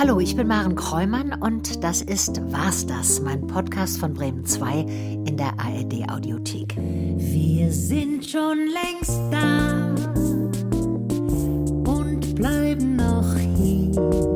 [0.00, 4.78] Hallo, ich bin Maren Kräumann und das ist Was das, mein Podcast von Bremen 2
[5.26, 6.74] in der ARD Audiothek.
[6.78, 9.94] Wir sind schon längst da
[11.84, 14.29] und bleiben noch hier.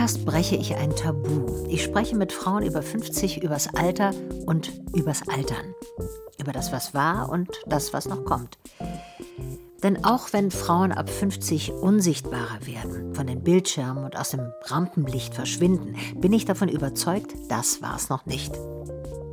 [0.00, 1.66] Podcast breche ich ein Tabu.
[1.68, 4.14] Ich spreche mit Frauen über 50 übers Alter
[4.46, 5.74] und übers Altern.
[6.38, 8.56] Über das, was war und das, was noch kommt.
[9.82, 15.34] Denn auch wenn Frauen ab 50 unsichtbarer werden, von den Bildschirmen und aus dem Rampenlicht
[15.34, 18.54] verschwinden, bin ich davon überzeugt, das war es noch nicht.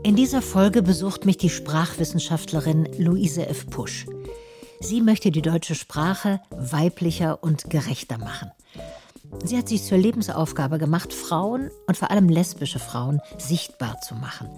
[0.04, 3.70] In dieser Folge besucht mich die Sprachwissenschaftlerin Luise F.
[3.70, 4.05] Pusch.
[4.81, 8.52] Sie möchte die deutsche Sprache weiblicher und gerechter machen.
[9.44, 14.49] Sie hat sich zur Lebensaufgabe gemacht, Frauen und vor allem lesbische Frauen sichtbar zu machen.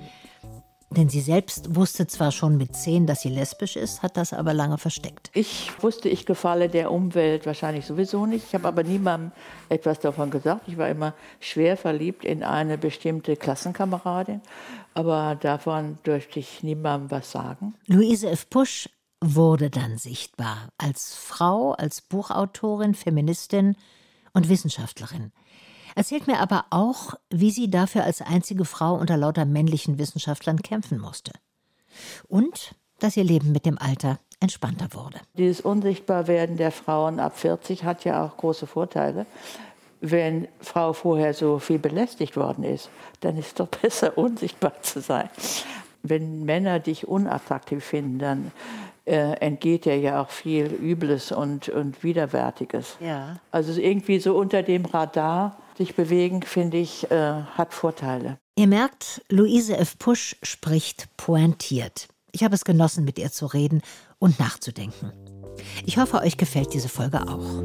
[0.92, 4.56] Denn sie selbst wusste zwar schon mit zehn, dass sie lesbisch ist, hat das aber
[4.56, 5.30] lange versteckt.
[5.36, 8.46] Ich wusste, ich gefalle der Umwelt wahrscheinlich sowieso nicht.
[8.48, 9.32] Ich habe aber niemandem
[9.70, 10.68] etwas davon gesagt.
[10.68, 14.42] Ich war immer schwer verliebt in eine bestimmte Klassenkameradin,
[14.96, 17.76] aber davon dürfte ich niemandem was sagen.
[17.86, 18.50] Luise F.
[18.50, 18.90] Pusch
[19.22, 23.76] wurde dann sichtbar als Frau, als Buchautorin, Feministin
[24.34, 25.32] und Wissenschaftlerin.
[25.96, 31.00] Erzählt mir aber auch, wie sie dafür als einzige Frau unter lauter männlichen Wissenschaftlern kämpfen
[31.00, 31.32] musste.
[32.28, 35.20] Und dass ihr Leben mit dem Alter entspannter wurde.
[35.38, 39.26] Dieses Unsichtbarwerden der Frauen ab 40 hat ja auch große Vorteile.
[40.02, 45.02] Wenn Frau vorher so viel belästigt worden ist, dann ist es doch besser, unsichtbar zu
[45.02, 45.30] sein.
[46.02, 48.52] Wenn Männer dich unattraktiv finden, dann
[49.06, 52.98] äh, entgeht dir ja auch viel Übles und, und Widerwärtiges.
[53.00, 53.40] Ja.
[53.52, 58.38] Also irgendwie so unter dem Radar sich bewegen, finde ich, äh, hat Vorteile.
[58.56, 59.98] Ihr merkt, Luise F.
[59.98, 62.08] Pusch spricht pointiert.
[62.32, 63.82] Ich habe es genossen, mit ihr zu reden
[64.20, 65.12] und nachzudenken.
[65.86, 67.64] Ich hoffe, euch gefällt diese Folge auch.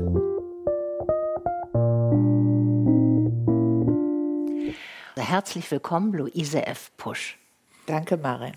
[5.17, 6.91] Herzlich willkommen, Luise F.
[6.97, 7.39] Pusch.
[7.87, 8.53] Danke, Maren.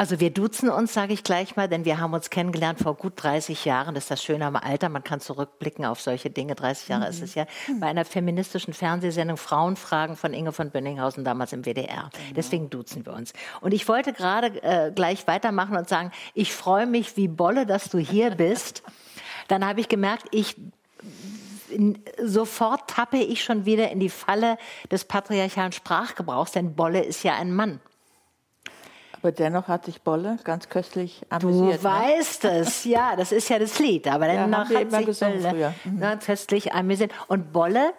[0.00, 3.12] Also wir duzen uns, sage ich gleich mal, denn wir haben uns kennengelernt vor gut
[3.16, 3.94] 30 Jahren.
[3.94, 6.54] Das ist das Schöne am Alter, man kann zurückblicken auf solche Dinge.
[6.54, 7.10] 30 Jahre mhm.
[7.10, 7.44] ist es ja.
[7.80, 11.84] Bei einer feministischen Fernsehsendung Frauenfragen von Inge von Bönninghausen, damals im WDR.
[11.84, 12.32] Genau.
[12.34, 13.34] Deswegen duzen wir uns.
[13.60, 17.90] Und ich wollte gerade äh, gleich weitermachen und sagen, ich freue mich wie Bolle, dass
[17.90, 18.82] du hier bist.
[19.48, 20.56] Dann habe ich gemerkt, ich
[22.22, 24.58] sofort tappe ich schon wieder in die Falle
[24.90, 27.80] des patriarchalen Sprachgebrauchs, denn Bolle ist ja ein Mann.
[29.22, 31.84] Aber dennoch hat sich Bolle ganz köstlich amüsiert.
[31.84, 31.94] Du ne?
[31.94, 34.08] weißt es, ja, das ist ja das Lied.
[34.08, 35.74] Aber ja, dennoch wir hat sich gesungen Bolle früher.
[35.84, 36.18] Mhm.
[36.20, 37.12] köstlich amüsiert.
[37.28, 37.92] Und Bolle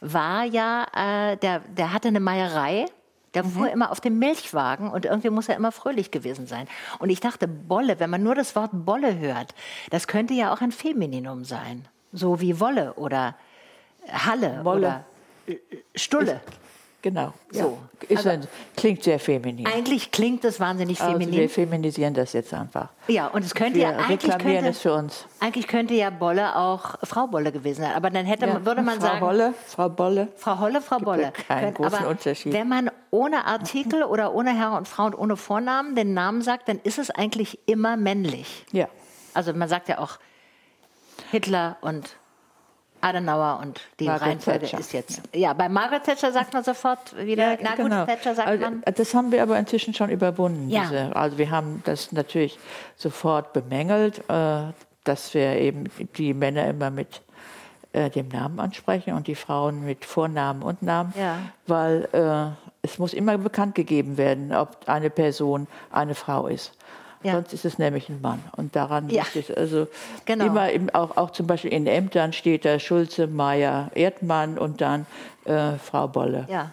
[0.00, 2.86] war ja, äh, der, der hatte eine Meierei.
[3.34, 3.50] Der Mhm.
[3.50, 6.66] fuhr immer auf dem Milchwagen und irgendwie muss er immer fröhlich gewesen sein.
[6.98, 9.54] Und ich dachte, Bolle, wenn man nur das Wort Bolle hört,
[9.90, 11.86] das könnte ja auch ein Femininum sein.
[12.12, 13.34] So wie Wolle oder
[14.10, 14.78] Halle Wolle.
[14.78, 15.04] oder
[15.94, 16.40] Stulle.
[17.00, 17.32] Genau.
[17.52, 17.78] So.
[18.08, 18.20] Ja.
[18.32, 18.46] Ein,
[18.76, 19.66] klingt sehr feminin.
[19.68, 21.32] Eigentlich klingt das wahnsinnig Also feminin.
[21.40, 22.88] wir feminisieren das jetzt einfach.
[23.06, 25.24] Ja, und es könnte Wir ja eigentlich reklamieren könnte, es für uns.
[25.38, 27.94] eigentlich könnte ja Bolle auch Frau Bolle gewesen sein.
[27.94, 30.28] Aber dann hätte, Ja, würde man Frau sagen, Bolle, Frau Bolle.
[30.36, 31.32] Frau Holle, Frau Bolle.
[31.46, 32.52] keinen großen aber Unterschied.
[32.52, 36.68] Wenn man ohne Artikel oder ohne Herr und Frau und ohne Vornamen den Namen sagt,
[36.68, 38.66] dann ist es eigentlich immer männlich.
[38.72, 38.88] Ja.
[39.34, 40.18] Also man sagt ja auch
[41.30, 42.16] Hitler und
[43.00, 44.78] Adenauer und die Margaret Reihenfolge Thatcher.
[44.80, 45.22] ist jetzt.
[45.32, 48.82] Ja, bei Margaret Thatcher sagt man sofort wieder, na gut, Thatcher sagt also, man.
[48.94, 50.68] Das haben wir aber inzwischen schon überwunden.
[50.68, 50.82] Ja.
[50.82, 52.58] Diese, also wir haben das natürlich
[52.96, 54.62] sofort bemängelt, äh,
[55.04, 55.84] dass wir eben
[56.16, 57.22] die Männer immer mit
[57.92, 61.38] äh, dem Namen ansprechen und die Frauen mit Vornamen und Namen, Ja.
[61.66, 66.72] weil äh, es muss immer bekannt gegeben werden, ob eine Person eine Frau ist.
[67.22, 67.32] Ja.
[67.32, 68.42] Sonst ist es nämlich ein Mann.
[68.56, 69.22] Und daran Ja.
[69.34, 69.56] liegt es.
[69.56, 69.88] Also
[70.24, 70.46] Genau.
[70.46, 75.06] immer im, auch, auch zum Beispiel in Ämtern steht da Schulze, Meier, Erdmann und dann
[75.44, 76.46] äh, Frau Bolle.
[76.48, 76.72] Ja,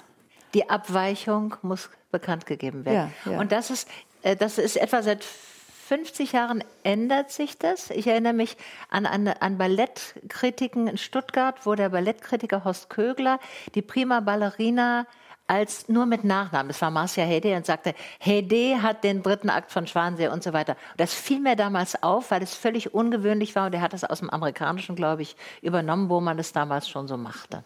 [0.54, 3.12] die Abweichung muss bekannt gegeben werden.
[3.26, 3.40] Ja, ja.
[3.40, 3.88] Und das ist,
[4.22, 7.90] äh, das ist etwa seit 50 Jahren ändert sich das.
[7.92, 8.58] Ich erinnere mich
[8.90, 13.40] an, an, an Ballettkritiken in Stuttgart, wo der Ballettkritiker Horst Kögler
[13.76, 15.06] die Prima Ballerina
[15.48, 19.72] als nur mit Nachnamen, das war Marcia Hede, und sagte, Hede hat den dritten Akt
[19.72, 20.74] von Schwansee und so weiter.
[20.92, 24.04] Und das fiel mir damals auf, weil es völlig ungewöhnlich war und er hat das
[24.04, 27.64] aus dem Amerikanischen, glaube ich, übernommen, wo man das damals schon so machte.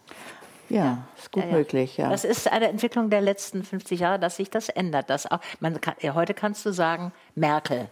[0.68, 1.56] Ja, ist gut Ja, ja.
[1.56, 2.10] möglich, ja.
[2.10, 5.10] Das ist eine Entwicklung der letzten 50 Jahre, dass sich das ändert.
[5.10, 7.88] Das auch, man kann, ja, heute kannst du sagen Merkel.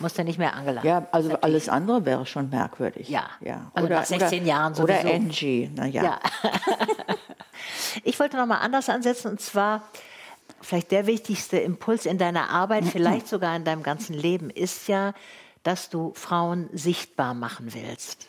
[0.00, 0.82] Musst du nicht mehr Angela.
[0.84, 1.44] Ja, also Natürlich.
[1.44, 3.08] alles andere wäre schon merkwürdig.
[3.08, 3.24] Ja.
[3.40, 3.70] ja.
[3.74, 5.14] Also nach 16 Jahren Oder sowieso.
[5.14, 6.02] Angie, naja.
[6.02, 6.20] Ja.
[8.04, 9.82] ich wollte noch mal anders ansetzen und zwar
[10.60, 15.14] vielleicht der wichtigste Impuls in deiner Arbeit, vielleicht sogar in deinem ganzen Leben, ist ja,
[15.62, 18.28] dass du Frauen sichtbar machen willst.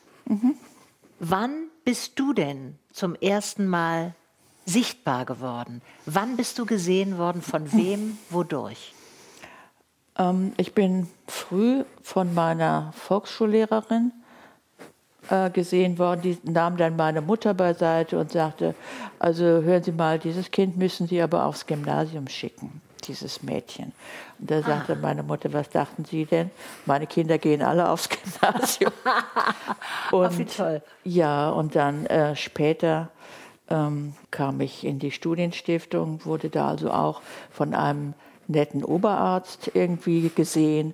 [1.20, 4.16] Wann bist du denn zum ersten Mal
[4.66, 5.82] sichtbar geworden?
[6.06, 7.42] Wann bist du gesehen worden?
[7.42, 8.18] Von wem?
[8.30, 8.94] Wodurch?
[10.20, 14.12] Ähm, ich bin früh von meiner Volksschullehrerin
[15.30, 16.22] äh, gesehen worden.
[16.22, 18.76] Die nahm dann meine Mutter beiseite und sagte,
[19.18, 23.94] also hören Sie mal, dieses Kind müssen Sie aber aufs Gymnasium schicken, dieses Mädchen.
[24.40, 26.52] Und da sagte meine Mutter, was dachten Sie denn?
[26.86, 28.10] Meine Kinder gehen alle aufs
[28.42, 28.92] Gymnasium.
[30.12, 30.82] und, wie toll.
[31.04, 33.10] Ja, und dann äh, später
[33.70, 37.22] ähm, kam ich in die Studienstiftung, wurde da also auch
[37.52, 38.16] von einem
[38.50, 40.94] netten Oberarzt irgendwie gesehen.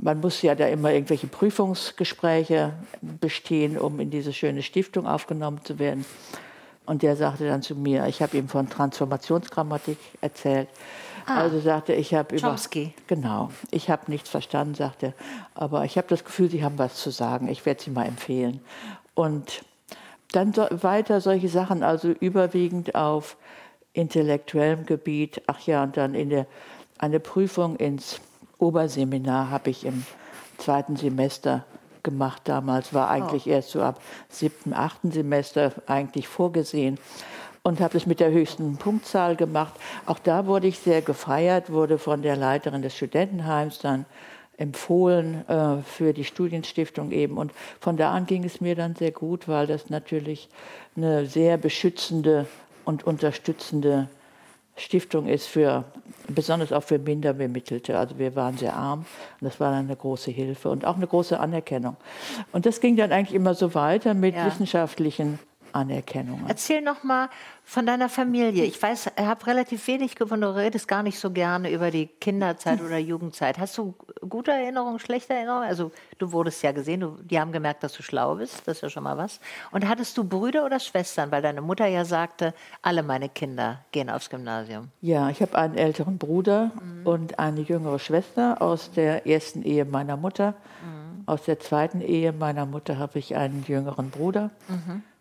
[0.00, 5.78] Man muss ja da immer irgendwelche Prüfungsgespräche bestehen, um in diese schöne Stiftung aufgenommen zu
[5.78, 6.04] werden.
[6.86, 10.68] Und der sagte dann zu mir, ich habe ihm von Transformationsgrammatik erzählt.
[11.26, 12.94] Also sagte ich habe über Chomsky.
[13.06, 15.12] genau, ich habe nichts verstanden, sagte,
[15.54, 17.48] aber ich habe das Gefühl, Sie haben was zu sagen.
[17.48, 18.60] Ich werde Sie mal empfehlen.
[19.14, 19.62] Und
[20.32, 23.36] dann so, weiter solche Sachen, also überwiegend auf
[23.92, 25.42] intellektuellem Gebiet.
[25.46, 26.46] Ach ja, und dann in der,
[26.98, 28.20] eine Prüfung ins
[28.58, 30.04] Oberseminar habe ich im
[30.58, 31.64] zweiten Semester
[32.02, 36.98] gemacht damals, war eigentlich erst so ab siebten, achten Semester eigentlich vorgesehen
[37.62, 39.74] und habe es mit der höchsten Punktzahl gemacht.
[40.06, 44.06] Auch da wurde ich sehr gefeiert, wurde von der Leiterin des Studentenheims dann
[44.56, 47.38] empfohlen äh, für die Studienstiftung eben.
[47.38, 50.48] Und von da an ging es mir dann sehr gut, weil das natürlich
[50.96, 52.46] eine sehr beschützende
[52.84, 54.08] und unterstützende
[54.78, 55.84] Stiftung ist für
[56.28, 57.98] besonders auch für Minderbemittelte.
[57.98, 59.00] Also wir waren sehr arm
[59.40, 61.96] und das war dann eine große Hilfe und auch eine große Anerkennung.
[62.52, 64.46] Und das ging dann eigentlich immer so weiter mit Ja.
[64.46, 65.38] wissenschaftlichen
[65.72, 66.44] Anerkennungen.
[66.48, 67.28] Erzähl noch mal
[67.64, 68.64] von deiner Familie.
[68.64, 70.42] Ich weiß, ich habe relativ wenig gewonnen.
[70.42, 73.58] Du redest gar nicht so gerne über die Kinderzeit oder Jugendzeit.
[73.58, 73.94] Hast du
[74.26, 75.68] gute Erinnerungen, schlechte Erinnerungen?
[75.68, 78.66] Also du wurdest ja gesehen, du, die haben gemerkt, dass du schlau bist.
[78.66, 79.40] Das ist ja schon mal was.
[79.70, 81.30] Und hattest du Brüder oder Schwestern?
[81.30, 84.88] Weil deine Mutter ja sagte, alle meine Kinder gehen aufs Gymnasium.
[85.02, 86.70] Ja, ich habe einen älteren Bruder
[87.04, 90.54] und eine jüngere Schwester aus der ersten Ehe meiner Mutter.
[91.26, 94.50] Aus der zweiten Ehe meiner Mutter habe ich einen jüngeren Bruder.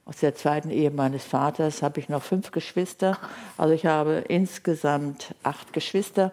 [0.08, 3.18] Aus der zweiten Ehe meines Vaters habe ich noch fünf Geschwister.
[3.58, 6.32] Also ich habe insgesamt acht Geschwister,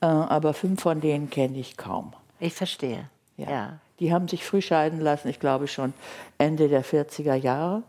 [0.00, 2.12] äh, aber fünf von denen kenne ich kaum.
[2.40, 3.08] Ich verstehe.
[3.36, 3.50] Ja.
[3.50, 3.78] ja.
[4.00, 5.94] Die haben sich früh scheiden lassen, ich glaube schon
[6.38, 7.84] Ende der 40er Jahre.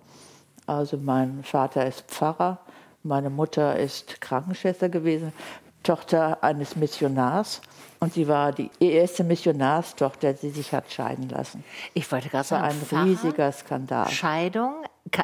[0.67, 2.59] Also mein Vater ist Pfarrer,
[3.01, 5.33] meine Mutter ist Krankenschwester gewesen,
[5.81, 7.61] Tochter eines Missionars.
[8.05, 11.63] Und sie war die erste Missionarstochter, die sich hat scheiden lassen.
[11.95, 14.09] Ich wollte gerade sagen, ein Pfarrer, riesiger Skandal.
[14.11, 14.75] Scheidung,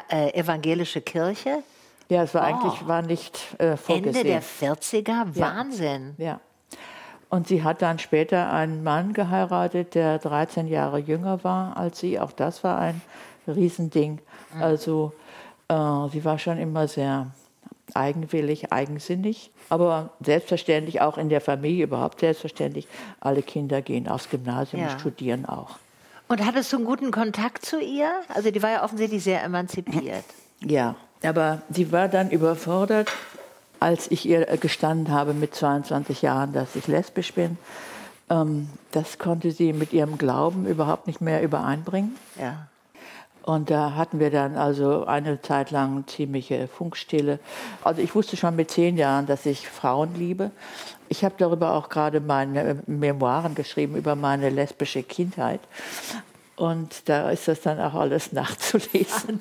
[0.08, 1.62] äh, evangelische Kirche,
[2.08, 4.16] Ja, es war eigentlich war nicht äh, vorgesehen.
[4.16, 6.16] Ende der 40er, Wahnsinn.
[6.18, 6.40] Ja.
[7.28, 12.18] Und sie hat dann später einen Mann geheiratet, der 13 Jahre jünger war als sie.
[12.18, 13.00] Auch das war ein
[13.46, 14.18] Riesending.
[14.58, 15.12] Also
[15.68, 17.28] äh, sie war schon immer sehr
[17.94, 19.51] eigenwillig, eigensinnig.
[19.72, 22.86] Aber selbstverständlich auch in der Familie überhaupt selbstverständlich.
[23.20, 24.92] Alle Kinder gehen aufs Gymnasium Ja.
[24.92, 25.78] und studieren auch.
[26.28, 28.10] Und hattest du einen guten Kontakt zu ihr?
[28.28, 30.24] Also die war ja offensichtlich sehr emanzipiert.
[30.64, 33.10] Ja, aber sie war dann überfordert,
[33.80, 37.58] als ich ihr gestanden habe mit 22 Jahren, dass ich lesbisch bin.
[38.30, 42.14] Ähm, das konnte sie mit ihrem Glauben überhaupt nicht mehr übereinbringen.
[42.38, 42.68] Ja.
[43.42, 47.40] Und da hatten wir dann also eine Zeit lang ziemliche Funkstille.
[47.82, 50.52] Also ich wusste schon mit zehn Jahren, dass ich Frauen liebe.
[51.08, 55.60] Ich habe darüber auch gerade meine Memoiren geschrieben über meine lesbische Kindheit.
[56.56, 59.40] Und da ist das dann auch alles nachzulesen.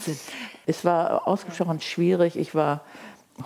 [0.65, 2.35] Es war ausgesprochen schwierig.
[2.35, 2.81] Ich war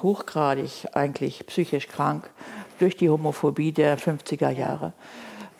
[0.01, 2.29] hochgradig eigentlich psychisch krank
[2.79, 4.93] durch die Homophobie der 50er Jahre.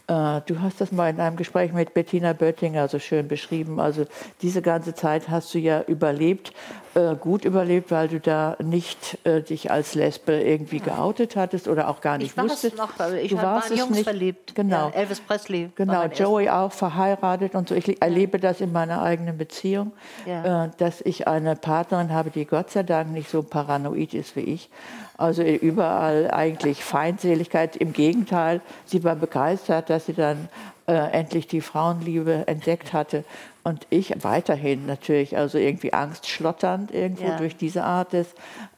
[0.08, 3.80] Äh, Du hast das mal in einem Gespräch mit Bettina Böttinger so schön beschrieben.
[3.80, 4.06] Also
[4.42, 6.54] diese ganze Zeit hast du ja überlebt,
[6.96, 11.90] äh, gut überlebt, weil du da nicht äh, dich als Lesbe irgendwie geoutet hattest oder
[11.90, 12.78] auch gar nicht Ich war es wusstest.
[12.78, 14.04] noch, aber ich du war warst in es Jungs nicht.
[14.06, 14.56] verliebt.
[14.56, 14.90] Genau.
[14.90, 15.70] Ja, Elvis Presley.
[15.76, 17.76] Genau, Joey auch verheiratet und so.
[17.76, 19.92] Ich erlebe das in meiner eigenen Beziehung,
[20.26, 20.66] Ja.
[20.66, 24.42] äh, dass ich eine Partnerin habe, die Gott sei Dank nicht so paranoid ist wie
[24.42, 24.70] ich.
[25.18, 27.76] Also überall eigentlich Feindseligkeit.
[27.76, 30.50] Im Gegenteil, sie war begeistert, dass sie dann
[30.88, 33.24] äh, endlich die Frauenliebe entdeckt hatte.
[33.64, 37.38] Und ich weiterhin natürlich, also irgendwie angstschlotternd irgendwo Ja.
[37.38, 38.28] durch diese Art des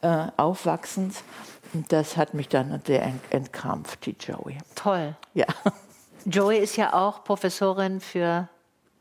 [0.02, 1.24] äh, Aufwachsens.
[1.74, 4.58] Und das hat mich dann sehr ent- entkrampft, die Joey.
[4.76, 5.16] Toll.
[5.34, 5.46] Ja.
[6.26, 8.48] Joey ist ja auch Professorin für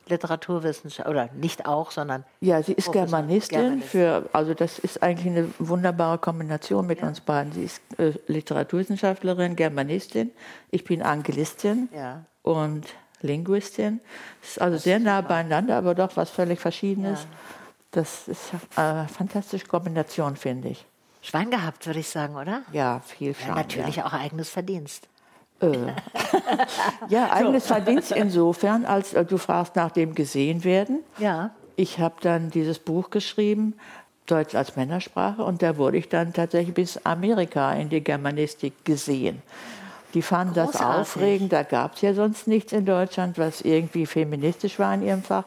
[0.08, 2.24] Literaturwissenschaft, oder nicht auch, sondern.
[2.40, 3.58] Ja, sie ist Germanistin.
[3.58, 3.88] Germanistin.
[3.88, 7.52] Für, also das ist eigentlich eine wunderbare Kombination mit uns beiden.
[7.52, 10.30] Sie ist äh, Literaturwissenschaftlerin, Germanistin.
[10.70, 12.24] Ich bin Angelistin Ja.
[12.42, 12.86] und
[13.22, 14.00] Linguistin.
[14.42, 17.22] Das ist also sehr nah beieinander, aber doch was völlig Verschiedenes.
[17.22, 17.28] Ja.
[17.92, 20.84] Das ist eine fantastische Kombination, finde ich.
[21.22, 22.62] Schwein gehabt, würde ich sagen, oder?
[22.72, 23.54] Ja, viel Ja, Charme.
[23.56, 25.08] natürlich auch eigenes Verdienst.
[27.08, 31.00] Ja, eigenes Verdienst insofern, als äh, du fragst nach dem gesehen werden.
[31.18, 31.50] Ja.
[31.76, 33.74] Ich habe dann dieses Buch geschrieben,
[34.26, 39.42] Deutsch als Männersprache, und da wurde ich dann tatsächlich bis Amerika in die Germanistik gesehen.
[40.14, 41.00] Die fanden das Großartig.
[41.00, 45.22] aufregend, da gab es ja sonst nichts in Deutschland, was irgendwie feministisch war in ihrem
[45.22, 45.44] Fach.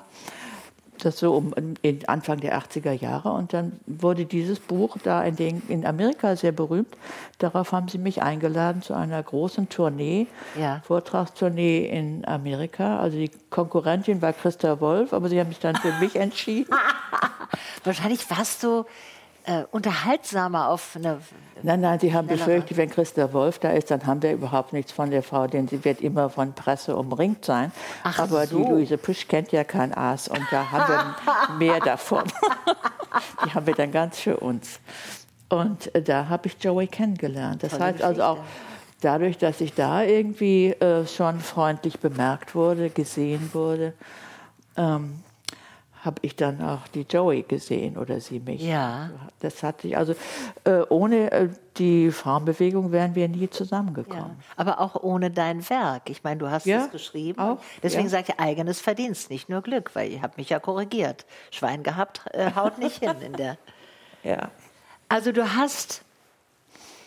[1.04, 3.32] Das so um in Anfang der 80er Jahre.
[3.32, 6.96] Und dann wurde dieses Buch da in, den, in Amerika sehr berühmt.
[7.38, 10.28] Darauf haben sie mich eingeladen zu einer großen Tournee,
[10.60, 10.82] Ja.
[10.86, 13.00] Vortragstournee in Amerika.
[13.00, 16.74] Also die Konkurrentin war Christa Wolf, aber sie haben sich dann für mich entschieden.
[17.84, 18.86] Wahrscheinlich warst du
[19.50, 21.20] äh, unterhaltsamer auf eine.
[21.64, 24.92] Nein, nein, sie haben befürchtet, wenn Christa Wolf da ist, dann haben wir überhaupt nichts
[24.92, 27.72] von der Frau, denn sie wird immer von Presse umringt sein.
[28.04, 28.60] Ach Aber so.
[28.60, 31.16] die Luise Püsch kennt ja kein Aas und da haben
[31.58, 32.24] wir mehr davon.
[33.44, 34.80] die haben wir dann ganz für uns.
[35.50, 37.64] Und äh, da habe ich Joey kennengelernt.
[37.64, 38.60] Das Tolle heißt also auch Geschichte.
[39.02, 43.94] dadurch, dass ich da irgendwie äh, schon freundlich bemerkt wurde, gesehen wurde,
[44.78, 45.24] ähm,
[46.04, 48.62] habe ich dann auch die Joey gesehen oder sie mich.
[48.62, 49.10] Ja.
[49.42, 50.16] Das hat sich also
[50.64, 53.52] äh, ohne äh, die Frauenbewegung wären wir nie Ja.
[53.52, 54.38] zusammengekommen.
[54.56, 56.10] Aber auch ohne dein Werk.
[56.10, 57.40] Ich meine, du hast Ja, es geschrieben.
[57.40, 58.10] auch, Deswegen ja.
[58.10, 61.26] sage ich eigenes Verdienst, nicht nur Glück, weil ihr habt mich ja korrigiert.
[61.52, 63.58] Schwein gehabt, äh, haut nicht hin in der.
[64.24, 64.52] Ja.
[65.08, 66.02] Also du hast,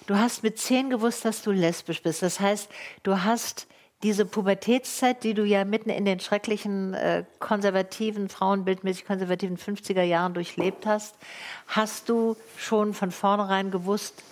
[0.06, 2.22] du hast mit zehn gewusst, dass du lesbisch bist.
[2.22, 2.70] Das heißt,
[3.02, 3.66] du hast
[4.02, 10.34] diese Pubertätszeit, die du ja mitten in den schrecklichen äh, konservativen, frauenbildmäßig konservativen 50er Jahren
[10.34, 11.14] durchlebt hast,
[11.68, 14.22] hast du schon von vornherein gewusst,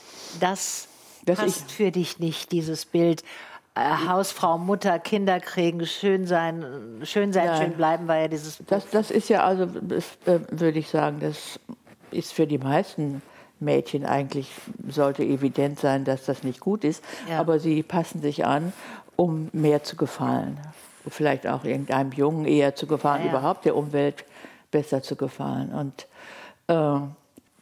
[0.41, 0.89] das
[1.25, 3.23] Dass passt für dich nicht, dieses Bild.
[3.77, 6.65] Äh, Hausfrau, Mutter, Kinder kriegen, schön sein,
[7.05, 7.63] schön sein, Nein.
[7.63, 11.61] schön bleiben, war ja dieses Das, das ist ja also, äh, würde ich sagen, das
[12.11, 13.23] ist für die meisten
[13.61, 14.51] Mädchen eigentlich,
[14.89, 17.05] sollte evident sein, dass das nicht gut ist.
[17.29, 17.39] Ja.
[17.39, 18.73] Aber sie passen sich an,
[19.21, 20.59] um mehr zu gefallen.
[21.07, 24.25] Vielleicht auch irgendeinem Jungen eher zu gefallen, Ja, überhaupt der Umwelt
[24.71, 25.75] besser zu gefallen.
[25.75, 26.07] Und
[26.69, 27.01] äh,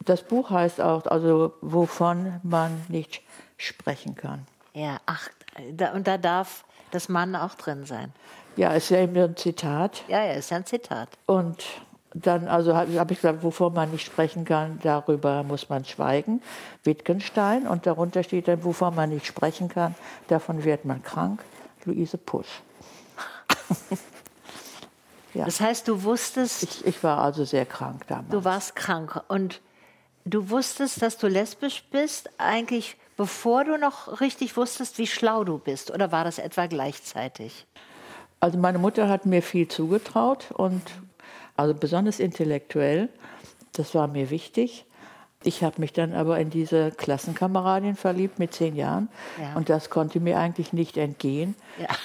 [0.05, 3.21] das Buch heißt auch, also wovon man nicht
[3.57, 4.45] sprechen kann.
[4.73, 5.27] Ja, ach,
[5.73, 8.13] da, und da darf das Mann auch drin sein.
[8.55, 10.03] Ja, ist ja immer ein Zitat.
[10.07, 11.09] Ja, ja, ist ja ein Zitat.
[11.25, 11.65] Und
[12.13, 16.41] dann also habe hab ich gesagt, wovon man nicht sprechen kann, darüber muss man schweigen.
[16.83, 17.67] Wittgenstein.
[17.67, 19.95] Und darunter steht dann, wovon man nicht sprechen kann,
[20.27, 21.43] davon wird man krank.
[21.85, 22.61] Luise Pusch.
[25.33, 25.45] ja.
[25.45, 28.29] Das heißt, du wusstest, ich, ich war also sehr krank damals.
[28.29, 29.61] du warst krank und
[30.25, 35.59] du wusstest, dass du lesbisch bist, eigentlich bevor du noch richtig wusstest, wie schlau du
[35.59, 35.91] bist.
[35.91, 37.67] Oder war das etwa gleichzeitig?
[38.39, 40.81] Also meine Mutter hat mir viel zugetraut und
[41.59, 43.09] also besonders intellektuell.
[43.73, 44.85] Das war mir wichtig.
[45.43, 49.07] Ich habe mich dann aber in diese Klassenkameradin verliebt mit zehn Jahren
[49.41, 49.53] Ja.
[49.55, 51.55] und das konnte mir eigentlich nicht entgehen,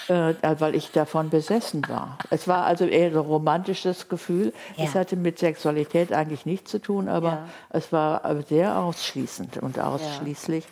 [0.07, 2.17] äh, weil ich davon besessen war.
[2.31, 4.53] Es war also eher so ein romantisches Gefühl.
[4.77, 4.85] Ja.
[4.85, 7.49] Es hatte mit Sexualität eigentlich nichts zu tun, aber Ja.
[7.71, 10.65] es war äh, sehr ausschließend und ausschließlich.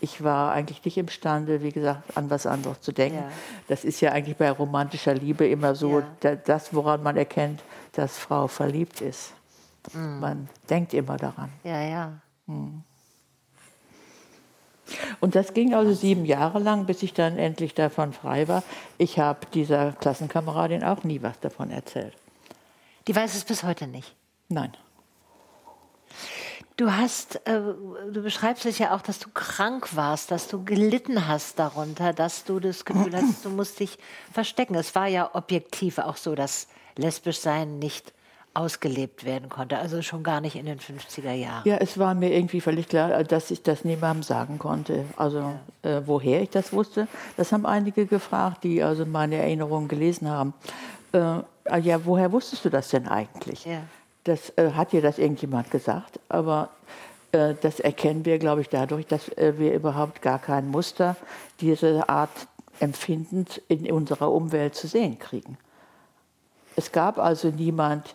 [0.00, 3.18] Ich war eigentlich nicht imstande, wie gesagt, an was anderes zu denken.
[3.18, 3.30] Ja.
[3.68, 6.06] Das ist ja eigentlich bei romantischer Liebe immer so, Ja.
[6.20, 9.32] da, das, woran man erkennt, dass Frau verliebt ist.
[9.92, 10.20] Mhm.
[10.20, 11.50] Man denkt immer daran.
[11.64, 12.20] Ja, ja.
[15.20, 18.62] Und das ging also sieben Jahre lang, bis ich dann endlich davon frei war.
[18.98, 22.14] Ich habe dieser Klassenkameradin auch nie was davon erzählt.
[23.06, 24.14] Die weiß es bis heute nicht.
[24.48, 24.72] Nein.
[26.80, 27.60] Du hast, äh,
[28.10, 32.44] du beschreibst es ja auch, dass du krank warst, dass du gelitten hast darunter, dass
[32.44, 33.98] du das Gefühl hast, du musst dich
[34.32, 34.74] verstecken.
[34.74, 38.14] Es war ja objektiv auch so, dass lesbisch sein nicht
[38.54, 41.68] ausgelebt werden konnte, also schon gar nicht in den 50er Jahren.
[41.68, 45.04] Ja, es war mir irgendwie völlig klar, dass ich das niemandem sagen konnte.
[45.18, 50.30] Also äh, woher ich das wusste, das haben einige gefragt, die also meine Erinnerungen gelesen
[50.30, 50.54] haben.
[51.12, 53.66] Äh, ah ja, woher wusstest du das denn eigentlich?
[53.66, 53.82] Ja.
[54.24, 56.70] Das äh, hat dir das irgendjemand gesagt, aber
[57.32, 61.16] äh, das erkennen wir, glaube ich, dadurch, dass äh, wir überhaupt gar kein Muster
[61.60, 62.30] diese Art
[62.80, 65.58] Empfindens in unserer Umwelt zu sehen kriegen.
[66.76, 68.14] Es gab also niemand,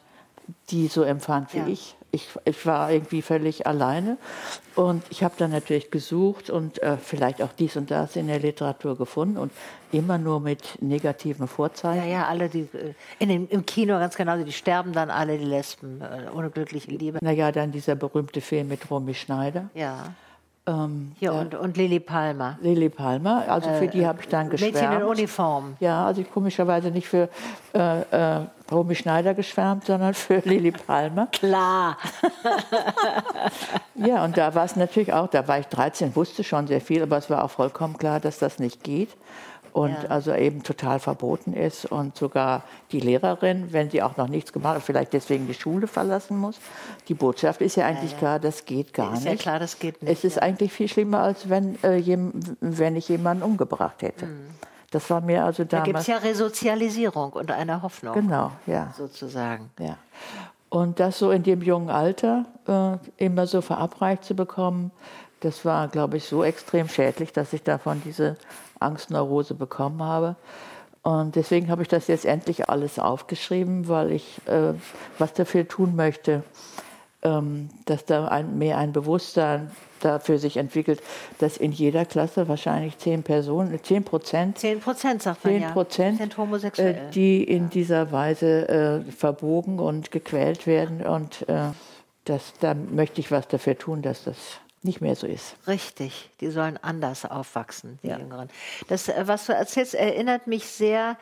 [0.69, 1.67] die so empfand wie Ja.
[1.67, 1.94] ich.
[2.15, 2.27] Ich.
[2.45, 4.17] Ich war irgendwie völlig alleine
[4.75, 8.39] und ich habe dann natürlich gesucht und äh, vielleicht auch dies und das in der
[8.39, 9.51] Literatur gefunden und
[9.91, 12.10] immer nur mit negativen Vorzeichen.
[12.10, 15.38] Ja, ja, alle, die äh, in dem, im Kino ganz genau, die sterben dann alle,
[15.38, 17.19] die Lesben, äh, ohne glückliche Liebe.
[17.22, 19.69] Naja, dann dieser berühmte Film mit Romy Schneider.
[19.74, 20.13] Ja.
[20.67, 22.57] Ähm, ja, und, und Lily Palmer.
[22.62, 24.74] Lily Palmer, also für die habe ich dann geschwärmt.
[24.74, 25.77] Mädchen in Uniform.
[25.79, 27.29] Ja, also komischerweise nicht für
[27.75, 31.27] äh, äh, Romy Schneider geschwärmt, sondern für Lily Palmer.
[31.27, 31.98] Klar.
[33.95, 37.01] Ja, und da war es natürlich auch, da war ich 13, wusste schon sehr viel,
[37.03, 39.10] aber es war auch vollkommen klar, dass das nicht geht.
[39.72, 40.10] Und Ja.
[40.10, 44.75] also eben total verboten ist und sogar die Lehrerin, wenn sie auch noch nichts gemacht
[44.75, 46.60] hat, vielleicht deswegen die Schule verlassen muss.
[47.10, 49.31] Die Botschaft ist ja eigentlich klar, das geht gar Ist nicht.
[49.31, 50.12] ja klar, das geht nicht.
[50.12, 52.01] Es ist eigentlich viel schlimmer, als wenn, äh,
[52.62, 54.27] wenn ich jemanden umgebracht hätte.
[54.92, 55.70] Das war mir also Hm.
[55.70, 56.08] Da gibt damals.
[56.08, 58.94] es ja Resozialisierung und eine Hoffnung, Genau, ja.
[58.98, 59.70] sozusagen.
[59.80, 59.98] Ja.
[60.70, 64.92] Und das so in dem jungen Alter äh, immer so verabreicht zu bekommen,
[65.42, 68.36] das war, glaube ich, so extrem schädlich, dass ich davon diese
[68.80, 70.36] Angstneurose bekommen habe.
[71.04, 74.74] Und deswegen habe ich das jetzt endlich alles aufgeschrieben, weil ich äh,
[75.20, 76.44] was dafür tun möchte,
[77.86, 81.01] dass da ein, mehr ein Bewusstsein dafür sich entwickelt,
[81.39, 85.72] dass in jeder Klasse wahrscheinlich zehn Personen, zehn Prozent 10 Prozent, sagt man 10 ja,
[85.72, 86.96] Prozent, sind homosexuell.
[86.96, 91.01] äh, die in dieser Weise äh, verbogen und gequält werden.
[91.05, 91.72] Und äh,
[92.25, 94.38] das, da möchte ich was dafür tun, dass das
[94.84, 95.55] nicht mehr so ist.
[95.67, 98.50] Richtig, die sollen anders aufwachsen, die Jüngeren.
[98.88, 101.17] Das, äh, was du erzählst, erinnert mich sehr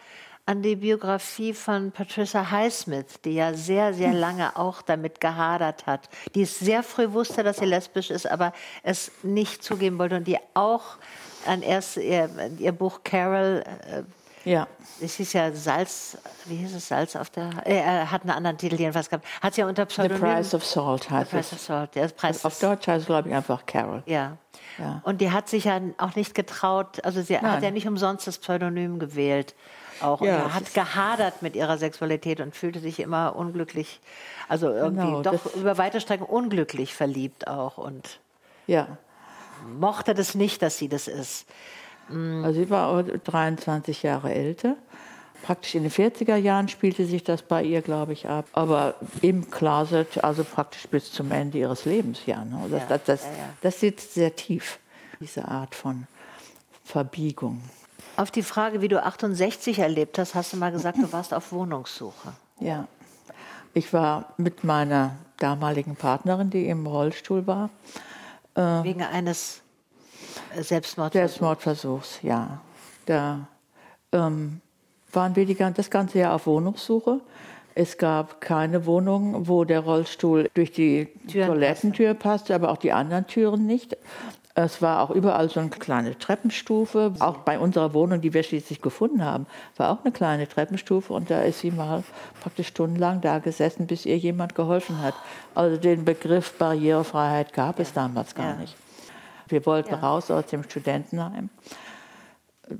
[0.46, 6.10] an die Biografie von Patricia Highsmith, die ja sehr, sehr lange auch damit gehadert hat.
[6.36, 8.52] Die es sehr früh wusste, dass sie lesbisch ist, aber
[8.84, 10.98] es nicht zugeben wollte und die auch
[11.46, 14.04] an erst ihr, ihr Buch Carol äh,
[14.50, 14.68] Ja,
[15.02, 18.58] es hieß ja Salz, wie hieß es, Salz auf der, äh, er hat einen anderen
[18.58, 20.20] Titel jedenfalls gehabt, hat sie ja unter The Pseudonym.
[20.20, 21.66] Price of Salt heißt The Price of es.
[21.66, 24.04] Salt, der Preis Auf Deutsch heißt es, glaube ich, einfach Carol.
[24.06, 24.38] ja.
[24.80, 25.02] Ja.
[25.04, 27.64] Und die hat sich ja auch nicht getraut, also sie hat Nein.
[27.64, 29.54] ja nicht umsonst das Pseudonym gewählt.
[30.02, 34.00] Auch und Ja, es hat gehadert mit ihrer Sexualität und fühlte sich immer unglücklich,
[34.50, 38.20] also irgendwie Genau, doch über weite Strecken unglücklich verliebt auch und
[38.68, 38.98] Ja,
[39.80, 41.46] mochte das nicht, dass sie das ist.
[42.10, 44.76] also sie war auch 23 Jahre älter.
[45.44, 48.46] Praktisch in den 40er Jahren spielte sich das bei ihr, glaube ich, ab.
[48.54, 52.46] Aber im Closet, also praktisch bis zum Ende ihres Lebens, ja.
[52.46, 52.62] Ne?
[52.70, 53.50] Das, Ja, das, das, ja, ja.
[53.62, 54.80] das sitzt sehr tief,
[55.20, 56.08] diese Art von
[56.86, 57.62] Verbiegung.
[58.16, 61.52] Auf die Frage, wie du 68 erlebt hast, hast du mal gesagt, du warst auf
[61.52, 62.34] Wohnungssuche.
[62.60, 62.88] Ja.
[63.74, 67.70] Ich war mit meiner damaligen Partnerin, die im Rollstuhl war,
[68.56, 69.62] Wegen eines
[70.56, 71.14] äh, Selbstmordversuchs.
[71.32, 72.62] Selbstmordversuchs, ja.
[73.08, 73.48] Da
[74.12, 74.62] ähm,
[75.12, 77.20] waren wir die, gan- das ganze Jahr auf Wohnungssuche.
[77.74, 82.92] Es gab keine Wohnung, wo der Rollstuhl durch die Türen Toilettentür passte, aber auch die
[82.92, 83.98] anderen Türen nicht.
[84.56, 87.14] Es war auch überall so eine kleine Treppenstufe.
[87.20, 91.12] Auch bei unserer Wohnung, die wir schließlich gefunden haben, war auch eine kleine Treppenstufe.
[91.12, 92.04] Und da ist sie mal
[92.42, 95.16] praktisch stundenlang da gesessen, bis ihr jemand geholfen hat.
[95.56, 98.76] Also den Begriff Barrierefreiheit gab es damals gar nicht.
[99.48, 100.00] Wir wollten Ja.
[100.00, 101.50] raus aus dem Studentenheim.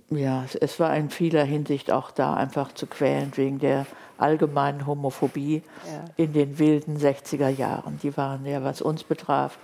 [0.10, 3.86] Ja, es- war in vieler Hinsicht auch da einfach zu quälend wegen der
[4.18, 6.06] allgemeinen Homophobie Ja.
[6.16, 8.00] in den wilden 60er Jahren.
[8.02, 9.58] Die waren ja, was uns betraf,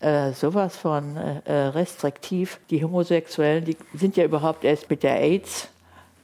[0.00, 2.60] äh, sowas von äh, äh, restriktiv.
[2.70, 5.68] Die Homosexuellen, die sind ja überhaupt erst mit der AIDS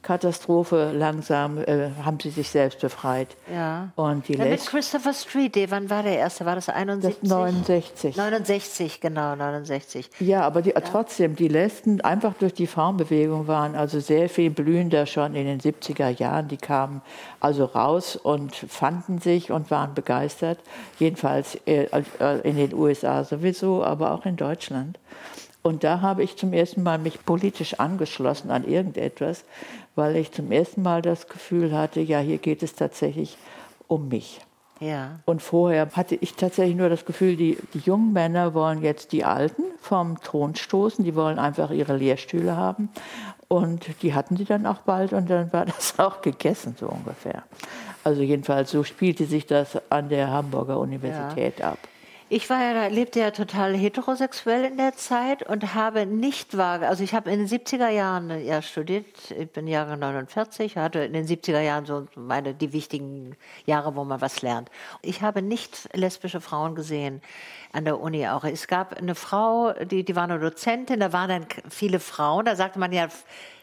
[0.03, 3.29] Katastrophe langsam äh, haben sie sich selbst befreit.
[3.53, 3.93] Ja.
[3.95, 6.45] Und die Ja, mit Christopher Street, wann war der erste?
[6.45, 7.21] War das 71?
[7.21, 8.17] das 69.
[8.17, 10.11] 69, genau, 69.
[10.19, 15.07] Ja, aber die, trotzdem, die Lesben einfach durch die Frauenbewegung waren also sehr viel blühender
[15.07, 16.49] schon in den 70er Jahren.
[16.49, 17.03] Die kamen
[17.39, 20.59] also raus und fanden sich und waren begeistert.
[20.99, 24.99] Jedenfalls äh, äh, in den USA sowieso, aber auch in Deutschland.
[25.63, 29.45] Und da habe ich zum ersten Mal mich politisch angeschlossen an irgendetwas,
[29.95, 33.37] weil ich zum ersten Mal das Gefühl hatte, ja, hier geht es tatsächlich
[33.89, 34.41] um mich.
[34.81, 35.21] Ja.
[35.27, 39.25] Und vorher hatte ich tatsächlich nur das Gefühl, die, die jungen Männer wollen jetzt die
[39.25, 42.89] Alten vom Thron stoßen, die wollen einfach ihre Lehrstühle haben.
[43.47, 47.45] Und die hatten sie dann auch bald und dann war das auch gegessen, so ungefähr.
[48.03, 51.79] Also jedenfalls, so spielte sich das an der Hamburger Universität ab.
[52.35, 57.05] Ich war ja, lebte ja total heterosexuell in der Zeit und habe nicht wahr, also
[57.05, 59.05] ich habe in den 70er Jahren ja studiert,
[59.39, 64.05] ich bin Jahre 49, hatte in den 70er Jahren so meine, die wichtigen Jahre, wo
[64.05, 64.71] man was lernt.
[65.03, 67.21] Ich habe nicht lesbische Frauen gesehen
[67.71, 68.45] an der Uni auch.
[68.45, 72.57] Es gab eine Frau, die, die war eine Dozentin, da waren dann viele Frauen, da
[72.57, 73.09] sagte man ja,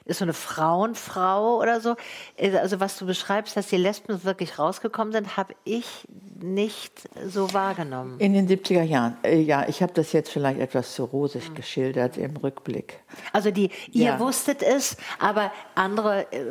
[0.09, 1.95] ist so eine Frauenfrau oder so.
[2.37, 6.07] Also was du beschreibst, dass die Lesben wirklich rausgekommen sind, habe ich
[6.41, 8.19] nicht so wahrgenommen.
[8.19, 11.55] In den 70er Jahren, äh, ja, ich habe das jetzt vielleicht etwas zu rosig mhm.
[11.55, 12.99] geschildert im Rückblick.
[13.33, 14.19] Also die, ihr ja.
[14.19, 16.45] wusstet es, aber andere äh,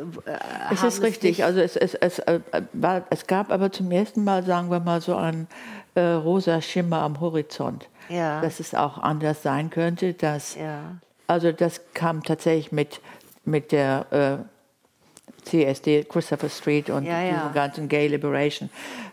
[0.71, 2.39] Es ist richtig, also es, es, es, äh,
[2.73, 5.47] war, es gab aber zum ersten Mal, sagen wir mal, so einen
[5.95, 7.89] äh, rosa Schimmer am Horizont.
[8.09, 8.41] Ja.
[8.41, 10.97] Dass es auch anders sein könnte, dass ja.
[11.27, 13.01] also das kam tatsächlich mit
[13.49, 17.51] mit der äh, CSD, Christopher Street und ja, ja.
[17.53, 18.69] ganzen Gay Liberation,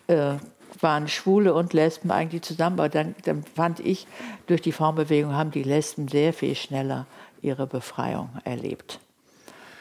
[0.07, 0.35] äh,
[0.81, 2.79] waren Schwule und Lesben eigentlich zusammen.
[2.79, 4.07] Aber dann, dann fand ich,
[4.47, 7.07] durch die Frauenbewegung haben die Lesben sehr viel schneller
[7.41, 9.01] ihre Befreiung erlebt.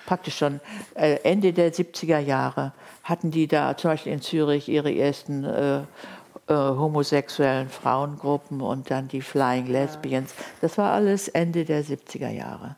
[0.06, 0.62] Praktisch schon
[0.94, 5.78] äh, Ende der 70er Jahre hatten die da zum Beispiel in Zürich ihre ersten äh,
[5.78, 5.84] äh,
[6.48, 10.34] homosexuellen Frauengruppen und dann die Flying Lesbians.
[10.62, 12.76] Das war alles Ende der 70er Jahre.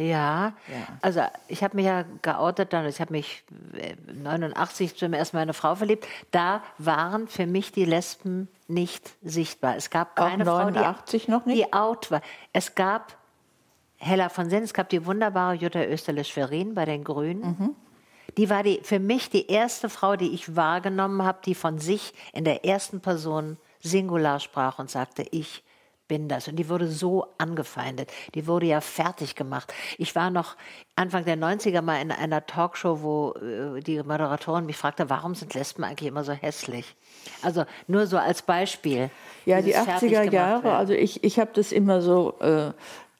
[0.00, 0.86] Ja, ja.
[1.02, 3.44] also ich habe mich ja geoutet dann, ich habe mich
[4.22, 6.06] 89 äh, zum ersten Mal eine Frau verliebt.
[6.30, 9.76] Da waren für mich die Lesben nicht sichtbar.
[9.76, 11.58] Es gab keine Auch 89 Frau, die, noch nicht?
[11.58, 12.22] die out war.
[12.52, 13.16] Es gab
[13.98, 17.42] Hella von Sinn, es gab die wunderbare Jutta Österle-Schwerin bei den Grünen.
[17.42, 17.76] Mhm.
[18.38, 22.14] Die war die, für mich die erste Frau, die ich wahrgenommen habe, die von sich
[22.32, 25.62] in der ersten Person Singular sprach und sagte, ich
[26.10, 26.48] bin das.
[26.48, 28.10] Und die wurde so angefeindet.
[28.34, 29.72] Die wurde ja fertig gemacht.
[29.96, 30.56] Ich war noch
[30.96, 35.54] Anfang der 90er mal in einer Talkshow, wo äh, die Moderatorin mich fragte, warum sind
[35.54, 36.96] Lesben eigentlich immer so hässlich?
[37.42, 39.08] Also nur so als Beispiel.
[39.46, 40.76] Ja, die 80er Jahre, werden.
[40.76, 42.72] also ich, ich habe das immer so äh,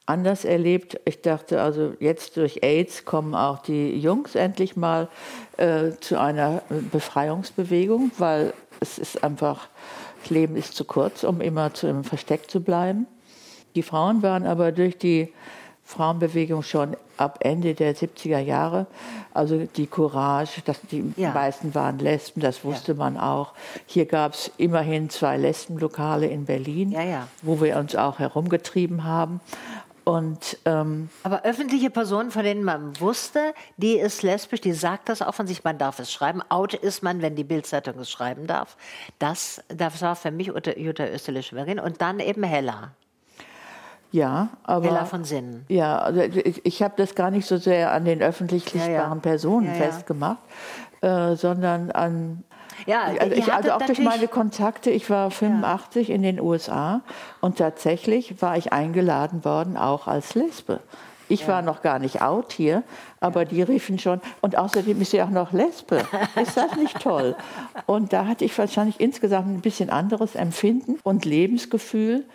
[0.05, 0.99] anders erlebt.
[1.05, 5.07] Ich dachte, also jetzt durch AIDS kommen auch die Jungs endlich mal
[5.55, 9.69] äh, zu einer Befreiungsbewegung, weil es ist einfach
[10.29, 13.07] Leben ist zu kurz, um immer zu, im Versteck zu bleiben.
[13.75, 15.31] Die Frauen waren aber durch die
[15.83, 18.87] Frauenbewegung schon ab Ende der 70er Jahre,
[19.33, 21.31] also die Courage, dass die ja.
[21.33, 22.97] meisten waren Lesben, das wusste ja.
[22.97, 23.53] man auch.
[23.85, 29.41] Hier gab es immerhin zwei Lesbenlokale in Berlin, ja, wo wir uns auch herumgetrieben haben.
[30.03, 35.21] Und, ähm, Aber öffentliche Personen, von denen man wusste, die ist lesbisch, die sagt das
[35.21, 36.41] auch von sich, man darf es schreiben.
[36.49, 38.77] Out ist man, wenn die Bildzeitung es schreiben darf.
[39.19, 42.91] Das, das war für mich Jutta Österlich-Schwerin und dann eben Hella.
[44.11, 44.85] Ja, aber.
[44.87, 45.65] Hella von Sinnen.
[45.69, 49.07] Ja, also ich, ich habe das gar nicht so sehr an den öffentlich sichtbaren ja,
[49.07, 49.15] ja.
[49.15, 50.39] Personen ja, festgemacht,
[51.01, 52.43] äh, sondern an
[52.85, 56.15] ja, also, ich, also auch durch meine Kontakte, ich war 85 ja.
[56.15, 57.01] in den USA
[57.39, 60.79] und tatsächlich war ich eingeladen worden, auch als Lesbe.
[61.31, 61.47] Ich ja.
[61.47, 62.83] war noch gar nicht out hier,
[63.21, 66.05] aber die riefen schon, und außerdem ist sie auch noch Lesbe.
[66.41, 67.37] Ist das nicht toll?
[67.85, 72.25] Und da hatte ich wahrscheinlich insgesamt ein bisschen anderes Empfinden und Lebensgefühl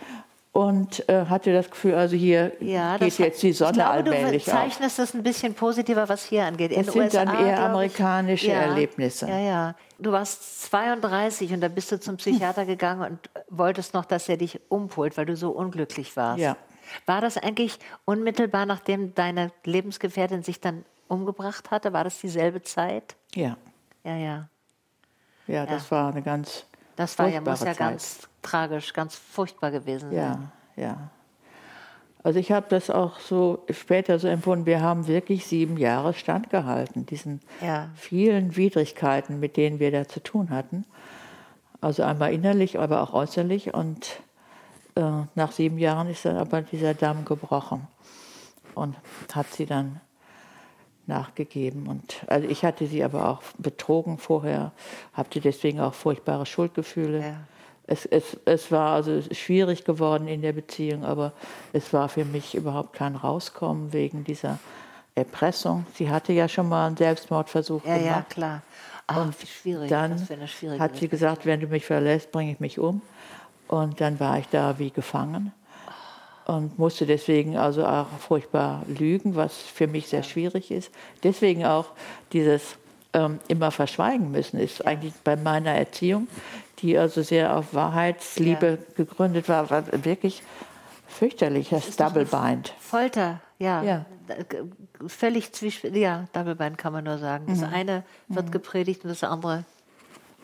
[0.56, 4.44] und äh, hatte das Gefühl, also hier ja, geht jetzt die Sonne ich glaube, allmählich
[4.46, 6.72] Du zeichnest das ein bisschen positiver, was hier angeht.
[6.72, 9.28] In das sind USA, dann eher amerikanische ja, Erlebnisse.
[9.28, 9.74] Ja, ja.
[9.98, 14.36] Du warst 32 und da bist du zum Psychiater gegangen und wolltest noch, dass er
[14.36, 16.40] dich umholt, weil du so unglücklich warst.
[16.40, 16.56] Ja.
[17.06, 21.92] War das eigentlich unmittelbar, nachdem deine Lebensgefährtin sich dann umgebracht hatte?
[21.92, 23.16] War das dieselbe Zeit?
[23.34, 23.56] Ja.
[24.04, 24.48] Ja, ja.
[25.46, 27.78] Ja, das war eine ganz das war ja, muss ja Zeit.
[27.78, 30.50] ganz tragisch, ganz furchtbar gewesen sein.
[30.76, 31.10] Ja, ja.
[32.26, 37.06] Also ich habe das auch so später so empfunden, wir haben wirklich sieben Jahre standgehalten,
[37.06, 37.88] diesen ja.
[37.94, 40.86] vielen Widrigkeiten, mit denen wir da zu tun hatten.
[41.80, 43.74] Also einmal innerlich, aber auch äußerlich.
[43.74, 44.18] Und
[44.96, 47.86] äh, nach sieben Jahren ist dann aber dieser Damm gebrochen
[48.74, 48.96] und
[49.32, 50.00] hat sie dann
[51.06, 51.86] nachgegeben.
[51.86, 54.72] Und also ich hatte sie aber auch betrogen vorher,
[55.12, 57.20] hatte deswegen auch furchtbare Schuldgefühle.
[57.20, 57.36] Ja.
[57.86, 61.32] Es, es, es war also schwierig geworden in der Beziehung, aber
[61.72, 64.58] es war für mich überhaupt kein Rauskommen wegen dieser
[65.14, 65.86] Erpressung.
[65.94, 68.08] Sie hatte ja schon mal einen Selbstmordversuch ja, gemacht.
[68.08, 68.62] Ja, klar.
[69.06, 69.88] Ach, und schwierig.
[69.88, 70.20] Dann
[70.78, 73.02] hat sie gesagt, wenn du mich verlässt, bringe ich mich um.
[73.68, 75.52] Und dann war ich da wie gefangen
[76.46, 80.92] und musste deswegen also auch furchtbar lügen, was für mich sehr schwierig ist.
[81.22, 81.86] Deswegen auch
[82.32, 82.76] dieses
[83.12, 84.86] ähm, immer verschweigen müssen ist ja.
[84.86, 86.28] eigentlich bei meiner Erziehung,
[86.78, 88.94] die also sehr auf Wahrheitsliebe ja.
[88.96, 90.42] gegründet war, war wirklich
[91.06, 92.74] fürchterlich, das Double Bind.
[92.78, 93.82] Folter, ja.
[93.82, 94.06] ja.
[95.06, 97.46] Völlig zwiespältig, ja, Double Bind kann man nur sagen.
[97.48, 97.74] Das mhm.
[97.74, 98.50] eine wird mhm.
[98.50, 99.64] gepredigt und das andere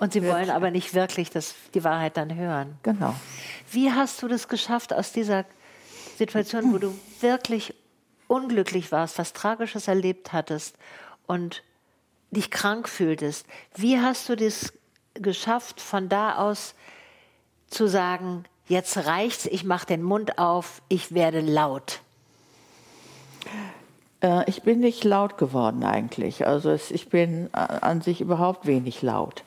[0.03, 2.77] und sie wollen aber nicht wirklich das, die Wahrheit dann hören.
[2.83, 3.15] Genau.
[3.71, 5.45] Wie hast du das geschafft aus dieser
[6.17, 7.73] Situation, wo du wirklich
[8.27, 10.77] unglücklich warst, was Tragisches erlebt hattest
[11.29, 11.63] und
[12.33, 13.47] dich krank fühltest?
[13.77, 14.73] Wie hast du das
[15.15, 16.75] geschafft, von da aus
[17.69, 22.01] zu sagen, jetzt reicht's, ich mache den Mund auf, ich werde laut?
[24.23, 26.47] Äh, ich bin nicht laut geworden eigentlich.
[26.47, 29.43] Also es, ich bin äh, an sich überhaupt wenig laut.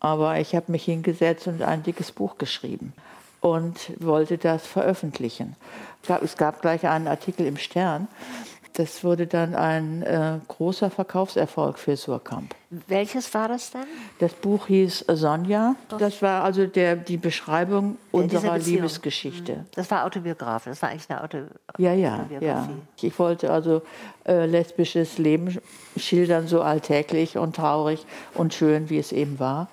[0.00, 2.92] Aber ich habe mich hingesetzt und ein dickes Buch geschrieben
[3.40, 5.56] und wollte das veröffentlichen.
[6.22, 8.08] Es gab gleich einen Artikel im Stern,
[8.76, 12.54] das wurde dann ein äh, großer Verkaufserfolg für Surkamp.
[12.68, 13.86] Welches war das dann?
[14.18, 15.76] Das Buch hieß Sonja.
[15.98, 19.56] Das war also der, die Beschreibung unserer Liebesgeschichte.
[19.56, 19.66] Mhm.
[19.74, 20.72] Das war autobiografisch.
[20.72, 21.38] Das war eigentlich eine Auto
[21.78, 22.68] ja, ja, ja.
[23.00, 23.80] Ich wollte also
[24.26, 25.58] äh, lesbisches Leben
[25.96, 29.68] schildern, so alltäglich und traurig und schön, wie es eben war.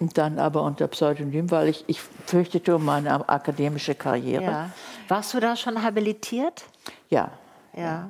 [0.00, 4.42] Und dann aber unter Pseudonym, weil ich, ich fürchtete um meine akademische Karriere.
[4.42, 4.70] Ja.
[5.08, 6.64] Warst du da schon habilitiert?
[7.10, 7.30] Ja.
[7.76, 8.08] Ja.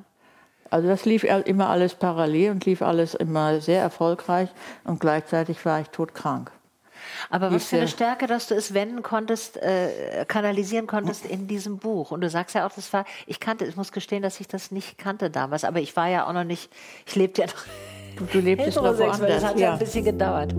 [0.70, 4.50] Also das lief immer alles parallel und lief alles immer sehr erfolgreich
[4.84, 6.50] und gleichzeitig war ich todkrank.
[7.30, 11.78] Aber was für eine Stärke, dass du es wenden konntest, äh, kanalisieren konntest in diesem
[11.78, 12.10] Buch.
[12.10, 14.70] Und du sagst ja auch, das war, ich kannte, ich muss gestehen, dass ich das
[14.70, 16.70] nicht kannte damals, aber ich war ja auch noch nicht,
[17.06, 18.28] ich lebte ja noch.
[18.32, 19.20] Du, lebtest noch woanders.
[19.20, 20.54] Das hat ja ein bisschen gedauert.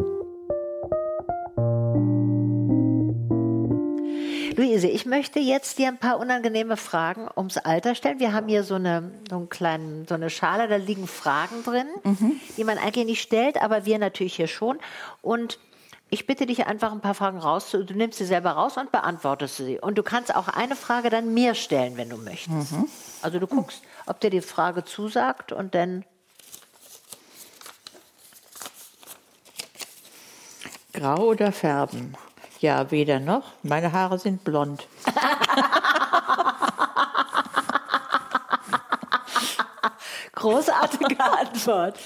[4.60, 8.19] Luise, ich möchte jetzt dir ein paar unangenehme Fragen ums Alter stellen.
[8.19, 11.88] Wir haben hier so eine, so einen kleinen, so eine Schale, da liegen Fragen drin,
[12.04, 12.41] mhm.
[12.58, 14.78] die man eigentlich nicht stellt, aber wir natürlich hier schon.
[15.22, 15.60] Und
[16.10, 17.72] ich bitte dich einfach ein paar Fragen raus.
[17.72, 19.80] Du nimmst sie selber raus und beantwortest sie.
[19.80, 22.74] Und du kannst auch eine Frage dann mir stellen, wenn du möchtest.
[22.74, 22.89] Mhm.
[23.22, 26.04] Also du guckst, ob dir die Frage zusagt und dann.
[30.91, 32.17] Grau oder färben?
[32.60, 33.43] Ja, weder noch.
[33.63, 34.86] Meine Haare sind blond.
[40.36, 41.98] Großartige Antwort.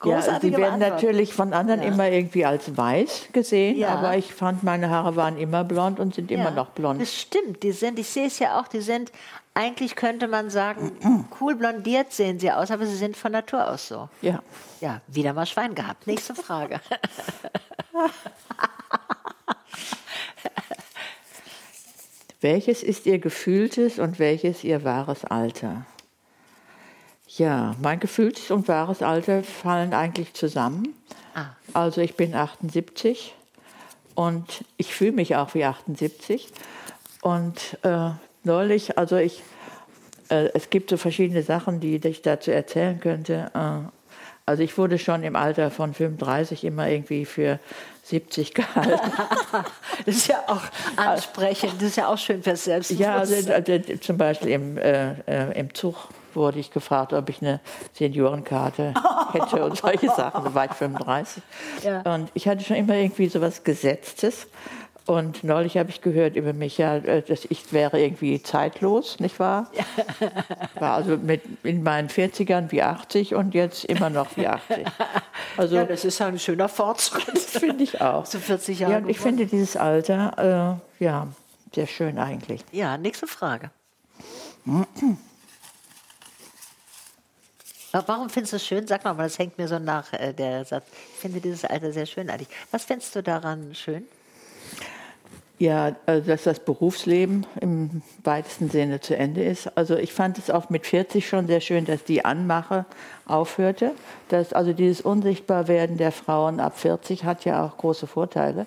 [0.00, 1.02] Großartige ja, die werden Antwort.
[1.02, 1.88] natürlich von anderen ja.
[1.88, 3.90] immer irgendwie als weiß gesehen, ja.
[3.90, 7.00] aber ich fand, meine Haare waren immer blond und sind immer noch blond.
[7.00, 9.12] Das stimmt, die sind, ich sehe es ja auch, die sind,
[9.54, 10.92] eigentlich könnte man sagen,
[11.40, 14.08] cool blondiert sehen sie aus, aber sie sind von Natur aus so.
[14.22, 14.42] Ja.
[14.80, 16.06] Ja, wieder mal Schwein gehabt.
[16.06, 16.80] Nächste Frage.
[22.40, 25.84] Welches ist Ihr gefühltes und welches Ihr wahres Alter?
[27.28, 30.94] Ja, mein gefühltes und wahres Alter fallen eigentlich zusammen.
[31.34, 31.50] Ah.
[31.74, 33.34] Also ich bin 78
[34.14, 36.48] und ich fühle mich auch wie 78.
[37.22, 38.10] Und äh,
[38.42, 39.42] neulich, also ich,
[40.30, 43.50] äh, es gibt so verschiedene Sachen, die ich dazu erzählen könnte.
[43.54, 43.99] Äh,
[44.50, 47.60] also ich wurde schon im Alter von 35 immer irgendwie für
[48.02, 49.00] 70 gehalten.
[50.04, 50.62] das ist ja auch
[50.96, 53.46] ansprechend, das ist ja auch schön fürs Selbstbewusstsein.
[53.46, 57.40] Ja, also, also, zum Beispiel im, äh, äh, im Zug wurde ich gefragt, ob ich
[57.40, 57.60] eine
[57.92, 58.94] Seniorenkarte
[59.32, 60.44] hätte und solche Sachen.
[60.44, 61.42] Da war ich 35.
[61.84, 62.00] Ja.
[62.14, 64.48] Und ich hatte schon immer irgendwie so was Gesetztes.
[65.10, 69.40] Und neulich habe ich gehört über mich, ja, äh, dass ich wäre irgendwie zeitlos, nicht
[69.40, 69.68] wahr?
[70.78, 74.86] War also mit in meinen 40ern wie 80 und jetzt immer noch wie 80.
[75.56, 77.40] Also, ja, das ist ein schöner Fortschritt.
[77.40, 78.24] finde ich auch.
[78.24, 78.92] So 40 Jahre.
[78.92, 81.26] Ja, und ich finde dieses Alter, äh, ja,
[81.74, 82.64] sehr schön eigentlich.
[82.70, 83.72] Ja, nächste Frage.
[87.90, 88.86] Warum findest du es schön?
[88.86, 90.84] Sag mal, das hängt mir so nach, äh, der Satz.
[91.14, 92.48] Ich finde dieses Alter sehr schön eigentlich.
[92.70, 94.06] Was findest du daran schön?
[95.60, 99.76] Ja, also dass das Berufsleben im weitesten Sinne zu Ende ist.
[99.76, 102.86] Also ich fand es auch mit 40 schon sehr schön, dass die Anmache
[103.26, 103.92] aufhörte.
[104.30, 108.64] Dass also dieses Unsichtbarwerden der Frauen ab 40 hat ja auch große Vorteile.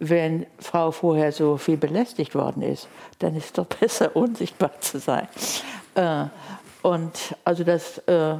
[0.00, 2.88] Wenn Frau vorher so viel belästigt worden ist,
[3.20, 5.28] dann ist es doch besser, unsichtbar zu sein.
[5.94, 6.24] Äh,
[6.82, 8.34] und also das, äh,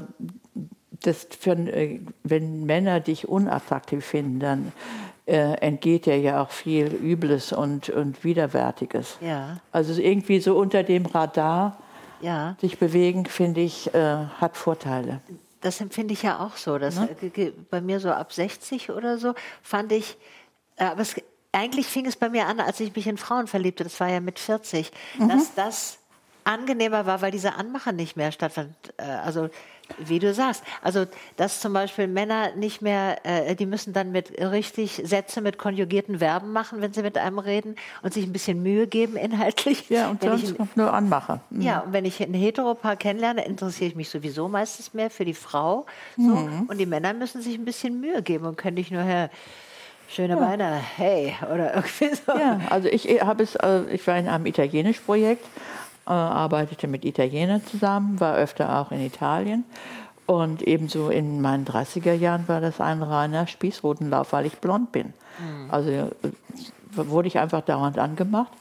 [1.04, 4.72] das für, äh, wenn Männer dich unattraktiv finden, dann
[5.28, 9.18] äh, entgeht ja ja auch viel Übles und, und Widerwärtiges.
[9.20, 9.58] Ja.
[9.72, 11.76] Also irgendwie so unter dem Radar
[12.20, 12.56] ja.
[12.60, 15.20] sich bewegen, finde ich, äh, hat Vorteile.
[15.60, 16.78] Das empfinde ich ja auch so.
[16.78, 17.08] Das, ne?
[17.70, 20.16] Bei mir so ab 60 oder so fand ich,
[20.76, 21.14] äh, aber es,
[21.52, 24.20] eigentlich fing es bei mir an, als ich mich in Frauen verliebte, das war ja
[24.20, 25.28] mit 40, mhm.
[25.28, 25.98] dass das
[26.44, 28.74] angenehmer war, weil diese Anmache nicht mehr stattfand.
[28.96, 29.50] Äh, also
[29.98, 34.38] wie du sagst, also dass zum Beispiel Männer nicht mehr, äh, die müssen dann mit
[34.38, 38.62] richtig Sätze mit konjugierten Verben machen, wenn sie mit einem reden und sich ein bisschen
[38.62, 39.88] Mühe geben inhaltlich.
[39.88, 41.40] Ja, und wenn sonst ich, nur Anmache.
[41.50, 41.62] Mhm.
[41.62, 45.34] Ja, und wenn ich ein Heteropaar kennenlerne, interessiere ich mich sowieso meistens mehr für die
[45.34, 45.86] Frau.
[46.16, 46.66] So, mhm.
[46.68, 49.30] Und die Männer müssen sich ein bisschen Mühe geben und können nicht nur, Herr,
[50.10, 50.40] Schöne ja.
[50.40, 52.32] Beine, hey, oder irgendwie so.
[52.32, 55.44] Ja, also ich habe es, äh, ich war in einem Italienisch-Projekt,
[56.08, 59.64] äh, arbeitete mit Italienern zusammen, war öfter auch in Italien.
[60.26, 65.14] Und ebenso in meinen 30er Jahren war das ein reiner Spießrutenlauf, weil ich blond bin.
[65.38, 65.70] Mhm.
[65.70, 66.08] Also äh,
[66.92, 68.52] wurde ich einfach dauernd angemacht.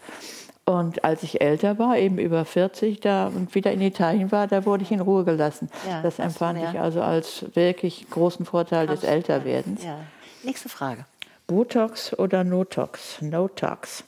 [0.66, 4.66] Und als ich älter war, eben über 40, da und wieder in Italien war, da
[4.66, 5.70] wurde ich in Ruhe gelassen.
[5.88, 9.84] Ja, das empfand ich also als wirklich großen Vorteil des Älterwerdens.
[9.84, 10.00] Ja.
[10.44, 11.06] Nächste Frage.
[11.48, 13.22] Botox oder Notox?
[13.22, 14.04] Notox.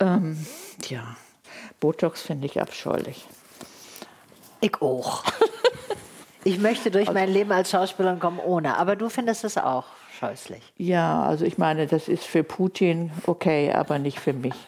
[0.00, 0.46] Ähm,
[0.88, 1.16] ja,
[1.84, 3.26] Botox finde ich abscheulich.
[4.62, 5.22] Ich auch.
[6.44, 9.84] ich möchte durch mein Leben als Schauspielerin kommen ohne, aber du findest es auch
[10.18, 10.62] scheußlich.
[10.78, 14.54] Ja, also ich meine, das ist für Putin okay, aber nicht für mich.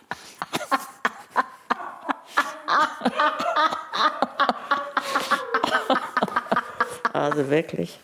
[7.14, 7.98] Also wirklich.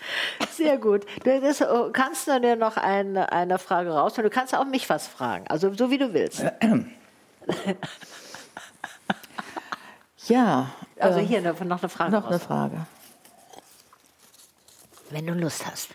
[0.53, 1.05] Sehr gut.
[1.23, 4.15] Du das, oh, kannst du dir noch eine, eine Frage raus?
[4.15, 6.43] Du kannst auch mich was fragen, also so wie du willst.
[10.33, 10.71] Ja.
[10.99, 12.13] Also äh, hier noch eine Frage.
[12.13, 12.31] Noch raus.
[12.31, 12.87] eine Frage.
[15.11, 15.91] Wenn du Lust hast.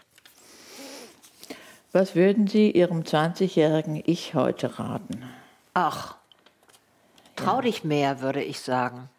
[1.91, 5.23] Was würden Sie Ihrem 20-jährigen Ich heute raten?
[5.73, 6.15] Ach,
[7.35, 7.61] trau ja.
[7.61, 9.09] dich mehr, würde ich sagen.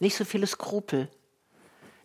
[0.00, 1.08] Nicht so viele Skrupel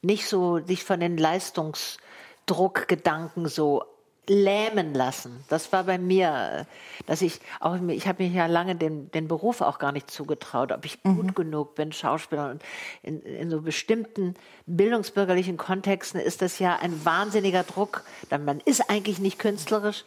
[0.06, 3.84] nicht so sich von den Leistungsdruckgedanken so
[4.30, 5.44] lähmen lassen.
[5.50, 6.66] Das war bei mir,
[7.06, 10.72] dass ich auch, ich habe mir ja lange den, den Beruf auch gar nicht zugetraut,
[10.72, 11.16] ob ich mhm.
[11.16, 12.52] gut genug bin, Schauspieler.
[12.52, 12.64] Und
[13.04, 14.36] in, in so bestimmten
[14.66, 18.04] bildungsbürgerlichen Kontexten ist das ja ein wahnsinniger Druck.
[18.30, 20.06] Man ist eigentlich nicht künstlerisch.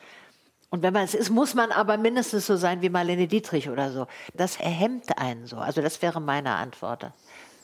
[0.71, 3.91] Und wenn man es ist, muss man aber mindestens so sein wie Marlene Dietrich oder
[3.91, 4.07] so.
[4.35, 5.57] Das hemmt einen so.
[5.57, 7.11] Also das wäre meine Antwort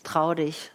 [0.05, 0.71] trau dich.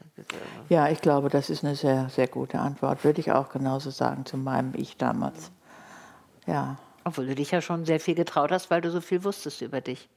[0.67, 3.03] Ja, ich glaube, das ist eine sehr, sehr gute Antwort.
[3.03, 5.51] Würde ich auch genauso sagen zu meinem Ich damals.
[6.49, 6.77] Ja.
[7.03, 9.81] Obwohl du dich ja schon sehr viel getraut hast, weil du so viel wusstest über
[9.81, 10.09] dich.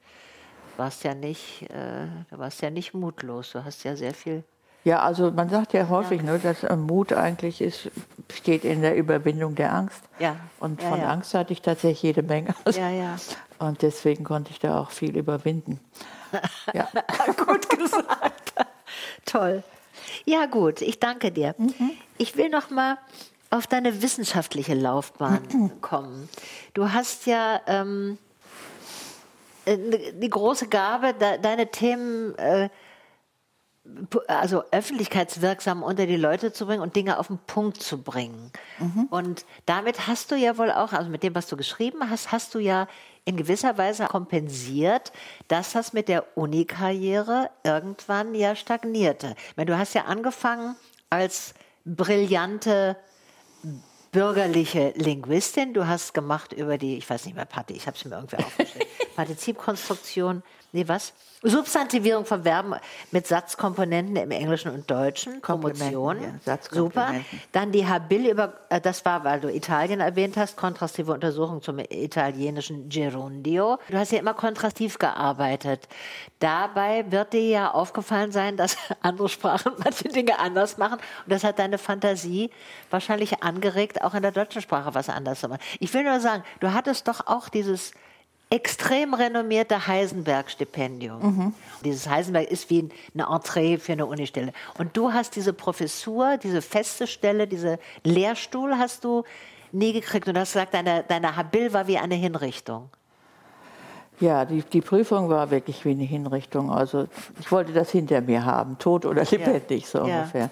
[0.71, 3.51] Du warst ja nicht, äh, du warst ja nicht mutlos.
[3.51, 4.43] Du hast ja sehr viel.
[4.83, 6.33] Ja, also man sagt ja häufig, ja.
[6.33, 7.89] Ne, dass äh, Mut eigentlich ist,
[8.33, 10.03] steht in der Überwindung der Angst.
[10.19, 10.35] Ja.
[10.59, 11.09] Und ja, von ja.
[11.09, 12.53] Angst hatte ich tatsächlich jede Menge.
[12.71, 13.15] Ja, ja.
[13.59, 15.79] Und deswegen konnte ich da auch viel überwinden.
[16.73, 16.89] Ja.
[17.45, 18.53] Gut gesagt.
[19.25, 19.63] Toll.
[20.25, 21.53] Ja, gut, ich danke dir.
[21.59, 21.91] Mhm.
[22.17, 22.97] Ich will noch mal
[23.53, 26.27] auf deine wissenschaftliche Laufbahn kommen.
[26.73, 28.17] Du hast ja ähm,
[29.65, 29.77] äh,
[30.13, 32.69] die große Gabe, de deine Themen äh,
[34.27, 38.51] also öffentlichkeitswirksam unter die Leute zu bringen und Dinge auf den Punkt zu bringen.
[38.79, 39.07] Mhm.
[39.09, 42.55] Und damit hast du ja wohl auch, also mit dem, was du geschrieben hast, hast
[42.55, 42.87] du ja
[43.25, 45.11] in gewisser Weise kompensiert,
[45.47, 49.35] dass das mit der Uni-Karriere irgendwann ja stagnierte.
[49.49, 50.75] Ich meine, du hast ja angefangen
[51.09, 51.53] als
[51.85, 52.95] brillante
[54.11, 55.73] bürgerliche Linguistin.
[55.73, 58.37] Du hast gemacht über die, ich weiß nicht mehr, Party, ich habe es mir irgendwie
[58.37, 61.13] aufgeschrieben, Partizipkonstruktion, nee, was?
[61.43, 62.73] Substantivierung von Verben
[63.11, 67.15] mit Satzkomponenten im Englischen und Deutschen, Promotion, ja, super.
[67.51, 71.79] Dann die Habil über, äh, das war, weil du Italien erwähnt hast, kontrastive Untersuchung zum
[71.79, 73.77] italienischen Gerundio.
[73.89, 75.89] Du hast ja immer kontrastiv gearbeitet.
[76.39, 81.43] Dabei wird dir ja aufgefallen sein, dass andere Sprachen manche Dinge anders machen und das
[81.43, 82.51] hat deine Fantasie
[82.89, 85.61] wahrscheinlich angeregt, auch in der deutschen Sprache was anders zu machen.
[85.79, 87.91] Ich will nur sagen, du hattest doch auch dieses
[88.53, 91.21] extrem renommierte Heisenberg-Stipendium.
[91.21, 91.53] Mhm.
[91.83, 94.53] Dieses Heisenberg ist wie eine Entree für eine Unistelle.
[94.77, 99.23] Und du hast diese Professur, diese feste Stelle, diese Lehrstuhl hast du
[99.71, 100.27] nie gekriegt.
[100.27, 102.89] Und du hast gesagt, deine, deine Habil war wie eine Hinrichtung.
[104.19, 106.71] Ja, die, die Prüfung war wirklich wie eine Hinrichtung.
[106.71, 107.07] Also
[107.39, 109.87] ich wollte das hinter mir haben, tot oder lebendig, ja.
[109.89, 110.19] so ja.
[110.19, 110.49] ungefähr.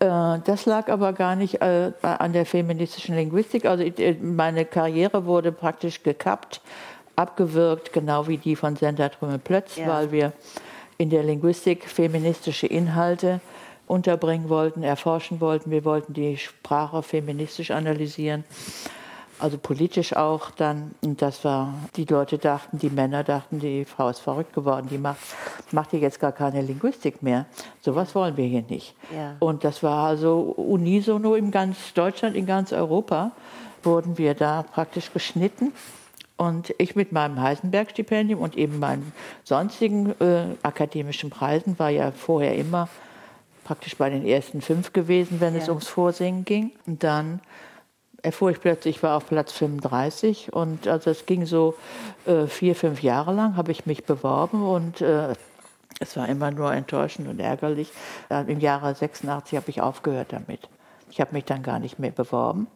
[0.00, 3.64] Äh, das lag aber gar nicht äh, an der feministischen Linguistik.
[3.64, 3.84] Also
[4.20, 6.60] meine Karriere wurde praktisch gekappt
[7.18, 9.88] abgewürgt, genau wie die von Senta Trümmel-Plötz, ja.
[9.88, 10.32] weil wir
[10.98, 13.40] in der Linguistik feministische Inhalte
[13.86, 15.70] unterbringen wollten, erforschen wollten.
[15.70, 18.44] Wir wollten die Sprache feministisch analysieren,
[19.38, 20.92] also politisch auch dann.
[21.02, 24.98] Und das war, die Leute dachten, die Männer dachten, die Frau ist verrückt geworden, die
[24.98, 25.18] macht,
[25.72, 27.46] macht hier jetzt gar keine Linguistik mehr.
[27.80, 28.94] Sowas wollen wir hier nicht.
[29.14, 29.36] Ja.
[29.40, 33.32] Und das war also unisono in ganz Deutschland, in ganz Europa
[33.82, 35.72] wurden wir da praktisch geschnitten
[36.38, 39.12] und ich mit meinem Heisenberg-Stipendium und eben meinen
[39.44, 42.88] sonstigen äh, akademischen Preisen war ja vorher immer
[43.64, 45.60] praktisch bei den ersten fünf gewesen, wenn ja.
[45.60, 46.70] es ums Vorsingen ging.
[46.86, 47.40] Und dann
[48.22, 51.74] erfuhr ich plötzlich, ich war auf Platz 35 und also es ging so
[52.24, 55.34] äh, vier, fünf Jahre lang, habe ich mich beworben und äh,
[56.00, 57.90] es war immer nur enttäuschend und ärgerlich.
[58.46, 60.60] Im Jahre 86 habe ich aufgehört damit.
[61.10, 62.68] Ich habe mich dann gar nicht mehr beworben.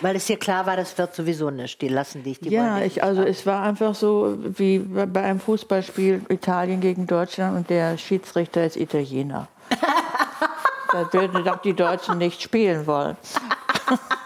[0.00, 1.80] Weil es dir klar war, das wird sowieso nicht.
[1.82, 6.22] Die lassen dich, die Ja, ich, also es war einfach so wie bei einem Fußballspiel
[6.28, 9.48] Italien gegen Deutschland und der Schiedsrichter ist Italiener.
[10.92, 13.16] da würden doch die Deutschen nicht spielen wollen.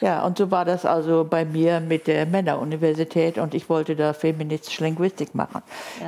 [0.00, 4.12] Ja, und so war das also bei mir mit der Männeruniversität und ich wollte da
[4.12, 5.62] feministische Linguistik machen.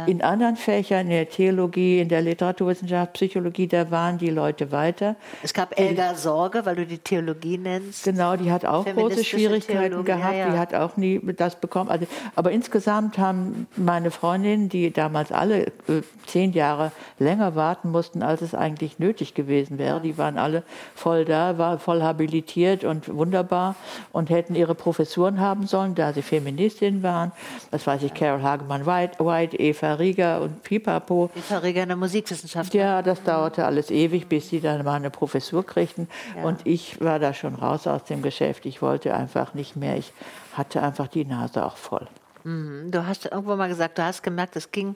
[0.06, 5.16] In anderen Fächern, in der Theologie, in der Literaturwissenschaft, Psychologie, da waren die Leute weiter.
[5.42, 8.04] Es gab Elga Sorge, weil du die Theologie nennst.
[8.04, 10.34] Genau, die hat auch große Schwierigkeiten Theologie, gehabt.
[10.34, 10.50] ja, ja.
[10.52, 11.90] Die hat auch nie das bekommen.
[11.90, 18.22] Also, aber insgesamt haben meine Freundinnen, die damals alle äh, zehn Jahre länger warten mussten,
[18.22, 20.62] als es eigentlich nötig gewesen wäre, die waren alle
[20.94, 23.74] voll da, war voll habilitiert und wunderbar
[24.12, 27.32] und hätten ihre Professuren haben sollen, da sie Feministinnen waren.
[27.70, 31.30] Das weiß ich, Carol Hagemann-White, White, Eva Rieger und Pipapo.
[31.34, 32.72] Die Verräger in der Musikwissenschaft.
[32.74, 36.08] Ja, das dauerte alles ewig, bis sie dann mal eine Professur kriegten.
[36.42, 38.66] Und ich war da schon raus aus dem Geschäft.
[38.66, 39.96] Ich wollte einfach nicht mehr.
[39.96, 40.12] Ich
[40.54, 42.06] hatte einfach die Nase auch voll.
[42.44, 44.94] Du hast irgendwo mal gesagt, du hast gemerkt, es ging.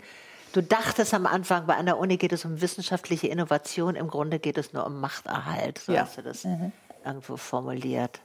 [0.55, 4.57] Du dachtest am Anfang, bei einer Uni geht es um wissenschaftliche Innovation, im Grunde geht
[4.57, 5.79] es nur um Machterhalt.
[5.79, 6.03] So Ja.
[6.03, 6.47] hast du das
[7.05, 8.21] irgendwo formuliert.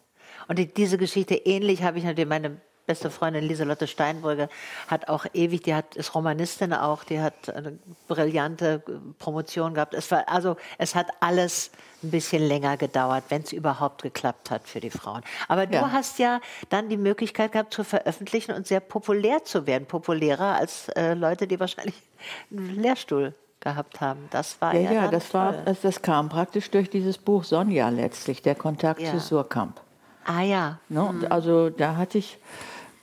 [0.50, 4.50] Und die, diese Geschichte ähnlich habe ich natürlich meine beste Freundin Lieselotte Steinbrügge
[4.88, 7.78] hat auch ewig, die hat ist Romanistin auch, die hat eine
[8.08, 9.94] brillante äh, Promotion gehabt.
[9.94, 11.70] Es war also es hat alles
[12.02, 15.22] ein bisschen länger gedauert, wenn es überhaupt geklappt hat für die Frauen.
[15.48, 15.92] Aber du Ja.
[15.92, 20.90] hast ja dann die Möglichkeit gehabt zu veröffentlichen und sehr populär zu werden, populärer als
[20.90, 22.02] äh, Leute, die wahrscheinlich
[22.50, 24.28] einen Lehrstuhl gehabt haben.
[24.32, 25.62] Das war Ja, ja, ja, das, war, toll.
[25.66, 29.12] das, das kam praktisch durch dieses Buch Sonja letztlich, der Kontakt Ja.
[29.12, 29.80] zu Surkamp.
[30.26, 31.04] Ah ja, Ne?
[31.04, 32.38] Und Also da hatte ich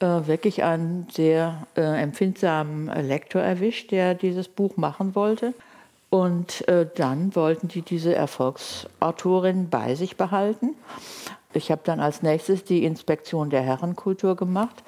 [0.01, 5.55] äh, wirklich einen sehr äh, empfindsamen Lektor erwischt, der dieses Buch machen wollte.
[6.11, 10.75] Und äh, dann wollten die diese Erfolgsautorin bei sich behalten.
[11.53, 14.83] Ich habe dann als nächstes die Inspektion der Herrenkultur gemacht.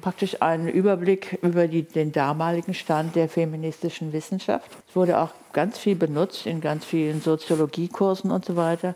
[0.00, 4.68] Praktisch einen Überblick über die, den damaligen Stand der feministischen Wissenschaft.
[4.88, 8.94] Es wurde auch ganz viel benutzt in ganz vielen Soziologiekursen und so weiter.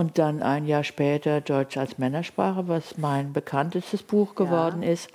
[0.00, 5.10] Und dann ein Jahr später Deutsch als Männersprache, was mein bekanntestes Buch geworden ist.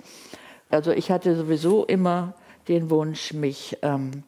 [0.70, 2.34] Also ich hatte sowieso immer
[2.68, 4.22] den Wunsch, mich ähm,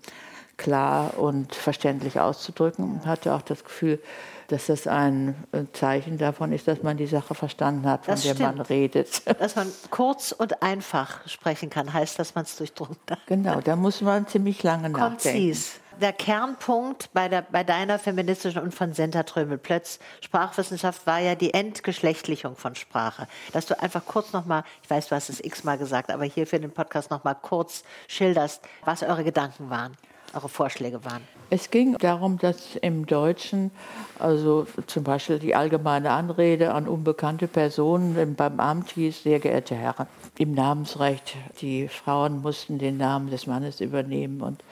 [0.56, 4.00] klar und verständlich auszudrücken und hatte auch das Gefühl,
[4.48, 8.22] dass das ein äh, Zeichen davon ist, dass man die Sache verstanden hat, von Das
[8.22, 8.70] der man stimmt.
[8.70, 9.22] redet.
[9.38, 13.20] dass man kurz und einfach sprechen kann, heißt, dass man es durchdrungen hat.
[13.26, 15.56] genau, da muss man ziemlich lange nachdenken.
[16.00, 21.52] Der Kernpunkt bei, der, bei deiner feministischen und von Senta Trömel-Plötz Sprachwissenschaft war ja die
[21.52, 23.26] Entgeschlechtlichung von Sprache.
[23.52, 26.60] Dass du einfach kurz nochmal, ich weiß, du hast es x-mal gesagt, aber hier für
[26.60, 29.96] den Podcast nochmal kurz schilderst, was eure Gedanken waren,
[30.34, 31.22] eure Vorschläge waren.
[31.50, 33.72] Es ging darum, dass im Deutschen,
[34.20, 40.06] also zum Beispiel die allgemeine Anrede an unbekannte Personen beim Amt hieß, sehr geehrte Herren,
[40.36, 44.62] im Namensrecht, die Frauen mussten den Namen des Mannes übernehmen und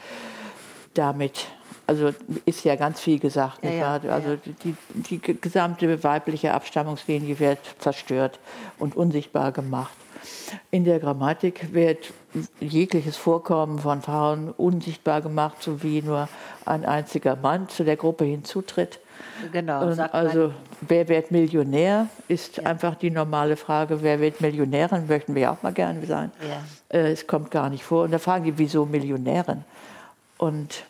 [0.99, 1.47] damit,
[1.87, 2.11] also
[2.45, 4.39] ist ja ganz viel gesagt, Ja, ja, ja, also ja.
[4.65, 8.39] die, die gesamte weibliche Abstammungslinie wird zerstört
[8.79, 9.93] und unsichtbar gemacht.
[10.71, 12.13] In der Grammatik wird
[12.61, 16.29] jegliches Vorkommen von Frauen unsichtbar gemacht, so wie nur
[16.65, 18.99] ein einziger Mann zu der Gruppe hinzutritt.
[19.53, 19.81] Genau,
[20.13, 24.03] also wer wird Millionär, ist einfach die normale Frage.
[24.03, 26.31] Wer wird Millionärin, möchten wir auch mal gerne sein.
[26.41, 26.99] Ja.
[26.99, 28.05] Äh, Es kommt gar nicht vor.
[28.05, 29.65] Und da fragen die, wieso Millionärin?
[30.39, 30.85] Und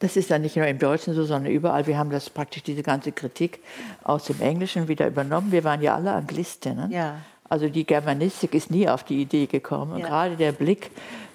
[0.00, 1.86] das ist dann nicht nur im Deutschen so, sondern überall.
[1.86, 3.60] Wir haben das praktisch, diese ganze Kritik
[4.02, 5.52] aus dem Englischen wieder übernommen.
[5.52, 6.90] Wir waren ja alle Anglistinnen.
[6.90, 7.16] Ja.
[7.48, 9.92] Also die Germanistik ist nie auf die Idee gekommen.
[9.92, 10.08] Und Ja.
[10.08, 10.90] gerade der Blick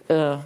[0.07, 0.37] äh,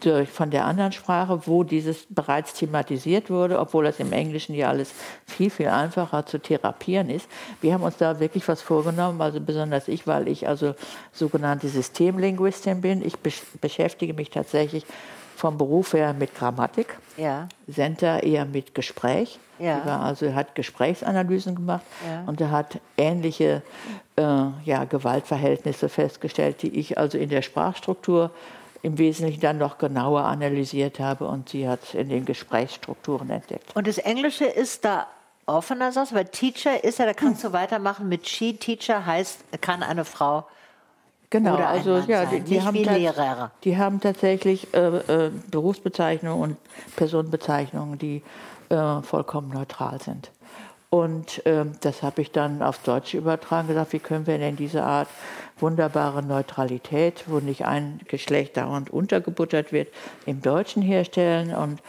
[0.00, 4.68] durch, von der anderen Sprache, wo dieses bereits thematisiert wurde, obwohl das im Englischen ja
[4.68, 4.92] alles
[5.26, 7.28] viel, viel einfacher zu therapieren ist.
[7.60, 10.74] Wir haben uns da wirklich was vorgenommen, also besonders ich, weil ich also
[11.12, 13.04] sogenannte Systemlinguistin bin.
[13.04, 14.84] Ich besch beschäftige mich tatsächlich
[15.40, 16.98] vom Beruf her mit Grammatik.
[17.16, 17.48] Ja.
[17.66, 19.38] Senta eher mit Gespräch.
[19.58, 19.84] Ja.
[19.84, 22.24] War also hat Gesprächsanalysen gemacht Ja.
[22.26, 23.62] und er hat ähnliche
[24.16, 24.22] äh,
[24.64, 28.30] ja, Gewaltverhältnisse festgestellt, die ich also in der Sprachstruktur
[28.82, 33.74] im Wesentlichen dann noch genauer analysiert habe und sie hat in den Gesprächsstrukturen entdeckt.
[33.74, 35.06] Und das Englische ist da
[35.46, 38.54] offener, du, weil Teacher ist ja, da kannst du weitermachen mit She.
[38.54, 40.46] Teacher heißt, kann eine Frau
[41.30, 43.52] Genau, Oder also ja, die, die haben Lehrer.
[43.62, 46.56] Die haben tatsächlich äh, äh, Berufsbezeichnungen und
[46.96, 48.24] Personenbezeichnungen, die
[48.68, 50.32] äh, vollkommen neutral sind.
[50.90, 54.82] Und ähm, das habe ich dann aufs Deutsche übertragen, gesagt, wie können wir denn diese
[54.82, 55.06] Art
[55.62, 59.88] wunderbare Neutralität, wo nicht ein Geschlecht dauernd untergebuttert wird,
[60.26, 61.54] im Deutschen herstellen.
[61.54, 61.80] Und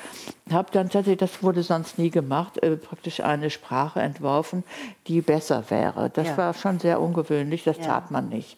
[0.52, 4.64] habe dann tatsächlich, das wurde sonst nie gemacht, äh, praktisch eine Sprache entworfen,
[5.08, 6.10] die besser wäre.
[6.10, 6.38] Das Ja.
[6.38, 7.84] war schon sehr ungewöhnlich, das Ja.
[7.86, 8.58] tat man nicht.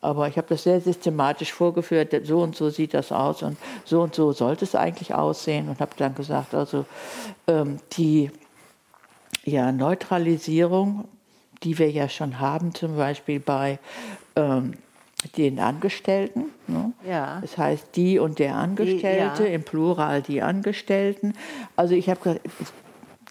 [0.00, 4.02] Aber ich habe das sehr systematisch vorgeführt, so und so sieht das aus und so
[4.02, 6.84] und so sollte es eigentlich aussehen und habe dann gesagt, also
[7.46, 8.30] ähm, die
[9.44, 11.08] ja, Neutralisierung,
[11.62, 13.78] die wir ja schon haben, zum Beispiel bei
[14.36, 14.72] ähm,
[15.36, 16.46] den Angestellten.
[16.66, 16.92] Ne?
[17.08, 17.40] Ja.
[17.40, 19.54] Das heißt, die und der Angestellte, ja.
[19.54, 21.34] im Plural die Angestellten.
[21.76, 22.40] Also ich habe gesagt,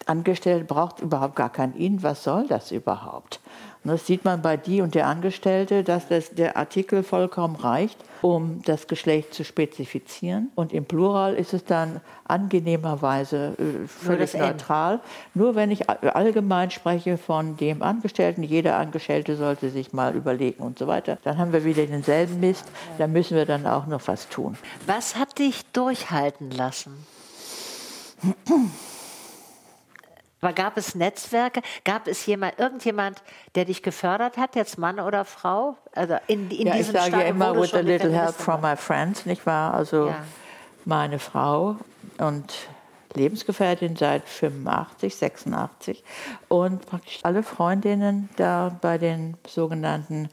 [0.06, 2.02] Angestellte braucht überhaupt gar kein ihn.
[2.02, 3.40] Was soll das überhaupt?
[3.84, 7.98] Und das sieht man bei die und der Angestellte, dass das, der Artikel vollkommen reicht,
[8.20, 10.52] um das Geschlecht zu spezifizieren.
[10.54, 14.40] Und im Plural ist es dann angenehmerweise äh, völlig M.
[14.42, 15.00] neutral.
[15.34, 20.62] Nur wenn ich all- allgemein spreche von dem Angestellten, jeder Angestellte sollte sich mal überlegen
[20.62, 22.64] und so weiter, dann haben wir wieder denselben Mist.
[22.98, 24.56] Da müssen wir dann auch noch was tun.
[24.86, 27.04] Was hat dich durchhalten lassen?
[30.42, 31.62] Aber gab es Netzwerke?
[31.84, 33.22] Gab es jemand, irgendjemand,
[33.54, 35.76] der dich gefördert hat, jetzt Mann oder Frau?
[35.94, 39.24] Also in, in Ja, ich sage ja immer, with a little help from my friends,
[39.24, 39.72] nicht wahr?
[39.72, 40.24] Also Ja.
[40.84, 41.76] meine Frau
[42.18, 42.52] und
[43.14, 46.02] Lebensgefährtin seit 85, 86
[46.48, 50.28] und praktisch alle Freundinnen da bei den sogenannten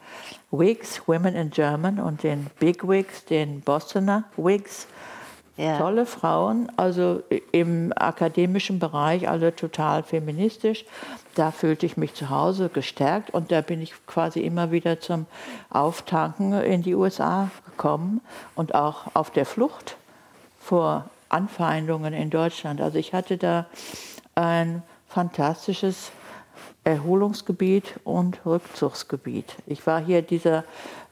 [0.49, 4.87] Whigs, Women in German und den Big Wigs, den Bostoner Whigs.
[5.59, 5.77] Ja.
[5.77, 10.85] Tolle Frauen, also im akademischen Bereich alle total feministisch.
[11.35, 15.25] Da fühlte ich mich zu Hause gestärkt und da bin ich quasi immer wieder zum
[15.69, 18.21] Auftanken in die USA gekommen
[18.55, 19.97] und auch auf der Flucht
[20.61, 22.79] vor Anfeindungen in Deutschland.
[22.79, 23.65] Also ich hatte da
[24.35, 26.13] ein fantastisches
[26.85, 29.57] Erholungsgebiet und Rückzugsgebiet.
[29.65, 30.63] Ich war hier dieser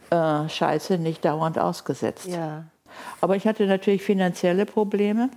[0.10, 2.28] äh, Scheiße nicht dauernd ausgesetzt.
[2.28, 2.64] Ja.
[3.22, 5.30] Aber ich hatte natürlich finanzielle Probleme.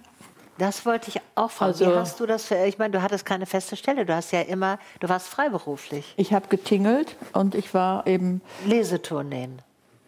[0.59, 1.73] Das wollte ich auch fragen.
[1.73, 2.45] Also- Wie hast du das?
[2.45, 4.05] Für, ich meine, du hattest keine feste Stelle.
[4.05, 6.13] Du hast ja immer, du warst freiberuflich.
[6.19, 9.61] Ich habe getingelt und ich war eben, Lesetourneen.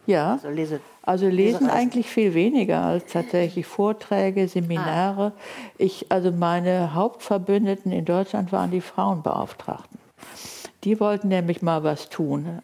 [0.06, 1.70] ja, Also Lese, also lesen Lesereisen.
[1.70, 5.32] eigentlich viel weniger als tatsächlich Vorträge, Seminare.
[5.78, 9.98] Ich, also meine Hauptverbündeten in Deutschland waren die Frauenbeauftragten.
[10.84, 12.60] Die wollten nämlich mal was tun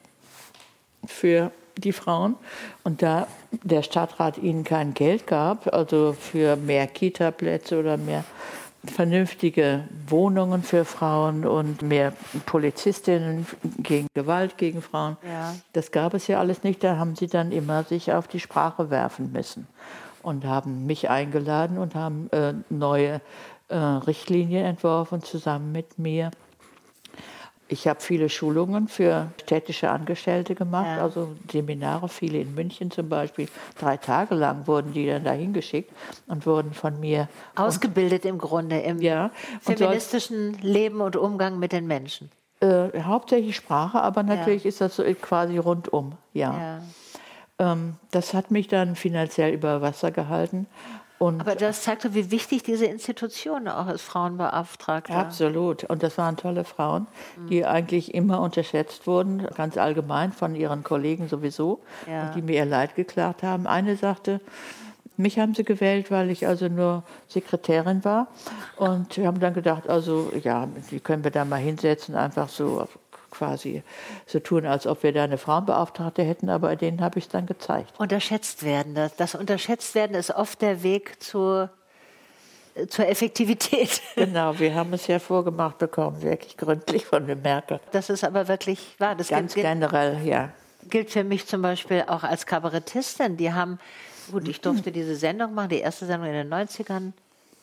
[1.06, 2.36] für die Frauen.
[2.84, 8.24] Und da der Stadtrat ihnen kein Geld gab, also für mehr Kita-Plätze oder mehr
[8.84, 12.12] vernünftige Wohnungen für Frauen und mehr
[12.46, 13.46] Polizistinnen
[13.78, 15.16] gegen Gewalt gegen Frauen.
[15.26, 15.54] Ja.
[15.72, 16.82] Das gab es ja alles nicht.
[16.84, 19.66] Da haben sie dann immer sich auf die Sprache werfen müssen
[20.22, 23.20] und haben mich eingeladen und haben äh, neue
[23.68, 26.30] äh, Richtlinien entworfen zusammen mit mir.
[27.70, 31.02] Ich habe viele Schulungen für städtische Angestellte gemacht, Ja.
[31.02, 33.46] also Seminare, viele in München zum Beispiel.
[33.78, 35.92] Drei Tage lang wurden die dann dahin geschickt
[36.26, 39.30] und wurden von mir ausgebildet im Grunde im Ja,
[39.66, 42.30] und feministischen Leben und Umgang mit den Menschen.
[42.60, 46.14] äh, hauptsächlich Sprache, aber natürlich ist das so quasi rundum.
[46.32, 46.80] Ja.
[47.58, 47.72] Ja.
[47.72, 50.66] Ähm, das hat mich dann finanziell über Wasser gehalten.
[51.18, 55.14] Und Aber das zeigt doch, wie wichtig diese Institution auch ist, Frauenbeauftragter.
[55.14, 55.82] Absolut.
[55.84, 57.08] Und das waren tolle Frauen,
[57.50, 62.30] die eigentlich immer unterschätzt wurden, ganz allgemein von ihren Kollegen sowieso, Ja.
[62.30, 63.66] die mir ihr Leid geklagt haben.
[63.66, 64.40] Eine sagte,
[65.16, 68.28] mich haben sie gewählt, weil ich also nur Sekretärin war.
[68.76, 72.86] Und wir haben dann gedacht, also ja, die können wir da mal hinsetzen, einfach so
[73.38, 73.82] quasi
[74.26, 77.46] so tun, als ob wir da eine Frauenbeauftragte hätten, aber denen habe ich es dann
[77.46, 77.92] gezeigt.
[77.98, 78.94] Unterschätzt werden.
[78.94, 81.70] Das, das Unterschätzt werden ist oft der Weg zur,
[82.74, 84.02] äh, zur Effektivität.
[84.16, 87.80] Genau, wir haben es ja vorgemacht bekommen, wirklich gründlich von dem Merkel.
[87.92, 89.14] Das ist aber wirklich wahr.
[89.14, 90.50] Das Ganz gilt, generell, ja.
[90.90, 93.36] gilt für mich zum Beispiel auch als Kabarettistin.
[93.36, 93.78] Die haben,
[94.32, 97.12] gut, ich durfte diese Sendung machen, die erste Sendung in den 90ern.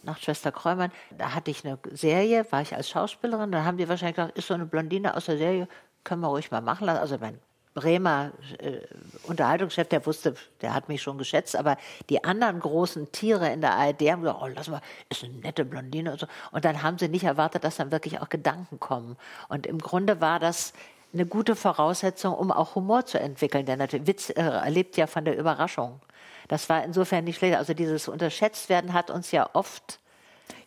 [0.05, 3.89] Nach Schwester Kräumann, da hatte ich eine Serie, war ich als Schauspielerin, da haben die
[3.89, 5.67] wahrscheinlich gedacht, ist so eine Blondine aus der Serie,
[6.03, 6.99] können wir ruhig mal machen lassen.
[6.99, 7.39] Also mein
[7.73, 8.79] Bremer äh,
[9.23, 11.77] Unterhaltungschef, der wusste, der hat mich schon geschätzt, aber
[12.09, 15.65] die anderen großen Tiere in der ARD haben gesagt, oh, lass mal, ist eine nette
[15.65, 16.27] Blondine und so.
[16.51, 19.17] Und dann haben sie nicht erwartet, dass dann wirklich auch Gedanken kommen.
[19.49, 20.73] Und im Grunde war das
[21.13, 23.65] eine gute Voraussetzung, um auch Humor zu entwickeln.
[23.65, 25.99] Denn natürlich Witz äh, lebt ja von der Überraschung.
[26.47, 27.57] Das war insofern nicht schlecht.
[27.57, 29.99] Also dieses Unterschätztwerden hat uns ja oft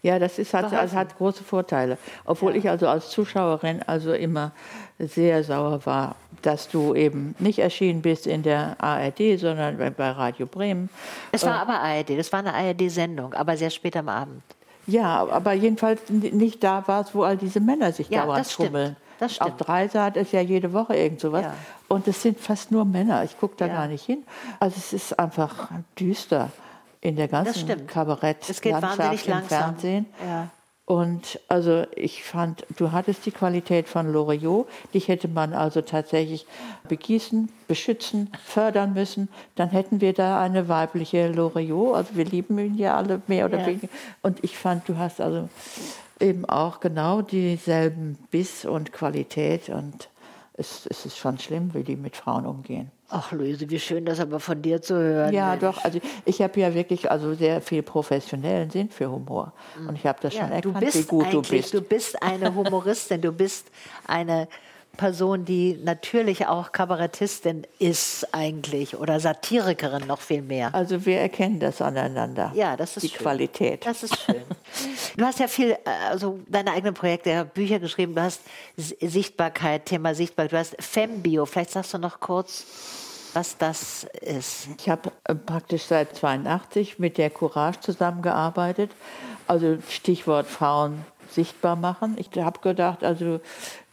[0.03, 0.97] Ja, das ist, hat, Verhalten.
[0.97, 1.99] hat große Vorteile.
[2.25, 4.53] Obwohl ich also als Zuschauerin also immer
[4.99, 10.11] sehr sauer war, dass du eben nicht erschienen bist in der ARD, sondern bei bei
[10.11, 10.89] Radio Bremen.
[11.33, 14.43] Es war aber ARD, das war eine ARD-Sendung, aber sehr spät am Abend.
[14.87, 18.53] Ja, aber jedenfalls nicht da war es, wo all diese Männer sich Ja, dauernd das
[18.53, 18.97] stimmt.
[19.19, 19.51] Das stimmt.
[19.51, 21.43] Auf Dreisat ist ja jede Woche irgend sowas.
[21.43, 21.55] Ja.
[21.89, 23.25] Und es sind fast nur Männer.
[23.25, 23.75] Ich gucke da Ja.
[23.75, 24.25] gar nicht hin.
[24.61, 26.51] Also es ist einfach düster
[27.01, 27.71] in der ganzen stimmt.
[27.71, 29.59] Es geht Kabarettlandschaft wahnsinnig im langsam.
[29.59, 30.07] Fernsehen.
[30.27, 30.49] Ja.
[30.85, 36.47] Und also ich fand, du hattest die Qualität von Loriot, dich hätte man also tatsächlich
[36.89, 39.29] begießen, beschützen, fördern müssen.
[39.55, 41.95] Dann hätten wir da eine weibliche Loriot.
[41.95, 43.89] Also wir lieben ihn ja alle mehr oder weniger.
[44.23, 45.51] Und ich fand, du hast also
[46.21, 49.69] eben auch genau dieselben Biss und Qualität.
[49.69, 50.09] Und
[50.55, 52.91] es, es ist schon schlimm, wie die mit Frauen umgehen.
[53.11, 55.33] Ach, Luise, wie schön das aber von dir zu hören.
[55.33, 55.63] Ja, Mensch.
[55.63, 55.83] doch.
[55.83, 59.55] Also ich habe ja wirklich also sehr viel professionellen Sinn für Humor.
[59.87, 61.73] Und ich habe das schon Ja, du erkannt, wie gut du bist.
[61.73, 63.69] du bist eine Humoristin, du bist
[64.07, 64.47] eine
[64.99, 70.75] Person, die natürlich auch Kabarettistin ist eigentlich oder Satirikerin noch viel mehr.
[70.75, 72.53] Also wir erkennen das aneinander.
[72.55, 73.19] Ja, das ist die schön.
[73.21, 73.87] Qualität.
[73.87, 74.43] Das ist schön.
[75.17, 75.79] Du hast ja viel, äh,
[76.11, 78.43] also deine eigenen Projekte, Bücher geschrieben, du hast
[78.77, 81.47] Sichtbarkeit, Thema Sichtbarkeit, du hast Fembio.
[81.47, 82.67] Vielleicht sagst du noch kurz,
[83.33, 84.69] was das ist.
[84.79, 88.91] Ich habe äh, praktisch seit 82 mit der Courage zusammengearbeitet.
[89.47, 92.17] Also Stichwort Frauen sichtbar machen.
[92.19, 93.41] Ich habe gedacht, also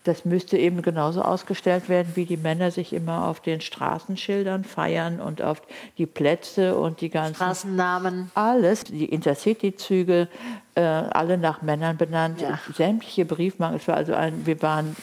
[0.05, 5.19] das müsste eben genauso ausgestellt werden, wie die Männer sich immer auf den Straßenschildern feiern
[5.19, 5.61] und auf
[5.97, 8.31] die Plätze und die ganzen Straßennamen.
[8.35, 10.27] alles, die Intercity-Züge,
[10.75, 12.59] äh, alle nach Männern benannt, Ja.
[12.73, 13.77] sämtliche Briefmarken.
[13.77, 14.95] Es war also ein, wir waren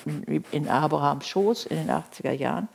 [0.52, 2.68] in Abrahams Schoß in den 80er Jahren.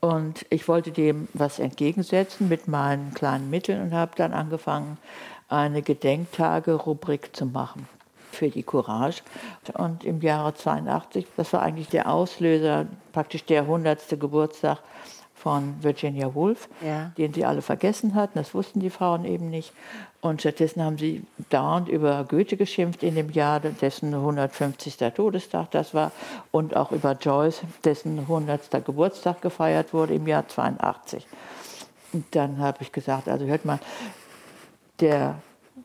[0.00, 4.98] Und ich wollte dem was entgegensetzen mit meinen kleinen Mitteln und habe dann angefangen,
[5.48, 7.88] eine Gedenktage-Rubrik zu machen
[8.34, 9.22] für die Courage.
[9.74, 14.20] Und im Jahre 82, das war eigentlich der Auslöser, praktisch der 100.
[14.20, 14.78] Geburtstag
[15.34, 17.12] von Virginia Woolf, Ja.
[17.18, 18.38] den sie alle vergessen hatten.
[18.38, 19.72] Das wussten die Frauen eben nicht.
[20.22, 24.96] Und stattdessen haben sie dauernd über Goethe geschimpft in dem Jahr, dessen 150.
[25.14, 26.12] Todestag das war,
[26.50, 28.82] und auch über Joyce, dessen 100.
[28.86, 31.26] Geburtstag gefeiert wurde im Jahr 82.
[32.14, 33.80] Und dann habe ich gesagt, also hört mal,
[35.00, 35.34] der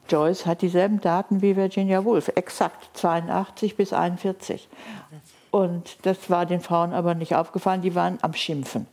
[0.10, 4.68] Joyce hat dieselben Daten wie Virginia Woolf, exakt 82 bis 41.
[5.51, 8.88] Und das war den Frauen aber nicht aufgefallen, die waren am Schimpfen.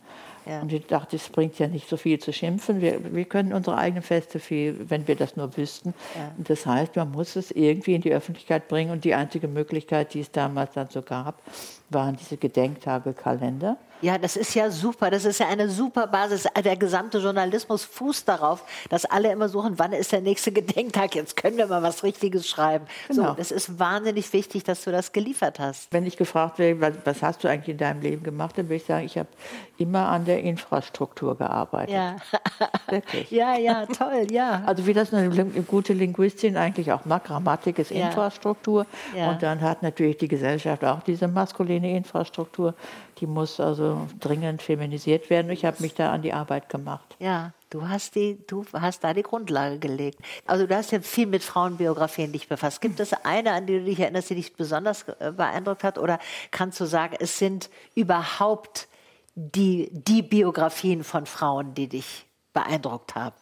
[0.47, 0.61] Ja.
[0.61, 2.79] Und ich dachte, es bringt ja nicht so viel zu schimpfen.
[2.79, 5.93] Wir, wir können unsere eigenen Feste viel, wenn wir das nur wüssten.
[6.15, 6.31] Ja.
[6.37, 8.91] Das heißt, man muss es irgendwie in die Öffentlichkeit bringen.
[8.91, 11.41] Und die einzige Möglichkeit, die es damals dann so gab,
[11.89, 13.77] waren diese Gedenktage-Kalender.
[14.01, 15.09] Ja, das ist ja super.
[15.09, 16.47] Das ist ja eine super Basis.
[16.63, 21.15] Der gesamte Journalismus fußt darauf, dass alle immer suchen, wann ist der nächste Gedenktag.
[21.15, 22.85] Jetzt können wir mal was Richtiges schreiben.
[23.07, 23.29] Genau.
[23.29, 25.91] So, das ist wahnsinnig wichtig, dass du das geliefert hast.
[25.91, 28.85] Wenn ich gefragt werde, was, hast du eigentlich in deinem Leben gemacht, dann würde ich
[28.85, 29.29] sagen, ich habe
[29.77, 31.93] immer an der Infrastruktur gearbeitet.
[31.93, 32.15] Ja,
[32.89, 33.31] Wirklich.
[33.31, 34.63] ja, ja, toll, ja.
[34.65, 35.29] Also wie das eine
[35.67, 38.07] gute Linguistin eigentlich auch mag, Grammatik ist Ja.
[38.07, 38.85] Infrastruktur.
[39.15, 39.31] Ja.
[39.31, 42.73] Und dann hat natürlich die Gesellschaft auch diese maskuline Infrastruktur.
[43.19, 43.86] Die muss also
[44.19, 45.51] dringend feminisiert werden.
[45.51, 47.15] Ich habe mich da an die Arbeit gemacht.
[47.19, 50.19] Ja, du hast, die, du hast da die Grundlage gelegt.
[50.45, 52.81] Also du hast ja viel mit Frauenbiografien dich befasst.
[52.81, 55.97] Gibt es eine, an die du dich erinnerst, die dich besonders äh, beeindruckt hat?
[55.97, 56.19] Oder
[56.51, 58.87] kannst du sagen, es sind überhaupt
[59.35, 63.35] die, die Biografien von Frauen, die dich beeindruckt haben?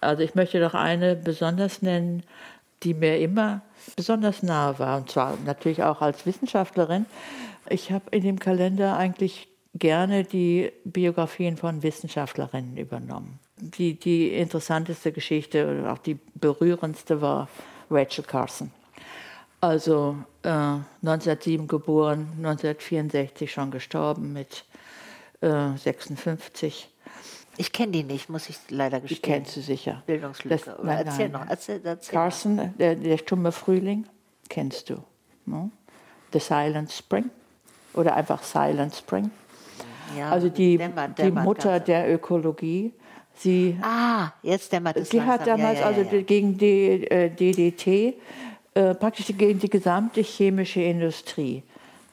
[0.00, 2.22] Also ich möchte doch eine besonders nennen,
[2.82, 3.62] die mir immer
[3.96, 4.96] besonders nahe war.
[4.98, 7.06] Und zwar natürlich auch als Wissenschaftlerin.
[7.70, 13.38] Ich habe in dem Kalender eigentlich gerne die Biografien von Wissenschaftlerinnen übernommen.
[13.56, 17.48] Die, die interessanteste Geschichte oder auch die berührendste war
[17.90, 18.72] Rachel Carson.
[19.60, 24.64] Also äh, 1907 geboren, 1964 schon gestorben mit
[25.42, 26.88] äh, 56.
[27.58, 29.34] Ich kenne die nicht, muss ich leider Die gestehen.
[29.34, 30.02] kennst du sicher.
[30.06, 30.56] Bildungslücke.
[30.64, 31.42] Das- nein, erzähl nein.
[31.42, 31.50] noch.
[31.50, 34.06] Erzähl, erzähl Carson, der, der stumme Frühling,
[34.48, 35.04] kennst du.
[35.44, 35.70] Ne?
[36.32, 37.30] The Silent Spring
[37.94, 39.30] oder einfach Silent Spring.
[40.18, 42.92] Ja, Also die, dämmert, die dämmert Mutter der Ökologie,
[43.34, 45.58] sie, Ah, jetzt dämmert es sie hat langsam.
[45.58, 46.22] damals ja, ja, also ja, ja.
[46.22, 48.14] gegen die äh, DDT,
[48.74, 51.62] äh, praktisch gegen die gesamte chemische Industrie,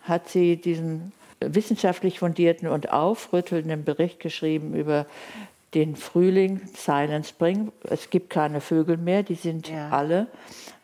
[0.03, 5.05] hat sie diesen wissenschaftlich fundierten und aufrüttelnden Bericht geschrieben über
[5.73, 7.71] den Frühling, Silent Spring.
[7.83, 9.89] Es gibt keine Vögel mehr, die sind Ja.
[9.89, 10.27] alle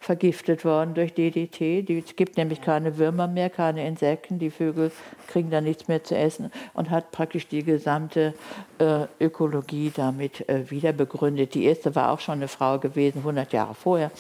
[0.02, 1.82] vergiftet worden durch DDT.
[1.84, 4.38] Die, es gibt nämlich keine Würmer mehr, keine Insekten.
[4.40, 4.92] Die Vögel
[5.28, 8.34] kriegen dann nichts mehr zu essen und hat praktisch die gesamte
[8.80, 11.54] äh, Ökologie damit äh, wieder begründet.
[11.54, 14.12] Die erste war auch schon eine Frau gewesen, 100 Jahre vorher.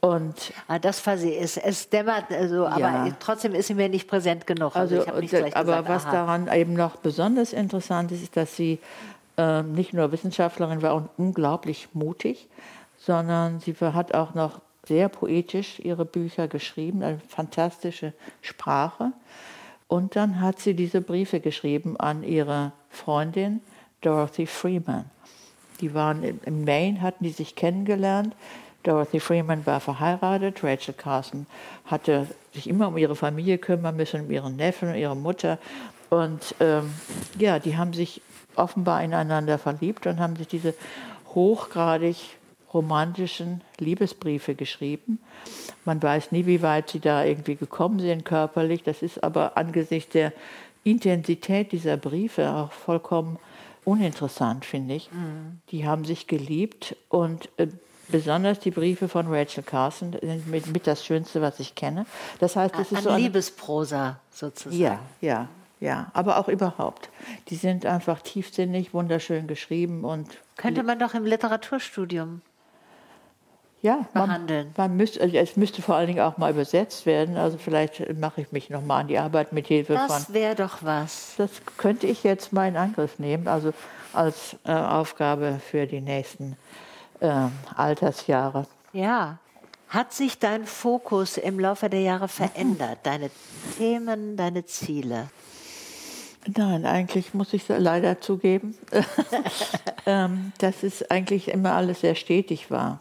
[0.00, 1.34] Und Ah, das sie.
[1.36, 1.58] Es,
[1.90, 3.08] dämmert, also, aber Ja.
[3.18, 4.74] trotzdem ist sie mir nicht präsent genug.
[4.74, 6.12] Also, Also, gleich aber gesagt, was aha.
[6.12, 8.78] daran eben noch besonders interessant ist, ist, dass sie
[9.40, 12.48] ähm, nicht nur Wissenschaftlerin war unglaublich mutig,
[12.98, 18.12] sondern sie hat auch noch sehr poetisch ihre Bücher geschrieben, eine fantastische
[18.42, 19.12] Sprache.
[19.88, 23.62] Und dann hat sie diese Briefe geschrieben an ihre Freundin
[24.02, 25.06] Dorothy Freeman.
[25.80, 28.36] Die waren in Maine, hatten die sich kennengelernt.
[28.82, 31.46] Dorothy Freeman war verheiratet, Rachel Carson
[31.86, 35.58] hatte sich immer um ihre Familie kümmern müssen, um ihren Neffen ihre Mutter.
[36.10, 36.92] Und ähm,
[37.38, 38.20] ja, die haben sich
[38.56, 40.74] offenbar ineinander verliebt und haben sich diese
[41.34, 42.16] hochgradig
[42.74, 45.18] romantischen Liebesbriefe geschrieben.
[45.84, 48.82] Man weiß nie, wie weit sie da irgendwie gekommen sind körperlich.
[48.82, 50.32] Das ist aber angesichts der
[50.84, 53.38] Intensität dieser Briefe auch vollkommen
[53.84, 55.10] uninteressant, finde ich.
[55.10, 55.60] Mhm.
[55.70, 57.68] Die haben sich geliebt und äh,
[58.08, 62.06] besonders die Briefe von Rachel Carson sind mit, mit, das Schönste, was ich kenne.
[62.38, 64.80] Das heißt, es ist An so eine Liebesprosa sozusagen.
[64.80, 65.48] Ja, ja,
[65.80, 67.08] ja, aber auch überhaupt.
[67.48, 72.42] Die sind einfach tiefsinnig, wunderschön geschrieben und könnte man doch im Literaturstudium
[73.82, 74.74] ja, behandeln.
[74.76, 77.38] Man, man müsste, also es müsste vor allen Dingen auch mal übersetzt werden.
[77.38, 80.16] Also vielleicht mache ich mich noch mal an die Arbeit mit Hilfe das von.
[80.16, 81.34] Das wäre doch was.
[81.38, 83.72] Das könnte ich jetzt mal in Angriff nehmen, also
[84.12, 86.56] als äh, Aufgabe für die nächsten
[87.20, 88.66] äh, Altersjahre.
[88.92, 89.38] Ja.
[89.88, 92.98] Hat sich dein Fokus im Laufe der Jahre verändert?
[93.02, 93.30] Deine
[93.76, 95.28] Themen, deine Ziele?
[96.46, 98.74] Nein, eigentlich muss ich leider zugeben,
[100.06, 103.00] ähm, dass es eigentlich immer alles sehr stetig war.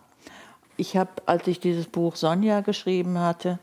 [0.76, 3.60] Ich habe, als ich dieses Buch Sonja geschrieben hatte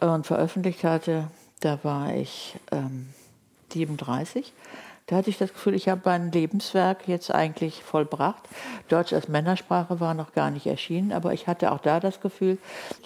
[0.00, 1.28] und veröffentlicht hatte,
[1.60, 3.08] da war ich ähm,
[3.72, 4.52] 37.
[5.06, 8.42] Da hatte ich das Gefühl, ich habe mein Lebenswerk jetzt eigentlich vollbracht.
[8.88, 12.58] Deutsch als Männersprache war noch gar nicht erschienen, aber ich hatte auch da das Gefühl,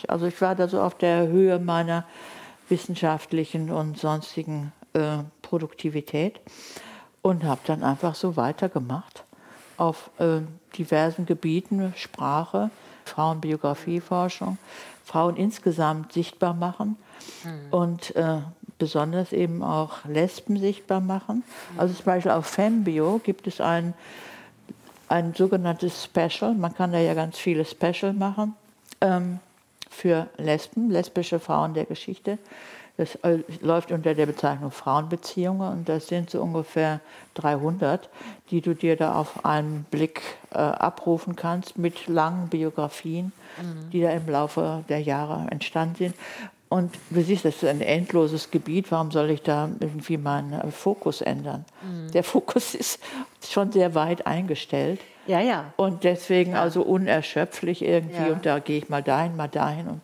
[0.08, 2.06] also ich war da so auf der Höhe meiner
[2.68, 5.18] wissenschaftlichen und sonstigen äh,
[5.50, 6.40] Produktivität
[7.22, 9.24] und habe dann einfach so weitergemacht
[9.76, 10.40] auf äh,
[10.78, 12.70] diversen Gebieten, Sprache,
[13.04, 14.58] Frauenbiografieforschung,
[15.04, 16.96] Frauen insgesamt sichtbar machen
[17.42, 17.72] mhm.
[17.72, 18.38] und äh,
[18.78, 21.42] besonders eben auch Lesben sichtbar machen.
[21.76, 23.94] Also zum Beispiel auf Fembio gibt es ein,
[25.08, 28.54] ein sogenanntes Special, man kann da ja ganz viele Special machen,
[29.00, 29.40] ähm,
[29.90, 32.38] für Lesben, lesbische Frauen der Geschichte.
[33.00, 37.00] Das äh, läuft unter der Bezeichnung Frauenbeziehungen und das sind so ungefähr
[37.32, 38.10] 300,
[38.50, 40.20] die du dir da auf einen Blick
[40.50, 43.88] äh, abrufen kannst mit langen Biografien, mhm.
[43.88, 46.14] die da im Laufe der Jahre entstanden sind.
[46.68, 48.92] Und du siehst, das ist ein endloses Gebiet.
[48.92, 51.64] Warum soll ich da irgendwie meinen äh, Fokus ändern?
[51.80, 52.10] Mhm.
[52.10, 53.00] Der Fokus ist
[53.42, 55.00] schon sehr weit eingestellt.
[55.26, 55.72] Ja, ja.
[55.78, 56.60] Und deswegen ja.
[56.60, 58.26] also unerschöpflich irgendwie.
[58.26, 58.32] Ja.
[58.34, 59.88] Und da gehe ich mal dahin, mal dahin.
[59.88, 60.00] Und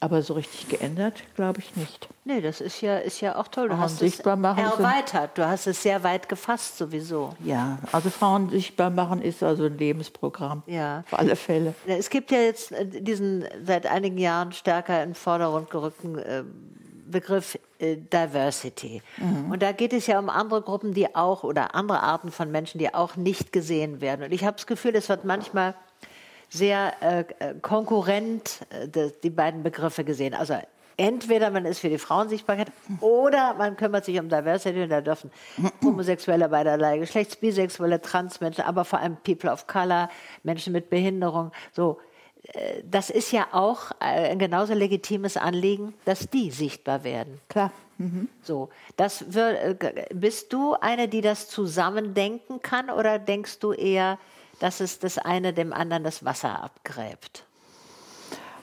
[0.00, 2.08] aber so richtig geändert, glaube ich nicht.
[2.24, 3.68] Nee, das ist ja, ist ja auch toll.
[3.68, 5.38] Du Frauen hast sichtbar es machen erweitert.
[5.38, 7.32] Du hast es sehr weit gefasst sowieso.
[7.42, 10.62] Ja, also Frauen sichtbar machen ist also ein Lebensprogramm.
[10.66, 11.04] Ja.
[11.10, 11.74] Auf alle Fälle.
[11.86, 16.44] Es gibt ja jetzt äh, diesen seit einigen Jahren stärker in den Vordergrund gerückten äh,
[17.06, 19.02] Begriff äh, Diversity.
[19.16, 19.52] Mhm.
[19.52, 22.78] Und da geht es ja um andere Gruppen, die auch oder andere Arten von Menschen,
[22.78, 24.24] die auch nicht gesehen werden.
[24.24, 25.74] Und ich habe das Gefühl, es wird manchmal
[26.48, 30.34] sehr äh, konkurrent äh, die beiden Begriffe gesehen.
[30.34, 30.54] Also
[30.96, 32.68] entweder man ist für die Frauensichtbarkeit
[33.00, 35.30] oder man kümmert sich um Diversity und da dürfen
[35.82, 40.08] Homosexuelle beiderlei Geschlechts, Bisexuelle, Transmenschen, aber vor allem People of Color,
[40.42, 41.98] Menschen mit Behinderung, so.
[42.52, 47.40] Äh, das ist ja auch äh, ein genauso legitimes Anliegen, dass die sichtbar werden.
[47.48, 47.72] Klar.
[47.98, 48.28] Mhm.
[48.42, 49.74] So, das äh,
[50.14, 54.18] bist du eine, die das zusammendenken kann, oder denkst du eher,
[54.60, 57.44] dass es das eine dem anderen das Wasser abgräbt?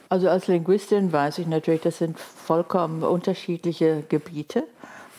[0.10, 4.64] Also als Linguistin weiß ich natürlich, das sind vollkommen unterschiedliche Gebiete.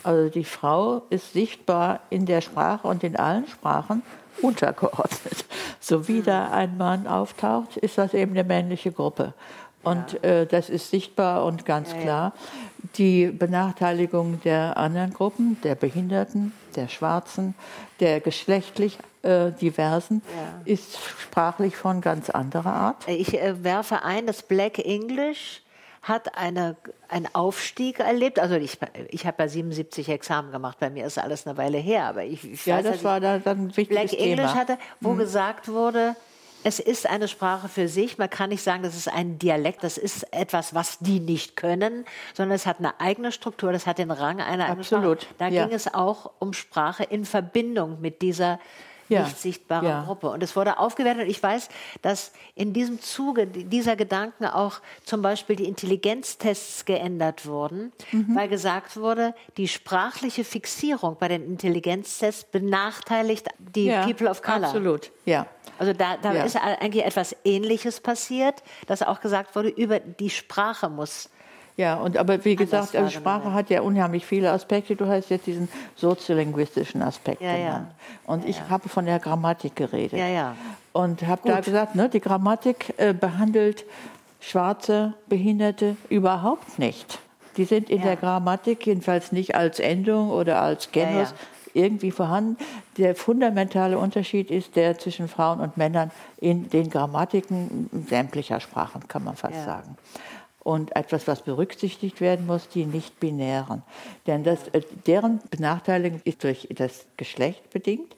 [0.05, 4.03] Also die Frau ist sichtbar in der Sprache und in allen Sprachen
[4.41, 5.45] untergeordnet.
[5.81, 9.35] So wie da ein Mann auftaucht, ist das eben eine männliche Gruppe.
[9.83, 10.31] Und ja.
[10.31, 12.33] äh, das ist sichtbar und ganz ja, klar.
[12.35, 12.89] Ja.
[12.97, 17.55] Die Benachteiligung der anderen Gruppen, der Behinderten, der Schwarzen,
[18.01, 20.22] der geschlechtlich äh, diversen,
[20.64, 23.09] ist sprachlich von ganz anderer Art.
[23.09, 25.62] Ich äh, werfe ein, das Black English
[26.03, 26.77] hat eine,
[27.09, 28.39] einen Aufstieg erlebt.
[28.39, 32.05] Also ich, ich habe ja 77 Examen gemacht, bei mir ist alles eine Weile her,
[32.05, 35.11] aber ich, ich ja, weiß, das war da dann ein wichtiges Black English hatte, wo
[35.11, 35.18] hm.
[35.18, 36.14] gesagt wurde,
[36.62, 38.16] es ist eine Sprache für sich.
[38.18, 42.05] Man kann nicht sagen, das ist ein Dialekt, das ist etwas, was die nicht können,
[42.33, 45.22] sondern es hat eine eigene Struktur, das hat den Rang einer Absolut.
[45.22, 45.35] Sprache.
[45.39, 45.66] Da ja.
[45.66, 48.59] ging es auch um Sprache in Verbindung mit dieser
[49.09, 49.24] Ja.
[49.24, 50.02] nicht sichtbare Ja.
[50.05, 50.30] Gruppe.
[50.30, 51.24] Und es wurde aufgewertet.
[51.24, 51.68] Und ich weiß,
[52.02, 58.34] dass in diesem Zuge dieser Gedanken auch zum Beispiel die Intelligenztests geändert wurden, Mhm.
[58.36, 64.64] weil gesagt wurde, die sprachliche Fixierung bei den Intelligenztests benachteiligt die ja, People of Color.
[64.68, 65.46] Absolut, ja.
[65.78, 70.88] Also da, da ist eigentlich etwas Ähnliches passiert, dass auch gesagt wurde, über die Sprache
[70.88, 71.28] muss.
[71.77, 74.95] Ja, und aber wie gesagt, also Sprache hat ja unheimlich viele Aspekte.
[74.95, 77.57] Du hast jetzt diesen soziolinguistischen Aspekt Ja, ja.
[77.57, 77.91] genannt.
[78.27, 80.18] Und ich habe von der Grammatik geredet.
[80.18, 80.57] Ja, ja.
[80.93, 83.85] Und habe da gesagt, ne, die Grammatik äh, behandelt
[84.39, 87.18] schwarze Behinderte überhaupt nicht.
[87.57, 88.05] Die sind in Ja.
[88.05, 91.83] der Grammatik jedenfalls nicht als Endung oder als Genus ja.
[91.83, 92.57] irgendwie vorhanden.
[92.99, 99.25] Der fundamentale Unterschied ist der zwischen Frauen und Männern in den Grammatiken sämtlicher Sprachen, kann
[99.25, 99.64] man fast Ja.
[99.64, 99.97] sagen.
[100.64, 103.82] Und etwas, was berücksichtigt werden muss, die Nicht-Binären.
[104.26, 108.16] Denn das, äh, deren Benachteiligung ist durch das Geschlecht bedingt,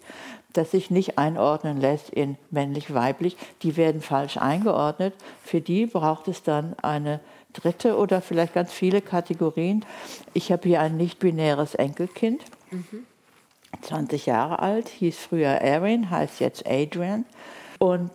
[0.53, 3.37] das sich nicht einordnen lässt in männlich-weiblich.
[3.63, 5.15] Die werden falsch eingeordnet.
[5.45, 7.21] Für die braucht es dann eine
[7.53, 9.85] dritte oder vielleicht ganz viele Kategorien.
[10.33, 12.43] Ich habe hier ein nicht-binäres Enkelkind.
[13.83, 17.25] 20 Jahre alt, hieß früher Erin, heißt jetzt Adrian.
[17.79, 18.11] Und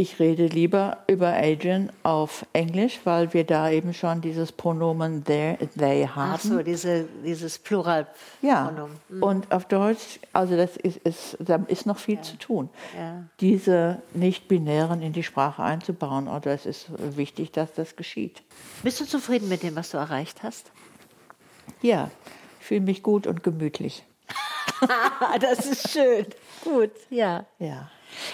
[0.00, 5.58] ich rede lieber über Adrian auf Englisch, weil wir da eben schon dieses Pronomen they,
[5.78, 6.32] they haben.
[6.36, 8.06] Ach so, diese, dieses Plural.
[8.40, 9.22] Ja, Pronomen.
[9.22, 13.24] und auf Deutsch, also das ist, ist, da ist noch viel zu tun, Ja.
[13.40, 16.28] diese Nicht-Binären in die Sprache einzubauen.
[16.28, 16.86] Und es ist
[17.16, 18.42] wichtig, dass das geschieht.
[18.82, 20.70] Bist du zufrieden mit dem, was du erreicht hast?
[21.82, 22.10] Ja,
[22.58, 24.02] ich fühle mich gut und gemütlich.
[25.40, 26.24] das ist schön.
[26.64, 27.44] Gut, ja.
[27.58, 27.90] Ja.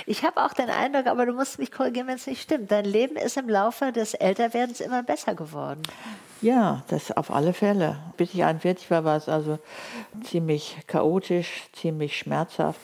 [0.07, 2.70] Ich habe auch den Eindruck, aber du musst mich korrigieren, wenn es nicht stimmt.
[2.70, 5.83] Dein Leben ist im Laufe des Älterwerdens immer besser geworden.
[6.43, 7.99] Ja, das auf alle Fälle.
[8.16, 9.59] Bis ich 41 war, war es also
[10.22, 12.81] ziemlich chaotisch, ziemlich schmerzhaft.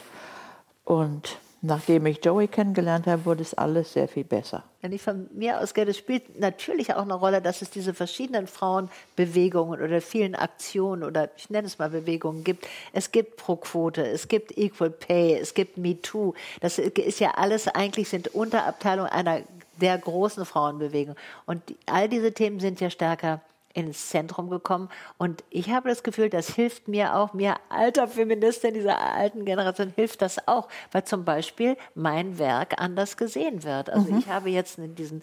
[0.85, 4.65] Und nachdem ich Joey kennengelernt habe, wurde es alles sehr viel besser.
[4.81, 8.49] Wenn ich von mir ausgehe, das spielt natürlich auch eine Rolle, dass es diese verschiedenen
[8.49, 12.67] Frauenbewegungen oder vielen Aktionen oder ich nenne es mal Bewegungen gibt.
[12.93, 16.35] Es gibt Pro-Quote, es gibt Equal Pay, es gibt MeToo.
[16.61, 19.41] Das ist ja alles eigentlich sind Unterabteilungen einer
[19.81, 21.15] der großen Frauenbewegung.
[21.47, 23.41] Und all diese Themen sind ja stärker
[23.75, 24.89] ins Zentrum gekommen.
[25.19, 29.93] Und ich habe das Gefühl, das hilft mir auch, mir alter Feministin dieser alten Generation
[29.95, 33.91] hilft das auch, weil zum Beispiel mein Werk anders gesehen wird.
[33.91, 35.23] Also ich habe jetzt diesen,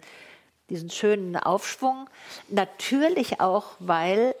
[0.68, 2.08] diesen schönen Aufschwung.
[2.48, 4.34] Natürlich auch, weil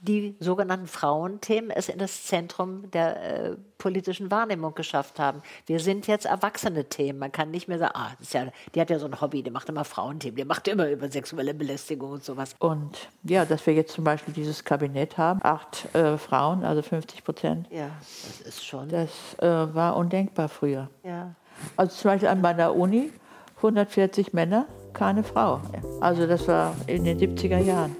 [0.00, 5.42] die sogenannten Frauenthemen es in das Zentrum der äh, politischen Wahrnehmung geschafft haben.
[5.66, 7.18] Wir sind jetzt erwachsene Themen.
[7.18, 9.68] Man kann nicht mehr sagen, ah, ja, die hat ja so ein Hobby, die macht
[9.68, 12.54] immer Frauenthemen, die macht immer über sexuelle Belästigung und sowas.
[12.60, 17.24] Und ja, dass wir jetzt zum Beispiel dieses Kabinett haben, acht äh, Frauen, also 50
[17.24, 18.88] Prozent, Ja, das ist schon.
[18.88, 20.88] das äh, war undenkbar früher.
[21.02, 21.34] Ja.
[21.76, 23.10] Also zum Beispiel an meiner Uni
[23.56, 25.60] 140 Männer, keine Frau.
[26.00, 27.96] Also das war in den 70er Jahren.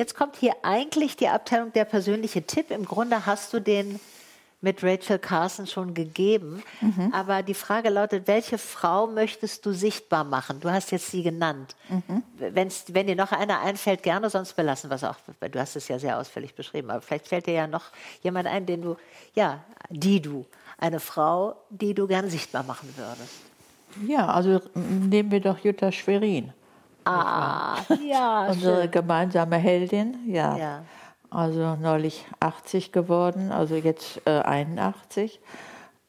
[0.00, 2.70] Jetzt kommt hier eigentlich die Abteilung der persönliche Tipp.
[2.70, 4.00] Im Grunde hast du den
[4.62, 6.62] mit Rachel Carson schon gegeben.
[7.12, 10.58] Aber die Frage lautet, welche Frau möchtest du sichtbar machen?
[10.60, 11.76] Du hast jetzt sie genannt.
[12.38, 15.16] Wenn's, wenn dir noch einer einfällt, gerne, sonst belassen wir es auch.
[15.38, 16.90] Du hast es ja sehr ausführlich beschrieben.
[16.90, 17.84] Aber vielleicht fällt dir ja noch
[18.22, 18.96] jemand ein, den du,
[19.34, 20.46] ja, die du,
[20.78, 23.34] eine Frau, die du gerne sichtbar machen würdest.
[24.06, 26.54] Ja, also nehmen wir doch Jutta Schwerin,
[27.04, 28.90] Ah, ja, unsere schön.
[28.90, 30.16] gemeinsame Heldin.
[30.26, 30.56] Ja.
[30.56, 30.84] Ja.
[31.30, 35.40] Also neulich 80 geworden, also jetzt äh, 81.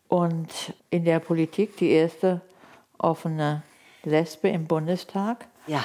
[0.08, 2.42] Und in der Politik die erste
[2.98, 3.62] offene
[4.04, 5.46] Lesbe im Bundestag.
[5.68, 5.84] Ja.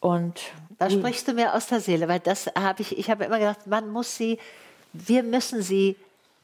[0.00, 0.40] Und
[0.78, 3.66] Da sprichst du mir aus der Seele, weil das habe ich, ich habe immer gedacht,
[3.66, 4.38] man muss sie,
[4.92, 5.96] wir müssen sie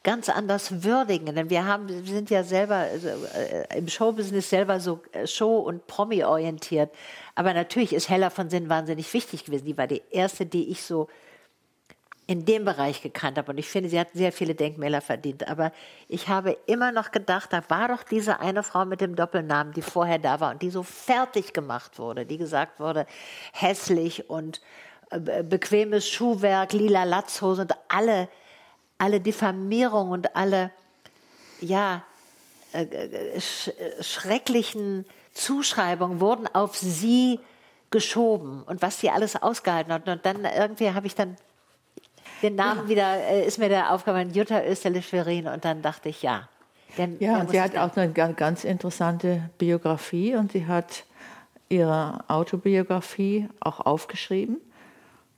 [0.03, 4.81] ganz anders würdigen, denn wir haben, wir sind ja selber also, äh, im Showbusiness selber
[4.81, 6.93] so äh, Show- und Promi-orientiert.
[7.35, 9.65] Aber natürlich ist Hella von Sinn wahnsinnig wichtig gewesen.
[9.65, 11.07] Die war die erste, die ich so
[12.27, 13.51] in dem Bereich gekannt habe.
[13.51, 15.47] Und ich finde, sie hat sehr viele Denkmäler verdient.
[15.47, 15.71] Aber
[16.07, 19.81] ich habe immer noch gedacht, da war doch diese eine Frau mit dem Doppelnamen, die
[19.81, 23.05] vorher da war und die so fertig gemacht wurde, die gesagt wurde,
[23.53, 24.61] hässlich und
[25.11, 28.29] äh, be- bequemes Schuhwerk, lila Latzhose und alle,
[28.97, 30.71] alle Diffamierungen und alle,
[31.61, 32.03] ja,
[32.73, 33.69] äh, äh, sch
[34.01, 37.39] schrecklichen Zuschreibungen wurden auf sie
[37.91, 40.07] geschoben und was sie alles ausgehalten hat.
[40.07, 41.37] Und dann irgendwie habe ich dann
[42.41, 46.49] den Namen wieder, äh, ist mir der aufgefallen, Jutta Österle-Schwerin und dann dachte ich, ja.
[46.97, 51.05] Denn, Ja, und sie hat auch eine ga- ganz interessante Biografie und sie hat
[51.69, 54.57] ihre Autobiografie auch aufgeschrieben.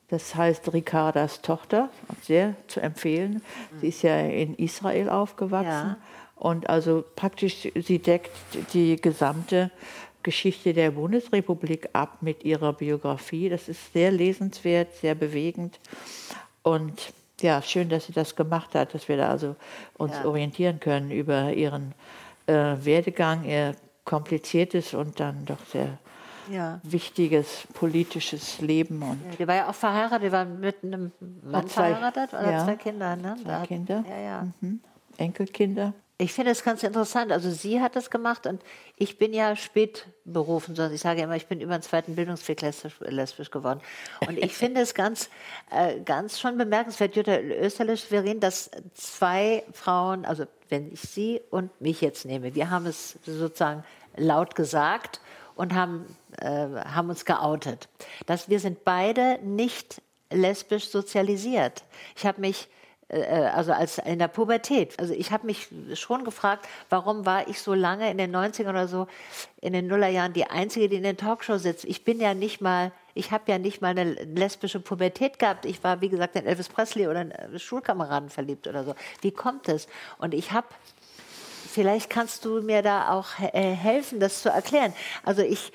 [0.09, 1.89] Das heißt Ricardas Tochter,
[2.21, 3.41] sehr zu empfehlen.
[3.81, 5.67] Sie ist ja in Israel aufgewachsen.
[5.67, 5.97] Ja.
[6.35, 8.31] Und also praktisch, sie deckt
[8.73, 9.71] die gesamte
[10.21, 13.49] Geschichte der Bundesrepublik ab mit ihrer Biografie.
[13.49, 15.79] Das ist sehr lesenswert, sehr bewegend.
[16.61, 19.55] Und ja, schön, dass sie das gemacht hat, dass wir da also
[19.97, 20.25] uns Ja.
[20.25, 21.93] orientieren können über ihren
[22.47, 25.97] äh, Werdegang, ihr kompliziertes und dann doch sehr
[26.51, 26.79] Ja.
[26.83, 31.11] wichtiges politisches Leben und Ja, Die war ja auch verheiratet, die war mit einem
[31.43, 33.35] Mann zwei- verheiratet oder ja, zwei Kinder, ne?
[33.43, 34.03] zwei Kinder.
[34.09, 34.47] Ja, ja.
[34.61, 34.79] mhm.
[35.17, 35.93] Enkelkinder.
[36.17, 37.33] Ich finde es ganz interessant.
[37.33, 38.61] Also sie hat das gemacht und
[38.95, 42.61] ich bin ja spät berufen, sondern ich sage immer, ich bin über den zweiten Bildungsweg
[42.61, 43.81] lesbisch, lesbisch geworden.
[44.25, 45.29] Und ich finde es ganz,
[45.71, 51.99] äh, ganz schon bemerkenswert, Jutta Österlich-Schwerin, dass zwei Frauen, also wenn ich sie und mich
[51.99, 53.83] jetzt nehme, wir haben es sozusagen
[54.15, 55.19] laut gesagt
[55.55, 56.05] und haben,
[56.37, 57.87] äh, haben uns geoutet.
[58.25, 60.01] Dass wir sind beide nicht
[60.31, 61.83] lesbisch sozialisiert.
[62.15, 62.67] Ich habe mich
[63.07, 64.99] äh, also als in der Pubertät.
[64.99, 68.87] Also ich habe mich schon gefragt, warum war ich so lange in den 90ern oder
[68.87, 69.07] so,
[69.61, 71.85] in den Nullerjahren die Einzige, die in den Talkshow sitzt.
[71.85, 75.65] Ich bin ja nicht mal, ich habe ja nicht mal eine lesbische Pubertät gehabt.
[75.65, 78.95] Ich war, wie gesagt, in Elvis Presley oder in Schulkameraden verliebt oder so.
[79.21, 79.87] Wie kommt es?
[80.17, 80.67] Und ich habe
[81.75, 84.93] Vielleicht kannst du mir da auch äh, helfen, das zu erklären.
[85.25, 85.73] Also ich,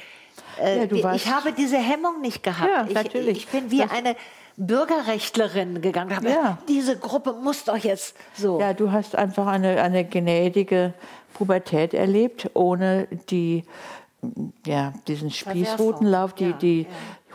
[0.59, 2.71] äh, Ja, ich habe diese Hemmung nicht gehabt.
[2.71, 3.37] Ja, ich, natürlich.
[3.39, 4.17] ich bin wie Das- eine
[4.57, 6.17] Bürgerrechtlerin gegangen.
[6.17, 6.59] Habe, Ja.
[6.69, 8.59] Diese Gruppe muss doch jetzt so.
[8.59, 10.95] Ja, du hast einfach eine, eine gnädige
[11.35, 13.65] Pubertät erlebt, ohne die,
[14.67, 16.87] ja, diesen Spießrutenlauf, die, die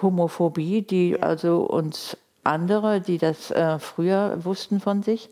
[0.02, 5.30] Homophobie, die also uns andere, die das äh, früher wussten von sich,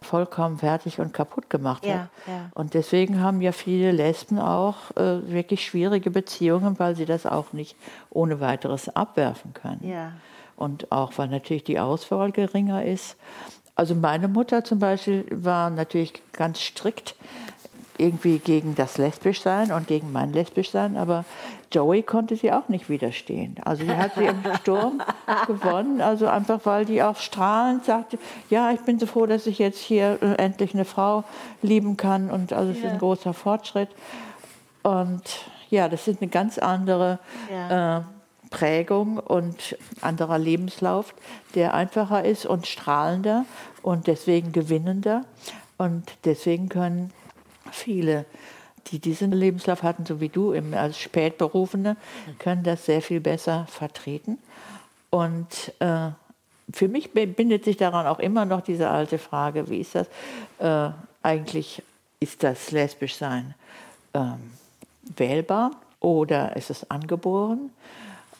[0.00, 2.08] vollkommen fertig und kaputt gemacht Ja, hat.
[2.26, 2.50] ja.
[2.54, 7.52] Und deswegen haben ja viele Lesben auch äh, wirklich schwierige Beziehungen, weil sie das auch
[7.52, 7.76] nicht
[8.10, 9.80] ohne weiteres abwerfen können.
[9.82, 10.12] Ja.
[10.56, 13.16] Und auch, weil natürlich die Auswahl geringer ist.
[13.74, 17.14] Also meine Mutter zum Beispiel war natürlich ganz strikt
[17.98, 21.24] irgendwie gegen das Lesbischsein und gegen mein Lesbischsein, aber
[21.72, 23.56] Joey konnte sie auch nicht widerstehen.
[23.64, 25.02] Also die hat sie im Sturm
[25.46, 28.18] gewonnen, also einfach weil die auch strahlend sagte,
[28.50, 31.24] ja, ich bin so froh, dass ich jetzt hier äh, endlich eine Frau
[31.62, 33.88] lieben kann und also es ist ein großer Fortschritt.
[34.82, 35.22] Und
[35.70, 37.18] ja, das ist eine ganz andere
[37.50, 37.98] Ja.
[37.98, 38.02] äh,
[38.50, 41.14] Prägung und anderer Lebenslauf,
[41.54, 43.46] der einfacher ist und strahlender
[43.80, 45.24] und deswegen gewinnender.
[45.78, 47.12] Und deswegen können
[47.70, 48.26] viele,
[48.88, 51.96] die diesen Lebenslauf hatten, so wie du als Spätberufene,
[52.38, 54.38] können das sehr viel besser vertreten.
[55.10, 56.08] Und äh,
[56.72, 60.06] für mich bi- bindet sich daran auch immer noch diese alte Frage, wie ist das
[60.58, 61.82] äh, eigentlich,
[62.20, 63.54] ist das Lesbischsein
[64.14, 64.52] ähm,
[65.16, 67.70] wählbar oder ist es angeboren?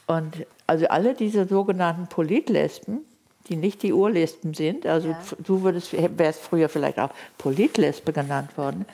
[0.07, 3.01] Und also alle diese sogenannten Politlesben,
[3.49, 5.18] die nicht die Urlesben sind, also Ja.
[5.45, 8.86] du würdest, wärst früher vielleicht auch Politlesbe genannt worden,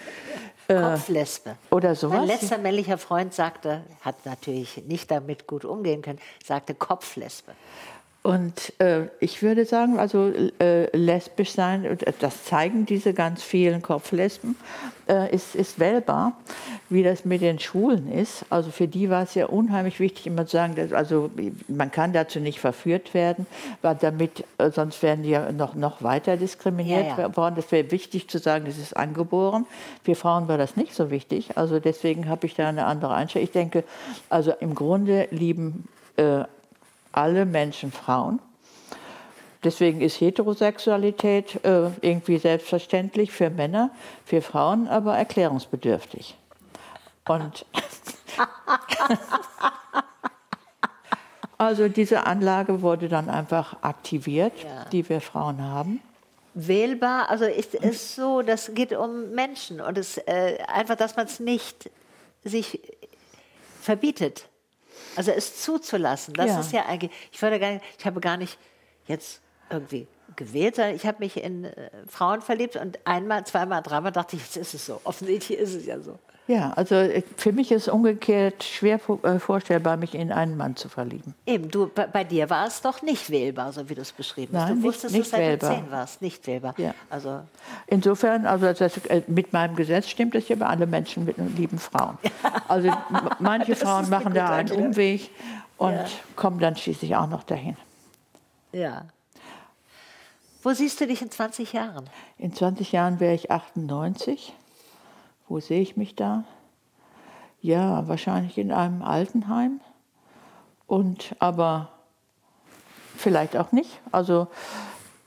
[0.68, 1.56] Kopflesbe.
[1.70, 2.26] oder Mein sowas.
[2.26, 7.52] letzter männlicher Freund sagte, hat natürlich nicht damit gut umgehen können, sagte Kopflesbe.
[8.22, 13.80] Und äh, ich würde sagen, also äh, lesbisch sein, und das zeigen diese ganz vielen
[13.80, 14.56] Kopflesben,
[15.08, 16.32] äh, ist, ist wählbar,
[16.90, 18.44] wie das mit den Schwulen ist.
[18.50, 21.30] Also für die war es ja unheimlich wichtig, immer zu sagen, dass, also
[21.68, 23.46] man kann dazu nicht verführt werden,
[23.82, 27.36] weil damit, äh, sonst werden die ja noch, noch weiter diskriminiert Ja, ja.
[27.36, 27.54] worden.
[27.54, 29.64] Das wäre wichtig zu sagen, das ist angeboren.
[30.02, 31.56] Für Frauen war das nicht so wichtig.
[31.56, 33.44] Also deswegen habe ich da eine andere Einstellung.
[33.44, 33.84] Ich denke,
[34.28, 36.44] also im Grunde lieben äh,
[37.12, 38.40] alle Menschen Frauen.
[39.64, 43.90] Deswegen ist Heterosexualität äh, irgendwie selbstverständlich für Männer,
[44.24, 46.36] für Frauen aber erklärungsbedürftig.
[47.26, 47.66] Und
[51.58, 54.84] also diese Anlage wurde dann einfach aktiviert, Ja.
[54.92, 56.00] die wir Frauen haben.
[56.54, 61.26] Wählbar, also ist es so, das geht um Menschen und es äh, einfach, dass man
[61.26, 61.90] es nicht
[62.44, 62.80] sich
[63.80, 64.48] verbietet.
[65.18, 66.60] Also es zuzulassen, das Ja.
[66.60, 68.56] ist ja eigentlich, ich würde gar nicht, ich habe gar nicht
[69.08, 70.06] jetzt irgendwie
[70.36, 74.42] gewählt, sondern ich habe mich in äh, Frauen verliebt und einmal, zweimal, dreimal dachte ich,
[74.42, 75.00] jetzt ist es so.
[75.02, 76.20] Offensichtlich ist es ja so.
[76.48, 80.88] Ja, also äh, für mich ist umgekehrt schwer äh, vorstellbar, mich in einen Mann zu
[80.88, 81.34] verlieben.
[81.44, 84.56] Eben, du, bei, bei dir war es doch nicht wählbar, so wie du es beschrieben
[84.56, 84.64] hast.
[84.64, 85.70] Nein, Du nicht- wusstest nicht seit wählbar.
[85.70, 86.74] du zehn warst, nicht wählbar.
[86.78, 86.94] Ja.
[87.10, 87.40] Also
[87.86, 91.78] Insofern, also das, äh, mit meinem Gesetz stimmt es ja bei alle Menschen mit lieben
[91.78, 92.16] Frauen.
[92.66, 92.90] Also
[93.40, 94.86] manche Frauen machen da einen Erklärung.
[94.86, 95.30] Umweg
[95.76, 96.06] und Ja.
[96.34, 97.76] kommen dann schließlich auch noch dahin.
[98.72, 99.02] Ja.
[100.62, 102.08] Wo siehst du dich in 20 Jahren?
[102.38, 104.54] In 20 Jahren wäre ich 98.
[105.48, 106.44] Wo sehe ich mich da?
[107.60, 109.80] Ja, wahrscheinlich in einem Altenheim.
[110.86, 111.90] Und aber
[113.16, 114.00] vielleicht auch nicht.
[114.12, 114.48] Also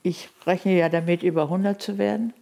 [0.04, 2.34] ich rechne ja damit, über 100 zu werden.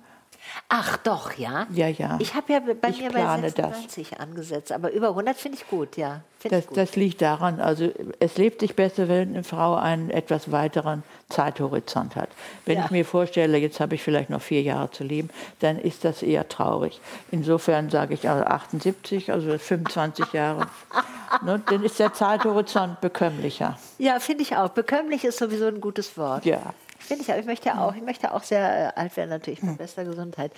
[0.67, 1.65] Ach doch, ja?
[1.71, 2.17] Ja, ja.
[2.21, 5.67] Ich habe ja bei Ich mir bei plane 96 angesetzt, aber über 100 finde ich
[5.67, 6.21] gut, ja.
[6.39, 6.77] Finde Das, gut.
[6.77, 7.89] das liegt daran, also
[8.19, 12.29] es lebt sich besser, wenn eine Frau einen etwas weiteren Zeithorizont hat.
[12.65, 12.85] Wenn Ja.
[12.85, 15.29] ich mir vorstelle, jetzt habe ich vielleicht noch vier Jahre zu leben,
[15.59, 16.99] dann ist das eher traurig.
[17.31, 20.67] Insofern sage ich also 78, also 25 Jahre.
[21.43, 23.77] ne, dann ist der Zeithorizont bekömmlicher.
[23.97, 24.69] ja, finde ich auch.
[24.69, 26.45] Bekömmlich ist sowieso ein gutes Wort.
[26.45, 26.73] Ja.
[26.99, 27.37] Finde ich auch.
[27.37, 30.51] Ich möchte auch, ich möchte auch sehr äh, alt werden, natürlich mit bester Gesundheit.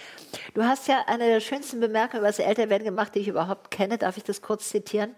[0.54, 3.98] Du hast ja eine der schönsten Bemerkungen über das Älterwerden gemacht, die ich überhaupt kenne.
[3.98, 5.16] Darf ich das kurz zitieren?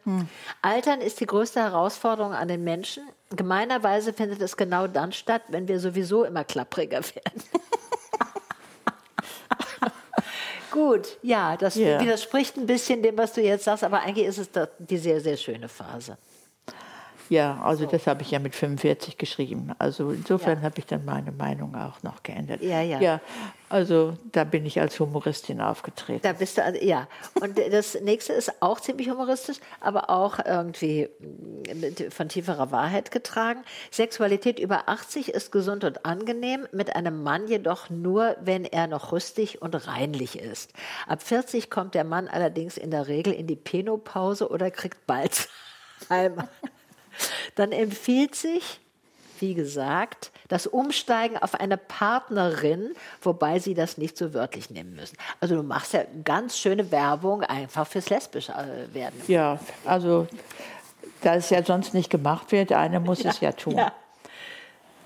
[0.61, 3.03] Altern ist die größte Herausforderung an den Menschen.
[3.35, 7.43] Gemeinerweise findet es genau dann statt, wenn wir sowieso immer klappriger werden.
[10.71, 11.99] Gut, ja, das Ja.
[12.01, 14.49] widerspricht ein bisschen dem, was du jetzt sagst, aber eigentlich ist es
[14.79, 16.17] die sehr, sehr schöne Phase.
[17.29, 19.71] Ja, also das habe ich ja mit 45 geschrieben.
[19.79, 20.63] Also insofern Ja.
[20.63, 22.61] habe ich dann meine Meinung auch noch geändert.
[22.61, 22.99] Ja, ja.
[22.99, 23.21] Ja,
[23.69, 26.19] also da bin ich als Humoristin aufgetreten.
[26.21, 27.07] Da bist du, also, ja.
[27.41, 31.09] Und das nächste ist auch ziemlich humoristisch, aber auch irgendwie
[31.73, 33.63] mit, von tieferer Wahrheit getragen.
[33.89, 39.11] Sexualität über 80 ist gesund und angenehm, mit einem Mann jedoch nur, wenn er noch
[39.11, 40.71] rüstig und reinlich ist.
[41.07, 46.49] Ab 40 kommt der Mann allerdings in der Regel in die Penopause oder kriegt Balzheimer.
[47.55, 48.79] Dann empfiehlt sich,
[49.39, 55.17] wie gesagt, das Umsteigen auf eine Partnerin, wobei sie das nicht so wörtlich nehmen müssen.
[55.39, 59.19] Also du machst ja ganz schöne Werbung einfach fürs lesbisch äh, werden.
[59.27, 60.27] Ja, also
[61.21, 63.77] da es ja sonst nicht gemacht wird, einer muss es ja tun.
[63.77, 63.93] Ja,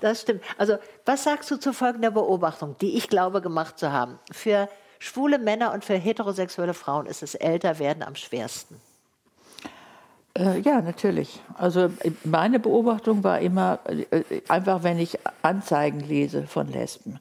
[0.00, 0.42] das stimmt.
[0.56, 4.18] Also was sagst du zu folgender Beobachtung, die ich glaube gemacht zu haben?
[4.30, 8.80] Für schwule Männer und für heterosexuelle Frauen ist das Älterwerden am schwersten.
[10.38, 11.40] Äh, ja, natürlich.
[11.56, 17.18] Also äh, meine Beobachtung war immer, äh, einfach wenn ich Anzeigen lese von Lesben.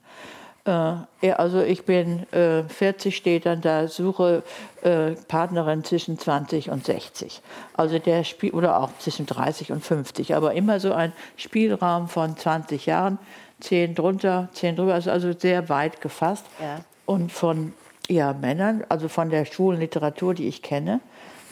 [0.65, 4.43] Äh, also ich bin äh, 40, steht dann da, suche
[4.83, 7.41] äh, Partnerin zwischen 20 und 60.
[7.73, 12.37] Also der Spiel, oder auch zwischen 30 und 50, aber immer so ein Spielraum von
[12.37, 13.17] 20 Jahren,
[13.61, 16.45] 10 drunter, 10 drüber, also, also sehr weit gefasst.
[16.61, 16.81] Ja.
[17.05, 17.73] Und von
[18.09, 20.99] ja, Männern, also von der schwulen Literatur, die ich kenne,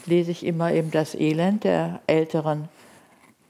[0.08, 2.70] lese ich immer eben das Elend der älteren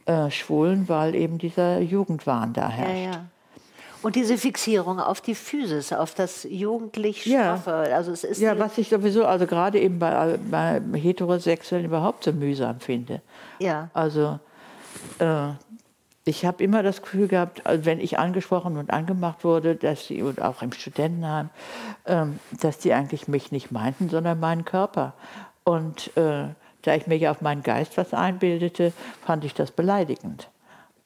[0.06, 3.06] äh, Schwulen, weil eben dieser Jugendwahn da Ja, herrscht.
[3.16, 3.26] ja.
[4.02, 7.58] Und diese Fixierung auf die Physis, auf das jugendlich Ja.
[7.58, 7.96] Straffe.
[7.96, 12.32] Also es ist Ja, was ich sowieso, also gerade eben bei, bei Heterosexuellen überhaupt so
[12.32, 13.22] mühsam finde.
[13.60, 13.90] ja.
[13.96, 14.40] Also
[15.20, 15.48] äh,
[16.28, 20.22] ich habe immer das Gefühl gehabt, also wenn ich angesprochen und angemacht wurde, dass sie,
[20.24, 21.50] und auch im Studentenheim,
[22.08, 25.14] ähm, dass die eigentlich mich nicht meinten, sondern meinen Körper.
[25.66, 26.48] Und äh,
[26.84, 28.94] da ich ja auf meinen Geist was einbildete,
[29.26, 30.50] fand ich das beleidigend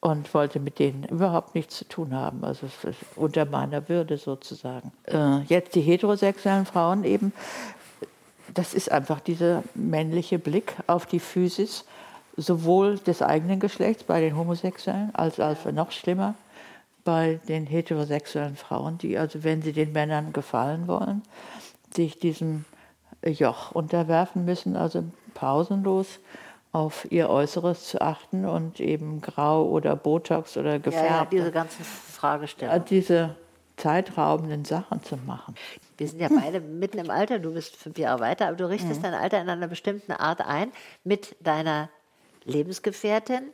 [0.01, 2.43] und wollte mit denen überhaupt nichts zu tun haben.
[2.43, 2.67] Also
[3.15, 4.91] unter meiner Würde sozusagen.
[5.05, 7.33] Äh, jetzt die heterosexuellen Frauen eben,
[8.53, 11.85] das ist einfach dieser männliche Blick auf die Physis,
[12.35, 16.35] sowohl des eigenen Geschlechts bei den Homosexuellen als auch noch schlimmer
[17.03, 21.23] bei den heterosexuellen Frauen, die also, wenn sie den Männern gefallen wollen,
[21.93, 22.65] sich diesem
[23.25, 25.03] Joch unterwerfen müssen, also
[25.33, 26.19] pausenlos
[26.71, 31.33] auf ihr Äußeres zu achten und eben grau oder Botox oder Ja, gefärbt.
[31.33, 32.85] ja, diese ganzen Fragestellungen.
[32.85, 33.35] diese
[33.77, 35.55] zeitraubenden Sachen zu machen.
[35.97, 39.03] Wir sind ja beide mitten im Alter, du bist fünf Jahre weiter, aber du richtest
[39.03, 40.71] dein Alter in einer bestimmten Art ein
[41.03, 41.89] mit deiner
[42.43, 43.51] Lebensgefährtin.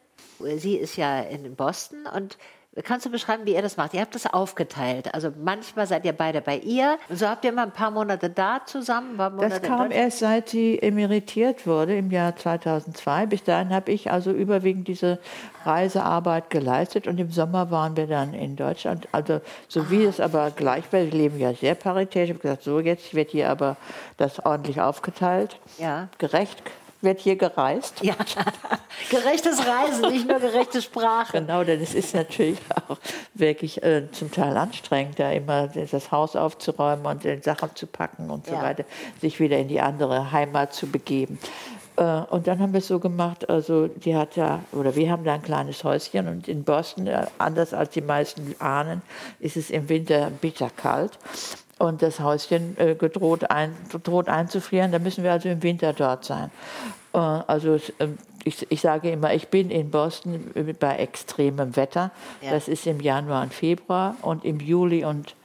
[0.58, 2.38] Sie ist ja in Boston und
[2.84, 3.94] kannst du beschreiben, wie ihr das macht?
[3.94, 5.14] Ihr habt das aufgeteilt.
[5.14, 8.30] Also manchmal seid ihr beide bei ihr und so habt ihr mal ein paar Monate
[8.30, 9.16] da zusammen.
[9.16, 13.28] Monate Das kam erst seit sie emeritiert wurde im Jahr 2002.
[13.28, 15.20] Bis dahin habe ich also überwiegend diese
[15.64, 19.08] Reisearbeit geleistet und im Sommer waren wir dann in Deutschland.
[19.12, 22.30] Also so wie es aber gleichwertig leben ja sehr paritätisch.
[22.30, 23.78] Ich habe gesagt, so jetzt wird hier aber
[24.18, 25.60] das ordentlich aufgeteilt.
[25.78, 26.10] Ja.
[26.18, 26.62] Gerecht
[27.06, 28.02] wird hier gereist.
[28.02, 28.16] Ja,
[29.10, 31.40] gerechtes Reisen, nicht nur gerechte Sprache.
[31.40, 32.98] Genau, denn es ist natürlich auch
[33.34, 38.30] wirklich äh, zum Teil anstrengend, da immer das Haus aufzuräumen und die Sachen zu packen
[38.30, 38.62] und so Ja.
[38.64, 38.84] weiter,
[39.22, 41.40] sich wieder in die andere Heimat zu begeben.
[41.98, 45.24] Äh, und dann haben wir es so gemacht, also die hat ja, oder wir haben
[45.24, 49.02] da ein kleines Häuschen und in Boston, äh, anders als die meisten ahnen,
[49.40, 51.18] ist es im Winter bitterkalt.
[51.78, 56.24] Und das Häuschen äh, gedroht ein, droht einzufrieren, da müssen wir also im Winter dort
[56.24, 56.50] sein.
[57.14, 62.12] Äh, also ähm, ich, ich sage immer, ich bin in Boston bei extremem Wetter.
[62.42, 62.52] Ja.
[62.52, 65.36] Das ist im Januar und Februar und im Juli und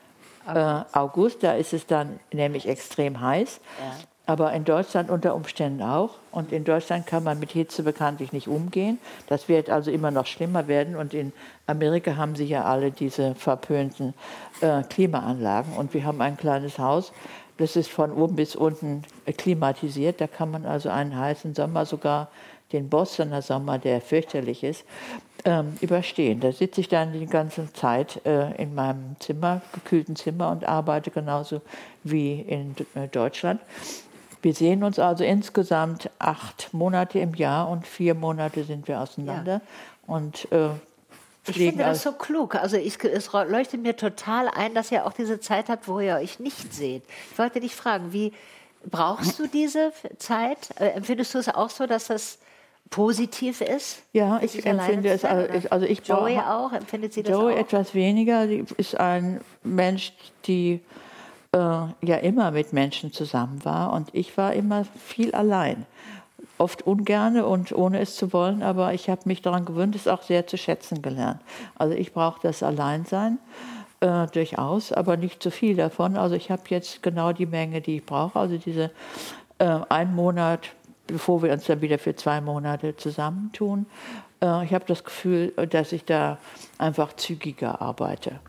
[0.46, 3.60] äh, August, da ist es dann nämlich extrem heiß.
[3.78, 4.09] Ja.
[4.30, 6.10] Aber in Deutschland unter Umständen auch.
[6.30, 9.00] Und in Deutschland kann man mit Hitze bekanntlich nicht umgehen.
[9.26, 10.94] Das wird also immer noch schlimmer werden.
[10.94, 11.32] Und in
[11.66, 14.14] Amerika haben sie ja alle diese verpönten
[14.60, 15.72] äh, Klimaanlagen.
[15.72, 17.12] Und wir haben ein kleines Haus,
[17.58, 19.02] das ist von oben bis unten
[19.36, 20.20] klimatisiert.
[20.20, 22.28] Da kann man also einen heißen Sommer, sogar
[22.72, 24.84] den Bostoner Sommer, der fürchterlich ist,
[25.44, 26.38] ähm, überstehen.
[26.38, 31.10] Da sitze ich dann die ganze Zeit äh, in meinem Zimmer, gekühlten Zimmer und arbeite
[31.10, 31.62] genauso
[32.04, 33.60] wie in äh, Deutschland.
[34.42, 39.54] Wir sehen uns also insgesamt acht Monate im Jahr und vier Monate sind wir auseinander.
[39.54, 40.14] Ja.
[40.14, 40.70] Und äh,
[41.46, 42.54] ich finde das so klug.
[42.54, 46.16] Also ich, es leuchtet mir total ein, dass ihr auch diese Zeit habt, wo ihr
[46.16, 47.02] euch nicht seht.
[47.32, 48.32] Ich wollte dich fragen, wie
[48.88, 50.70] brauchst du diese Zeit?
[50.78, 52.38] Äh, empfindest du es auch so, dass das
[52.90, 54.02] positiv ist?
[54.12, 55.24] Ja, ich empfinde es.
[55.24, 57.58] Also, also ich Joey auch empfindet sie das Joey auch?
[57.58, 58.46] etwas weniger.
[58.46, 60.12] Sie ist ein Mensch,
[60.46, 60.80] die
[61.52, 65.86] äh, ja immer mit Menschen zusammen war und ich war immer viel allein.
[66.58, 70.22] Oft ungerne und ohne es zu wollen, aber ich habe mich daran gewöhnt, es auch
[70.22, 71.40] sehr zu schätzen gelernt.
[71.76, 73.38] Also ich brauche das Alleinsein
[74.00, 76.16] äh, durchaus, aber nicht zu viel davon.
[76.16, 78.38] Also ich habe jetzt genau die Menge, die ich brauche.
[78.38, 78.90] Also diese
[79.58, 80.70] äh, ein Monat,
[81.06, 83.86] bevor wir uns dann wieder für zwei Monate zusammentun.
[84.42, 86.38] Äh, ich habe das Gefühl, dass ich da
[86.78, 88.40] einfach zügiger arbeite.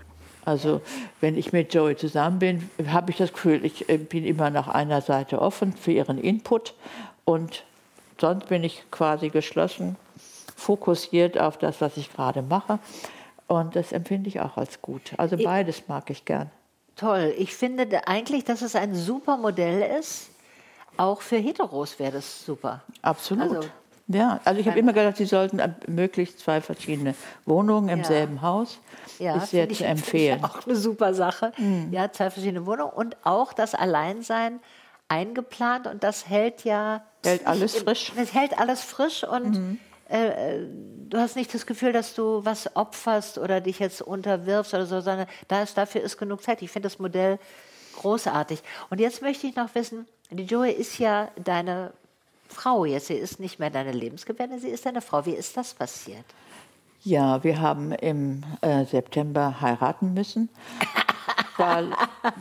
[0.51, 0.81] Also
[1.21, 4.67] wenn ich mit Joey zusammen bin, habe ich das Gefühl, ich äh, bin immer nach
[4.67, 6.73] einer Seite offen für ihren Input
[7.23, 7.63] und
[8.19, 9.95] sonst bin ich quasi geschlossen,
[10.57, 12.79] fokussiert auf das, was ich gerade mache.
[13.47, 15.13] Und das empfinde ich auch als gut.
[15.15, 16.51] Also beides mag ich gern.
[16.97, 17.33] Toll.
[17.37, 20.31] Ich finde eigentlich, dass es ein super Modell ist.
[20.97, 22.81] Auch für Heteros wäre das super.
[23.01, 23.55] Absolut.
[23.55, 23.69] Also,
[24.13, 27.15] ja, also ich habe immer gedacht, sie sollten möglichst zwei verschiedene
[27.45, 28.05] Wohnungen im ja.
[28.05, 28.79] selben Haus.
[29.19, 30.43] Ja, ist sehr zu empfehlen.
[30.43, 31.51] Auch eine super Sache.
[31.57, 31.89] Mhm.
[31.91, 34.59] Ja, zwei verschiedene Wohnungen und auch das Alleinsein
[35.07, 37.03] eingeplant und das hält ja.
[37.23, 38.11] Hält alles frisch.
[38.15, 39.79] Das hält alles frisch und mhm.
[40.09, 40.59] äh,
[41.09, 45.01] du hast nicht das Gefühl, dass du was opferst oder dich jetzt unterwirfst oder so,
[45.01, 46.61] sondern da ist, dafür ist genug Zeit.
[46.61, 47.37] Ich finde das Modell
[47.97, 48.63] großartig.
[48.89, 51.91] Und jetzt möchte ich noch wissen, die Joey ist ja deine
[52.51, 53.07] Frau jetzt.
[53.07, 55.25] Sie ist nicht mehr deine Lebensgefährtin, sie ist deine Frau.
[55.25, 56.25] Wie ist das passiert?
[57.03, 60.49] Ja, wir haben im äh, September heiraten müssen.
[61.57, 61.89] weil,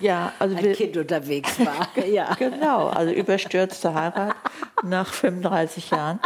[0.00, 1.88] ja, also Ein wir, Kind unterwegs war.
[2.06, 2.34] ja.
[2.34, 4.34] Genau, also überstürzte Heirat
[4.82, 6.20] nach 35 Jahren.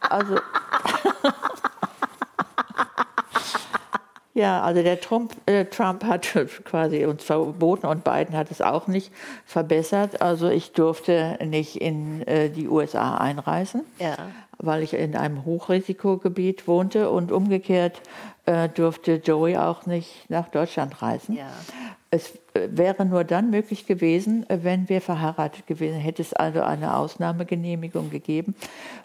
[0.00, 0.36] Also
[4.38, 6.28] Ja, also der Trump, äh, Trump hat
[6.64, 9.10] quasi uns verboten und Biden hat es auch nicht
[9.44, 10.22] verbessert.
[10.22, 14.16] Also ich durfte nicht in äh, die USA einreisen, ja.
[14.58, 18.00] weil ich in einem Hochrisikogebiet wohnte und umgekehrt
[18.46, 21.34] äh, durfte Joey auch nicht nach Deutschland reisen.
[21.34, 21.50] Ja.
[22.12, 22.38] Es
[22.70, 25.98] wäre nur dann möglich gewesen, äh, wenn wir verheiratet gewesen.
[25.98, 28.54] Hätte es also eine Ausnahmegenehmigung gegeben.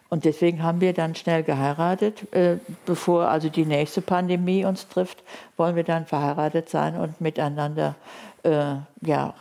[0.09, 2.31] Und deswegen haben wir dann schnell geheiratet.
[2.33, 5.23] Äh, bevor also die nächste Pandemie uns trifft,
[5.57, 7.95] wollen wir dann verheiratet sein und miteinander,
[8.43, 9.33] äh, ja,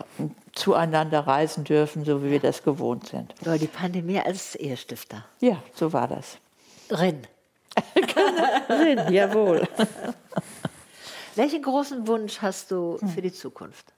[0.52, 3.34] zueinander reisen dürfen, so wie wir das gewohnt sind.
[3.44, 5.24] Ja, die Pandemie als Ehestifter.
[5.40, 6.38] Ja, so war das.
[6.90, 7.26] Rin.
[8.68, 9.66] Rin, jawohl.
[11.34, 13.92] Welchen großen Wunsch hast du für die Zukunft?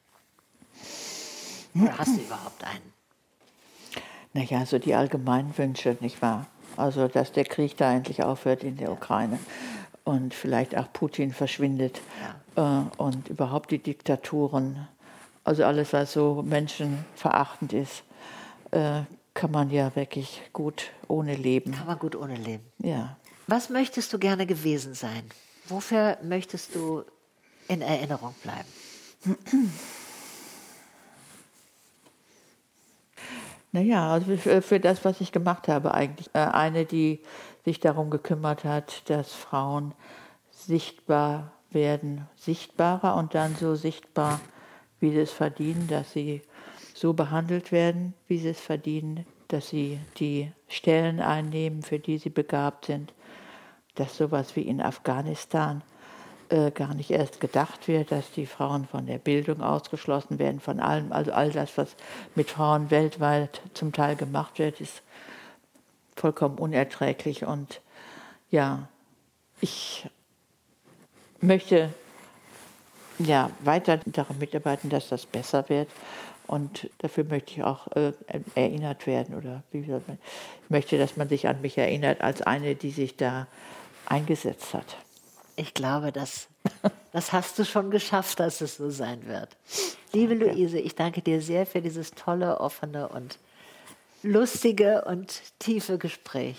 [1.75, 2.93] Oder hast du überhaupt einen?
[4.33, 6.47] Naja, so die allgemeinen Wünsche, nicht wahr?
[6.77, 8.91] Also, dass der Krieg da endlich aufhört in der.
[8.91, 9.39] Ukraine
[10.05, 12.01] und vielleicht auch Putin verschwindet
[12.57, 12.81] ja.
[12.81, 14.87] äh, und überhaupt die Diktaturen,
[15.45, 18.03] also alles, was so menschenverachtend ist,
[18.71, 19.03] äh,
[19.35, 21.73] kann man ja wirklich gut ohne leben.
[21.73, 22.65] Kann man gut ohne leben.
[22.79, 23.17] Ja.
[23.47, 25.25] Was möchtest du gerne gewesen sein?
[25.67, 27.05] Wofür möchtest du
[27.69, 28.69] in Erinnerung bleiben?
[33.75, 36.31] Naja, also für, für das, was ich gemacht habe eigentlich.
[36.33, 37.19] Äh, eine, die
[37.65, 39.95] sich darum gekümmert hat, dass Frauen
[40.53, 44.41] sichtbar werden, sichtbarer und dann so sichtbar,
[45.01, 46.43] wie sie es verdienen, dass sie
[46.95, 52.31] so behandelt werden, wie sie es verdienen, dass sie die Stellen einnehmen, für die sie
[52.31, 53.13] begabt sind,
[53.97, 55.83] dass sowas wie in Afghanistan
[56.49, 60.81] äh, gar nicht erst gedacht wird, dass die Frauen von der Bildung ausgeschlossen werden, von
[60.81, 61.13] allem.
[61.13, 61.95] Also all das, was
[62.35, 65.03] mit Frauen weltweit zum Teil gemacht wird, ist
[66.17, 67.45] vollkommen unerträglich.
[67.45, 67.81] Und
[68.51, 68.89] ja,
[69.61, 70.09] ich
[71.41, 71.91] möchte
[73.19, 75.89] ja, weiter daran mitarbeiten, dass das besser wird.
[76.47, 78.13] Und dafür möchte ich auch äh,
[78.55, 79.35] erinnert werden.
[79.37, 80.19] Oder wie soll man,
[80.65, 83.47] ich möchte, dass man sich an mich erinnert als eine, die sich da
[84.07, 84.97] eingesetzt hat.
[85.57, 86.49] Ich glaube, das,
[87.13, 89.49] das hast du schon geschafft, dass es so sein wird.
[90.13, 93.39] Liebe Luise, ich danke dir sehr für dieses tolle, offene und
[94.23, 96.57] lustige und tiefe Gespräch.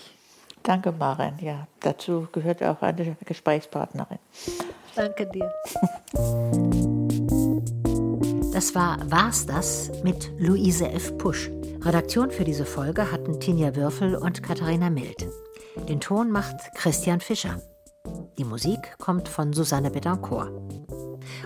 [0.62, 1.38] Danke, Maren.
[1.40, 4.18] Ja, dazu gehört auch eine Gesprächspartnerin.
[4.94, 5.52] Danke dir.
[8.56, 11.18] Das war War's das mit Luise F.
[11.18, 11.50] Pusch.
[11.82, 15.28] Redaktion für diese Folge hatten Tinja Würfel und Katharina Mild.
[15.90, 17.60] Den Ton macht Christian Fischer.
[18.38, 20.50] Die Musik kommt von Susanne Betancourt.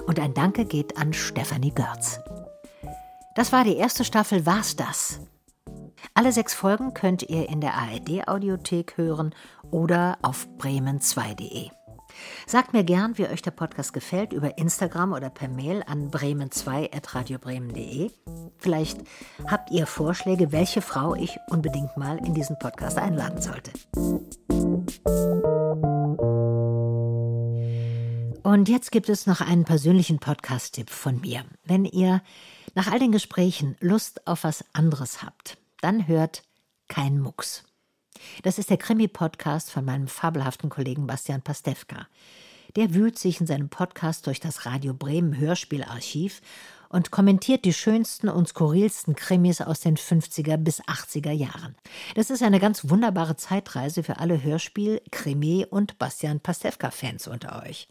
[0.07, 2.21] Und ein Danke geht an Stefanie Görz.
[3.37, 5.21] Das war die erste Staffel War's das?
[6.15, 9.33] Alle sechs Folgen könnt ihr in der ARD-Audiothek hören
[9.71, 11.71] oder auf bremen2.de.
[12.47, 18.11] Sagt mir gern, wie euch der Podcast gefällt, über Instagram oder per Mail an bremen2.radiobremen.de.
[18.59, 18.99] Vielleicht
[19.47, 23.71] habt ihr Vorschläge, welche Frau ich unbedingt mal in diesen Podcast einladen sollte.
[28.43, 31.45] Und jetzt gibt es noch einen persönlichen Podcast-Tipp von mir.
[31.65, 32.23] Wenn ihr
[32.75, 36.43] nach all den Gesprächen Lust auf was anderes habt, dann hört
[36.89, 37.65] Kein Mucks.
[38.43, 42.07] Das ist der Krimi-Podcast von meinem fabelhaften Kollegen Bastian Pastewka.
[42.77, 46.41] Der wühlt sich in seinem Podcast durch das Radio Bremen Hörspielarchiv
[46.89, 51.77] und kommentiert die schönsten und skurrilsten Krimis aus den 50er bis 80er Jahren.
[52.15, 57.87] Das ist eine ganz wunderbare Zeitreise für alle Hörspiel-, Krimi- und Bastian Pastewka-Fans unter euch.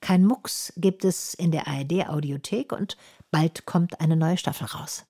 [0.00, 2.96] Kein Mucks gibt es in der ARD-Audiothek und
[3.30, 5.04] bald kommt eine neue Staffel raus.